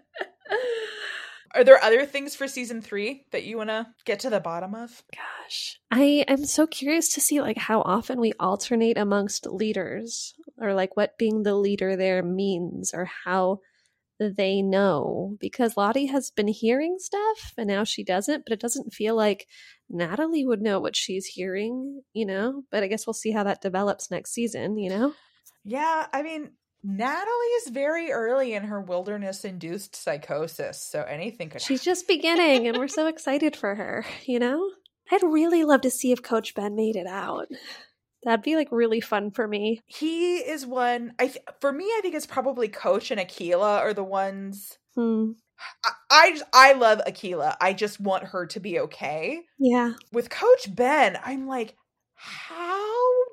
Are 1.57 1.65
there 1.65 1.83
other 1.83 2.05
things 2.05 2.37
for 2.37 2.47
season 2.47 2.83
three 2.83 3.25
that 3.33 3.45
you 3.45 3.57
want 3.57 3.71
to 3.71 3.87
get 4.05 4.21
to 4.21 4.31
the 4.31 4.41
bottom 4.41 4.75
of? 4.75 5.03
Gosh. 5.15 5.81
I 5.91 6.25
am 6.29 6.45
so 6.45 6.67
curious 6.67 7.15
to 7.15 7.21
see 7.23 7.41
like 7.41 7.57
how 7.57 7.81
often 7.81 8.21
we 8.21 8.35
alternate 8.39 8.99
amongst 8.99 9.47
leaders 9.47 10.35
or 10.59 10.75
like 10.75 10.99
what 10.99 11.17
being 11.17 11.45
the 11.45 11.55
leader 11.55 11.97
there 11.97 12.23
means 12.23 12.93
or 12.93 13.09
how 13.25 13.61
they 14.19 14.61
know 14.61 15.37
because 15.41 15.79
Lottie 15.79 16.07
has 16.07 16.31
been 16.31 16.49
hearing 16.49 16.97
stuff 16.99 17.55
and 17.57 17.69
now 17.69 17.85
she 17.85 18.05
doesn't, 18.05 18.45
but 18.45 18.53
it 18.53 18.61
doesn't 18.61 18.93
feel 18.93 19.17
like 19.17 19.47
Natalie 19.89 20.45
would 20.45 20.61
know 20.61 20.79
what 20.79 20.95
she's 20.95 21.25
hearing, 21.25 22.03
you 22.13 22.27
know? 22.27 22.65
But 22.71 22.83
I 22.83 22.87
guess 22.87 23.07
we'll 23.07 23.15
see 23.15 23.31
how 23.31 23.45
that 23.45 23.63
develops 23.63 24.11
next 24.11 24.33
season, 24.33 24.77
you 24.77 24.91
know? 24.91 25.15
Yeah, 25.65 26.07
I 26.13 26.23
mean, 26.23 26.51
Natalie 26.89 27.55
is 27.65 27.71
very 27.71 28.13
early 28.13 28.55
in 28.55 28.65
her 28.65 28.81
wilderness 28.81 29.45
induced 29.45 29.97
psychosis, 29.97 30.81
so 30.81 31.03
anything 31.03 31.51
could 31.51 31.61
She's 31.61 31.83
just 31.83 32.07
beginning 32.07 32.69
and 32.69 32.79
we're 32.79 32.87
so 32.87 33.07
excited 33.09 33.57
for 33.57 33.75
her, 33.75 34.05
you 34.25 34.39
know? 34.39 34.71
I'd 35.11 35.23
really 35.23 35.65
love 35.65 35.81
to 35.83 35.91
see 35.91 36.13
if 36.13 36.23
Coach 36.23 36.55
Ben 36.55 36.77
made 36.77 36.95
it 36.95 37.07
out. 37.07 37.47
That'd 38.23 38.45
be 38.45 38.57
like 38.57 38.69
really 38.71 39.01
fun 39.01 39.31
for 39.31 39.47
me. 39.47 39.81
He 39.87 40.37
is 40.37 40.65
one. 40.65 41.13
I 41.19 41.27
th- 41.27 41.45
for 41.61 41.73
me, 41.73 41.85
I 41.85 42.01
think 42.03 42.15
it's 42.15 42.27
probably 42.27 42.69
Coach 42.69 43.11
and 43.11 43.21
Akilah 43.21 43.81
are 43.81 43.95
the 43.95 44.05
ones. 44.05 44.79
Hmm. 44.95 45.33
I, 45.85 45.91
I 46.11 46.31
just 46.31 46.45
I 46.53 46.73
love 46.73 47.01
Akilah. 47.07 47.57
I 47.61 47.73
just 47.73 48.01
want 48.01 48.25
her 48.25 48.47
to 48.47 48.61
be 48.61 48.81
okay. 48.81 49.43
Yeah. 49.59 49.93
With 50.13 50.31
Coach 50.31 50.75
Ben, 50.75 51.19
I'm 51.25 51.47
like, 51.47 51.77
how 52.15 52.86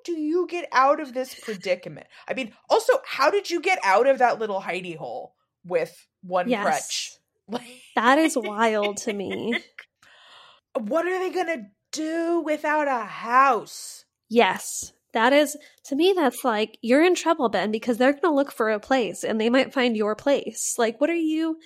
do 0.03 0.13
you 0.13 0.47
get 0.47 0.67
out 0.71 0.99
of 0.99 1.13
this 1.13 1.33
predicament? 1.35 2.07
I 2.27 2.33
mean, 2.33 2.53
also, 2.69 2.93
how 3.05 3.29
did 3.31 3.49
you 3.49 3.61
get 3.61 3.79
out 3.83 4.07
of 4.07 4.19
that 4.19 4.39
little 4.39 4.61
hidey 4.61 4.97
hole 4.97 5.35
with 5.65 6.07
one 6.21 6.49
Yes. 6.49 7.19
crutch? 7.47 7.63
That 7.95 8.17
is 8.17 8.37
wild 8.37 8.97
to 8.97 9.13
me. 9.13 9.55
what 10.79 11.05
are 11.05 11.19
they 11.19 11.29
gonna 11.29 11.67
do 11.91 12.41
without 12.41 12.87
a 12.87 13.05
house? 13.05 14.05
Yes. 14.29 14.93
That 15.13 15.31
is, 15.31 15.55
to 15.85 15.95
me, 15.95 16.13
that's 16.15 16.43
like, 16.43 16.79
you're 16.81 17.03
in 17.03 17.13
trouble, 17.13 17.47
Ben, 17.47 17.71
because 17.71 17.97
they're 17.99 18.13
going 18.13 18.23
to 18.23 18.31
look 18.31 18.51
for 18.51 18.71
a 18.71 18.79
place 18.79 19.23
and 19.23 19.39
they 19.39 19.47
might 19.47 19.71
find 19.71 19.95
your 19.95 20.15
place. 20.15 20.73
Like, 20.79 20.99
what 20.99 21.11
are 21.11 21.13
you 21.13 21.59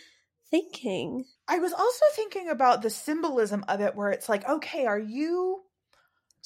thinking? 0.52 1.24
I 1.48 1.60
was 1.60 1.72
also 1.72 2.06
thinking 2.14 2.50
about 2.50 2.82
the 2.82 2.90
symbolism 2.90 3.64
of 3.70 3.80
it 3.80 3.96
where 3.96 4.10
it's 4.10 4.28
like, 4.28 4.48
okay, 4.50 4.86
are 4.86 5.00
you 5.00 5.62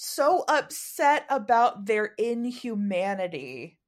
so 0.03 0.43
upset 0.47 1.25
about 1.29 1.85
their 1.85 2.05
inhumanity 2.17 3.79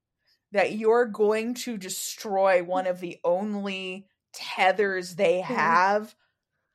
that 0.51 0.73
you're 0.73 1.05
going 1.05 1.53
to 1.53 1.77
destroy 1.77 2.63
one 2.63 2.87
of 2.87 2.99
the 2.99 3.19
only 3.23 4.07
tethers 4.33 5.15
they 5.15 5.41
Mhm. 5.47 5.77
have 5.81 6.15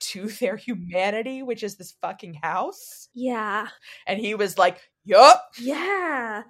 to 0.01 0.27
their 0.41 0.57
humanity, 0.57 1.43
which 1.43 1.63
is 1.63 1.77
this 1.77 1.95
fucking 2.01 2.35
house? 2.43 3.09
Yeah. 3.15 3.69
And 4.07 4.19
he 4.21 4.35
was 4.35 4.59
like, 4.59 4.81
Yup. 5.05 5.43
Yeah. 5.59 6.43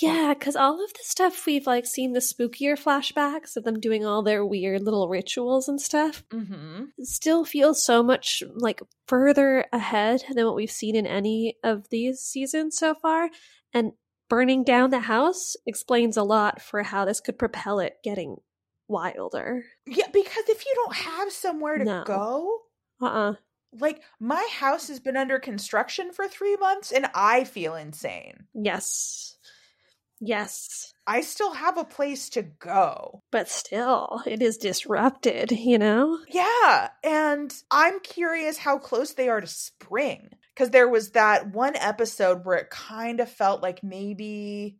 Yeah. 0.00 0.32
Cause 0.34 0.54
all 0.54 0.74
of 0.84 0.92
the 0.92 1.00
stuff 1.02 1.46
we've 1.46 1.66
like 1.66 1.84
seen 1.84 2.12
the 2.12 2.20
spookier 2.20 2.78
flashbacks 2.78 3.56
of 3.56 3.64
them 3.64 3.80
doing 3.80 4.06
all 4.06 4.22
their 4.22 4.46
weird 4.46 4.82
little 4.82 5.08
rituals 5.08 5.68
and 5.68 5.80
stuff 5.80 6.22
Mm-hmm. 6.30 6.84
still 7.00 7.44
feels 7.44 7.84
so 7.84 8.04
much 8.04 8.44
like 8.54 8.80
further 9.08 9.64
ahead 9.72 10.22
than 10.32 10.46
what 10.46 10.54
we've 10.54 10.70
seen 10.70 10.94
in 10.94 11.08
any 11.08 11.56
of 11.64 11.88
these 11.90 12.20
seasons 12.20 12.76
so 12.78 12.94
far. 12.94 13.30
And 13.72 13.92
burning 14.30 14.62
down 14.62 14.90
the 14.90 15.00
house 15.00 15.56
explains 15.66 16.16
a 16.16 16.22
lot 16.22 16.62
for 16.62 16.84
how 16.84 17.04
this 17.04 17.20
could 17.20 17.36
propel 17.36 17.80
it 17.80 17.94
getting 18.04 18.36
wilder. 18.86 19.64
Yeah, 19.86 20.06
because 20.12 20.44
if 20.48 20.64
you 20.64 20.72
don't 20.76 20.94
have 20.94 21.32
somewhere 21.32 21.78
to 21.78 21.84
No. 21.84 22.04
go, 22.04 22.58
Uh 23.00 23.06
uh 23.06 23.34
like 23.80 24.02
my 24.20 24.46
house 24.52 24.88
has 24.88 25.00
been 25.00 25.16
under 25.16 25.38
construction 25.38 26.12
for 26.12 26.28
three 26.28 26.56
months 26.56 26.92
and 26.92 27.06
I 27.14 27.44
feel 27.44 27.74
insane. 27.74 28.46
Yes. 28.54 29.36
Yes. 30.20 30.94
I 31.06 31.20
still 31.20 31.52
have 31.52 31.76
a 31.76 31.84
place 31.84 32.30
to 32.30 32.42
go. 32.42 33.22
But 33.30 33.48
still, 33.48 34.22
it 34.26 34.40
is 34.40 34.56
disrupted, 34.56 35.50
you 35.52 35.78
know? 35.78 36.18
Yeah, 36.28 36.90
and 37.02 37.52
I'm 37.70 38.00
curious 38.00 38.56
how 38.56 38.78
close 38.78 39.12
they 39.12 39.28
are 39.28 39.40
to 39.40 39.46
spring. 39.46 40.30
Because 40.54 40.70
there 40.70 40.88
was 40.88 41.10
that 41.10 41.52
one 41.52 41.74
episode 41.74 42.44
where 42.44 42.56
it 42.56 42.70
kind 42.70 43.18
of 43.18 43.28
felt 43.28 43.60
like 43.60 43.82
maybe 43.82 44.78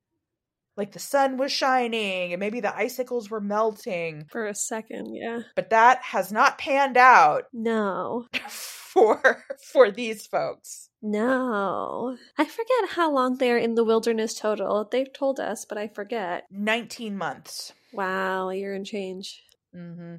like 0.76 0.92
the 0.92 0.98
sun 0.98 1.36
was 1.36 1.52
shining 1.52 2.32
and 2.32 2.40
maybe 2.40 2.60
the 2.60 2.74
icicles 2.76 3.30
were 3.30 3.40
melting. 3.40 4.26
For 4.30 4.46
a 4.46 4.54
second, 4.54 5.14
yeah. 5.14 5.40
But 5.54 5.70
that 5.70 6.02
has 6.02 6.32
not 6.32 6.58
panned 6.58 6.96
out 6.96 7.44
No. 7.52 8.26
for 8.48 9.44
for 9.72 9.90
these 9.90 10.26
folks. 10.26 10.88
No. 11.02 12.16
I 12.38 12.44
forget 12.44 12.90
how 12.90 13.12
long 13.12 13.36
they're 13.36 13.58
in 13.58 13.74
the 13.74 13.84
wilderness 13.84 14.38
total. 14.38 14.88
They've 14.90 15.12
told 15.12 15.38
us, 15.40 15.64
but 15.64 15.76
I 15.78 15.88
forget. 15.88 16.44
19 16.50 17.16
months. 17.16 17.72
Wow, 17.92 18.48
a 18.48 18.54
year 18.54 18.74
and 18.74 18.86
change. 18.86 19.42
mm-hmm. 19.74 20.16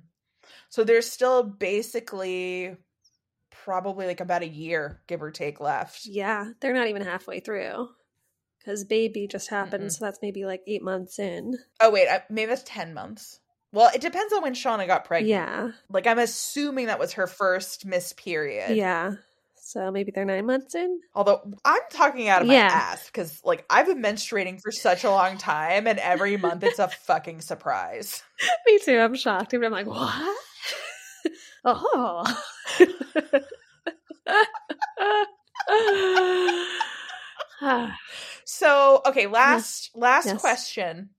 So 0.69 0.83
there's 0.83 1.09
still 1.09 1.43
basically 1.43 2.75
probably 3.63 4.05
like 4.05 4.19
about 4.21 4.43
a 4.43 4.47
year, 4.47 5.01
give 5.07 5.23
or 5.23 5.31
take, 5.31 5.59
left. 5.59 6.05
Yeah, 6.05 6.51
they're 6.61 6.73
not 6.73 6.87
even 6.87 7.01
halfway 7.01 7.39
through. 7.39 7.87
Because 8.65 8.83
baby 8.83 9.27
just 9.27 9.49
happened, 9.49 9.83
Mm-mm. 9.85 9.91
so 9.91 10.03
that's 10.05 10.19
maybe 10.23 10.43
like 10.43 10.61
eight 10.65 10.81
months 10.81 11.19
in. 11.19 11.59
Oh 11.79 11.91
wait, 11.91 12.07
I- 12.09 12.23
maybe 12.31 12.47
that's 12.49 12.63
10 12.65 12.95
months. 12.95 13.39
Well, 13.71 13.91
it 13.93 14.01
depends 14.01 14.33
on 14.33 14.41
when 14.41 14.55
Shauna 14.55 14.87
got 14.87 15.05
pregnant. 15.05 15.29
Yeah. 15.29 15.71
Like 15.91 16.07
I'm 16.07 16.17
assuming 16.17 16.87
that 16.87 16.97
was 16.97 17.13
her 17.13 17.27
first 17.27 17.85
miss 17.85 18.13
period. 18.13 18.75
Yeah. 18.75 19.15
So 19.55 19.91
maybe 19.91 20.11
they're 20.11 20.25
nine 20.25 20.45
months 20.45 20.73
in? 20.75 20.99
Although 21.13 21.41
I'm 21.65 21.81
talking 21.91 22.27
out 22.29 22.41
of 22.41 22.47
my 22.47 22.53
Yeah. 22.55 22.69
ass 22.71 23.05
because 23.07 23.41
like 23.43 23.65
I've 23.69 23.85
been 23.87 24.01
menstruating 24.01 24.61
for 24.61 24.71
such 24.71 25.03
a 25.03 25.09
long 25.11 25.37
time 25.37 25.85
and 25.87 25.99
every 25.99 26.37
month 26.37 26.63
it's 26.63 26.79
a 26.79 26.87
fucking 26.87 27.41
surprise. 27.41 28.23
Me 28.65 28.79
too. 28.79 28.97
I'm 28.97 29.15
shocked. 29.15 29.53
I'm 29.53 29.61
like, 29.61 29.85
what? 29.87 30.37
oh. 31.65 32.23
So, 38.45 39.01
okay, 39.07 39.27
last 39.27 39.91
last 39.95 40.27
Yes. 40.27 40.39
question. 40.39 41.09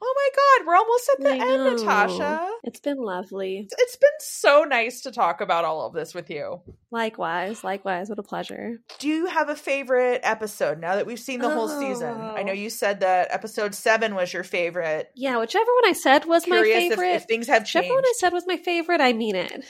Oh 0.00 0.14
my 0.14 0.28
god, 0.36 0.66
we're 0.68 0.76
almost 0.76 1.10
at 1.12 1.20
the 1.24 1.30
I 1.30 1.32
end, 1.52 1.64
know. 1.64 1.74
Natasha. 1.74 2.48
It's 2.62 2.78
been 2.78 2.98
lovely. 2.98 3.66
It's 3.68 3.96
been 3.96 4.10
so 4.20 4.62
nice 4.62 5.00
to 5.00 5.10
talk 5.10 5.40
about 5.40 5.64
all 5.64 5.86
of 5.86 5.92
this 5.92 6.14
with 6.14 6.30
you. 6.30 6.60
Likewise, 6.92 7.64
likewise. 7.64 8.08
What 8.08 8.20
a 8.20 8.22
pleasure. 8.22 8.76
Do 9.00 9.08
you 9.08 9.26
have 9.26 9.48
a 9.48 9.56
favorite 9.56 10.20
episode 10.22 10.78
now 10.78 10.94
that 10.94 11.04
we've 11.06 11.18
seen 11.18 11.40
the 11.40 11.50
whole 11.50 11.66
season? 11.68 12.16
I 12.20 12.44
know 12.44 12.52
Oh. 12.52 12.54
you 12.54 12.70
said 12.70 13.00
that 13.00 13.26
episode 13.32 13.74
seven 13.74 14.14
was 14.14 14.32
your 14.32 14.44
favorite. 14.44 15.10
Yeah, 15.16 15.38
whichever 15.40 15.64
one 15.82 15.86
I 15.90 15.94
said 15.94 16.26
was 16.26 16.46
my 16.46 16.58
Curious 16.58 16.84
if, 16.84 16.90
favorite. 16.90 17.14
if 17.16 17.24
things 17.24 17.48
have 17.48 17.64
changed. 17.66 17.88
Whichever 17.88 17.94
one 17.94 18.04
I 18.04 18.12
said 18.18 18.32
was 18.32 18.46
my 18.46 18.56
favorite, 18.58 19.00
I 19.00 19.14
mean 19.14 19.34
it. 19.34 19.64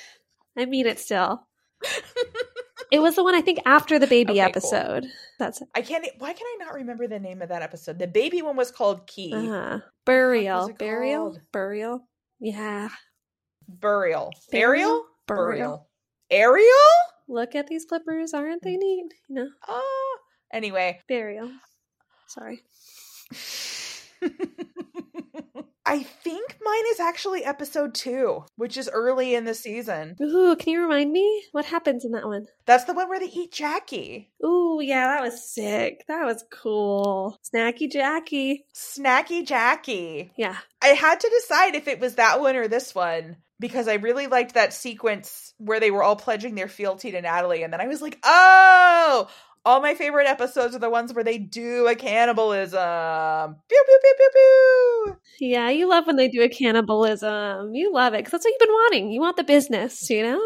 I 0.58 0.66
mean 0.66 0.86
it 0.86 0.98
still. 0.98 1.46
it 2.90 3.00
was 3.00 3.16
the 3.16 3.22
one 3.24 3.34
I 3.34 3.40
think 3.40 3.58
after 3.66 3.98
the 3.98 4.06
baby 4.06 4.32
Okay, 4.32 4.40
cool. 4.40 4.48
episode. 4.48 5.06
That's 5.38 5.60
it. 5.60 5.68
I 5.74 5.82
can't. 5.82 6.06
Why 6.18 6.32
can 6.32 6.46
I 6.46 6.64
not 6.64 6.74
remember 6.74 7.06
the 7.06 7.18
name 7.18 7.42
of 7.42 7.48
that 7.50 7.62
episode? 7.62 7.98
The 7.98 8.06
baby 8.06 8.42
one 8.42 8.56
was 8.56 8.70
called 8.70 9.06
Key 9.06 9.32
uh, 9.34 9.78
burial. 10.04 10.70
Burial? 10.78 11.30
called? 11.30 11.40
Burial? 11.52 12.08
Yeah. 12.40 12.88
Burial. 13.68 14.32
Burial? 14.50 15.04
Burial. 15.26 15.88
Ariel. 16.30 16.66
Look 17.28 17.54
at 17.54 17.66
these 17.66 17.84
clippers, 17.84 18.32
aren't 18.34 18.62
they 18.62 18.76
neat? 18.76 19.12
You 19.28 19.34
know, 19.34 19.48
Ah. 19.68 19.82
Anyway. 20.52 21.00
burial. 21.08 21.50
Sorry. 22.28 22.62
I 25.88 26.02
think 26.02 26.58
mine 26.62 26.84
is 26.90 27.00
actually 27.00 27.46
episode 27.46 27.94
two, 27.94 28.44
which 28.56 28.76
is 28.76 28.90
early 28.92 29.34
in 29.34 29.46
the 29.46 29.54
season. 29.54 30.16
Ooh, 30.20 30.54
can 30.54 30.74
you 30.74 30.82
remind 30.82 31.10
me 31.10 31.44
what 31.52 31.64
happens 31.64 32.04
in 32.04 32.12
that 32.12 32.26
one? 32.26 32.46
That's 32.66 32.84
the 32.84 32.92
one 32.92 33.08
where 33.08 33.18
they 33.18 33.30
eat 33.30 33.52
Jackie. 33.52 34.30
Ooh, 34.44 34.80
yeah, 34.82 35.06
that 35.06 35.22
was 35.22 35.50
sick. 35.50 36.04
That 36.06 36.26
was 36.26 36.44
cool. 36.50 37.40
Snacky 37.42 37.90
Jackie. 37.90 38.66
Snacky 38.74 39.46
Jackie. 39.46 40.30
Yeah. 40.36 40.58
I 40.82 40.88
had 40.88 41.20
to 41.20 41.40
decide 41.40 41.74
if 41.74 41.88
it 41.88 42.00
was 42.00 42.16
that 42.16 42.38
one 42.42 42.56
or 42.56 42.68
this 42.68 42.94
one 42.94 43.38
because 43.58 43.88
I 43.88 43.94
really 43.94 44.26
liked 44.26 44.54
that 44.54 44.74
sequence 44.74 45.54
where 45.56 45.80
they 45.80 45.90
were 45.90 46.02
all 46.02 46.16
pledging 46.16 46.54
their 46.54 46.68
fealty 46.68 47.10
to 47.12 47.22
Natalie. 47.22 47.62
And 47.62 47.72
then 47.72 47.80
I 47.80 47.88
was 47.88 48.02
like, 48.02 48.18
oh, 48.22 49.28
all 49.68 49.82
my 49.82 49.94
favorite 49.94 50.26
episodes 50.26 50.74
are 50.74 50.78
the 50.78 50.88
ones 50.88 51.12
where 51.12 51.22
they 51.22 51.36
do 51.36 51.86
a 51.88 51.94
cannibalism. 51.94 53.56
Pew, 53.68 53.84
pew, 53.86 53.98
pew, 54.02 54.14
pew, 54.16 54.30
pew. 54.32 55.16
Yeah, 55.40 55.68
you 55.68 55.86
love 55.86 56.06
when 56.06 56.16
they 56.16 56.28
do 56.28 56.40
a 56.40 56.48
cannibalism. 56.48 57.74
You 57.74 57.92
love 57.92 58.14
it 58.14 58.18
because 58.18 58.32
that's 58.32 58.46
what 58.46 58.50
you've 58.50 58.60
been 58.60 58.70
wanting. 58.70 59.10
You 59.10 59.20
want 59.20 59.36
the 59.36 59.44
business, 59.44 60.08
you 60.08 60.22
know? 60.22 60.40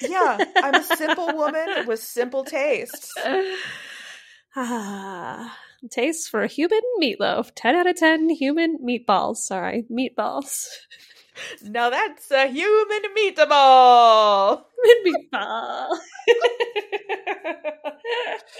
Yeah, 0.00 0.38
I'm 0.56 0.76
a 0.76 0.84
simple 0.84 1.36
woman 1.36 1.68
with 1.86 1.98
simple 1.98 2.44
tastes. 2.44 3.12
ah, 4.56 5.58
tastes 5.90 6.28
for 6.28 6.42
a 6.42 6.46
human 6.46 6.80
meatloaf. 7.00 7.50
10 7.54 7.74
out 7.76 7.86
of 7.86 7.96
10 7.96 8.30
human 8.30 8.78
meatballs. 8.78 9.36
Sorry, 9.36 9.84
meatballs. 9.90 10.66
Now 11.62 11.88
that's 11.90 12.30
a 12.30 12.46
human 12.46 13.02
meatball. 13.16 14.62
Human 14.84 15.14
meatball. 15.32 15.88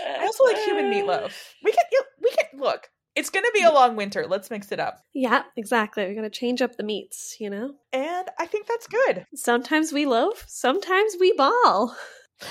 I 0.04 0.20
also 0.22 0.44
like 0.44 0.56
human 0.64 0.86
meatloaf. 0.86 1.32
We 1.62 1.72
can, 1.72 1.84
we 2.22 2.30
can 2.30 2.60
look. 2.60 2.88
It's 3.14 3.28
gonna 3.28 3.48
be 3.52 3.62
a 3.62 3.70
long 3.70 3.94
winter. 3.96 4.26
Let's 4.26 4.50
mix 4.50 4.72
it 4.72 4.80
up, 4.80 5.00
Yeah, 5.12 5.42
exactly. 5.56 6.04
We're 6.04 6.14
going 6.14 6.22
to 6.22 6.30
change 6.30 6.62
up 6.62 6.76
the 6.76 6.82
meats, 6.82 7.36
you 7.38 7.50
know? 7.50 7.74
and 7.92 8.28
I 8.38 8.46
think 8.46 8.66
that's 8.66 8.86
good. 8.86 9.26
Sometimes 9.34 9.92
we 9.92 10.06
loaf, 10.06 10.44
sometimes 10.48 11.16
we 11.20 11.34
ball. 11.34 11.94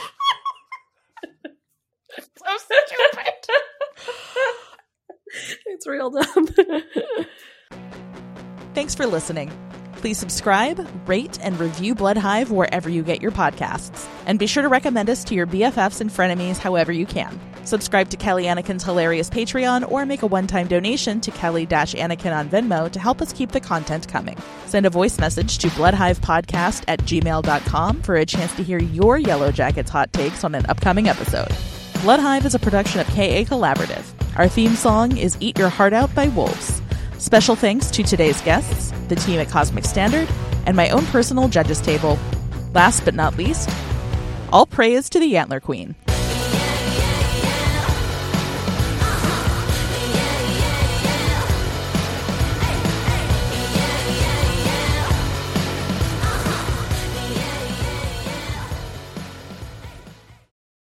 So 2.37 2.57
stupid. 2.57 3.27
it's 5.67 5.87
real 5.87 6.09
dumb. 6.11 6.47
Thanks 8.73 8.95
for 8.95 9.05
listening. 9.05 9.51
Please 9.97 10.17
subscribe, 10.17 10.87
rate, 11.07 11.37
and 11.43 11.59
review 11.59 11.93
Blood 11.93 12.17
Hive 12.17 12.49
wherever 12.49 12.89
you 12.89 13.03
get 13.03 13.21
your 13.21 13.31
podcasts. 13.31 14.07
And 14.25 14.39
be 14.39 14.47
sure 14.47 14.63
to 14.63 14.69
recommend 14.69 15.09
us 15.09 15.23
to 15.25 15.35
your 15.35 15.45
BFFs 15.45 16.01
and 16.01 16.09
frenemies 16.09 16.57
however 16.57 16.91
you 16.91 17.05
can. 17.05 17.39
Subscribe 17.65 18.09
to 18.09 18.17
Kelly 18.17 18.45
Anneken's 18.45 18.83
hilarious 18.83 19.29
Patreon 19.29 19.89
or 19.91 20.05
make 20.07 20.23
a 20.23 20.27
one 20.27 20.47
time 20.47 20.67
donation 20.67 21.21
to 21.21 21.29
Kelly 21.31 21.67
Anneken 21.67 22.35
on 22.35 22.49
Venmo 22.49 22.91
to 22.91 22.99
help 22.99 23.21
us 23.21 23.31
keep 23.31 23.51
the 23.51 23.59
content 23.59 24.07
coming. 24.07 24.37
Send 24.65 24.87
a 24.87 24.89
voice 24.89 25.19
message 25.19 25.59
to 25.59 25.67
bloodhivepodcast 25.67 26.85
at 26.87 26.99
gmail.com 27.01 28.01
for 28.01 28.15
a 28.15 28.25
chance 28.25 28.55
to 28.55 28.63
hear 28.63 28.79
your 28.79 29.19
Yellowjackets 29.19 29.89
hot 29.89 30.11
takes 30.11 30.43
on 30.43 30.55
an 30.55 30.65
upcoming 30.65 31.07
episode. 31.07 31.51
Blood 32.01 32.19
Hive 32.19 32.47
is 32.47 32.55
a 32.55 32.59
production 32.59 32.99
of 32.99 33.05
KA 33.09 33.45
Collaborative. 33.45 34.03
Our 34.35 34.47
theme 34.47 34.73
song 34.73 35.17
is 35.17 35.37
Eat 35.39 35.59
Your 35.59 35.69
Heart 35.69 35.93
Out 35.93 36.13
by 36.15 36.29
Wolves. 36.29 36.81
Special 37.19 37.55
thanks 37.55 37.91
to 37.91 38.01
today's 38.01 38.41
guests, 38.41 38.91
the 39.07 39.15
team 39.15 39.39
at 39.39 39.49
Cosmic 39.49 39.85
Standard, 39.85 40.27
and 40.65 40.75
my 40.75 40.89
own 40.89 41.05
personal 41.05 41.47
judges 41.47 41.79
table. 41.79 42.17
Last 42.73 43.05
but 43.05 43.13
not 43.13 43.37
least, 43.37 43.69
all 44.51 44.65
praise 44.65 45.11
to 45.11 45.19
the 45.19 45.37
Antler 45.37 45.59
Queen. 45.59 45.93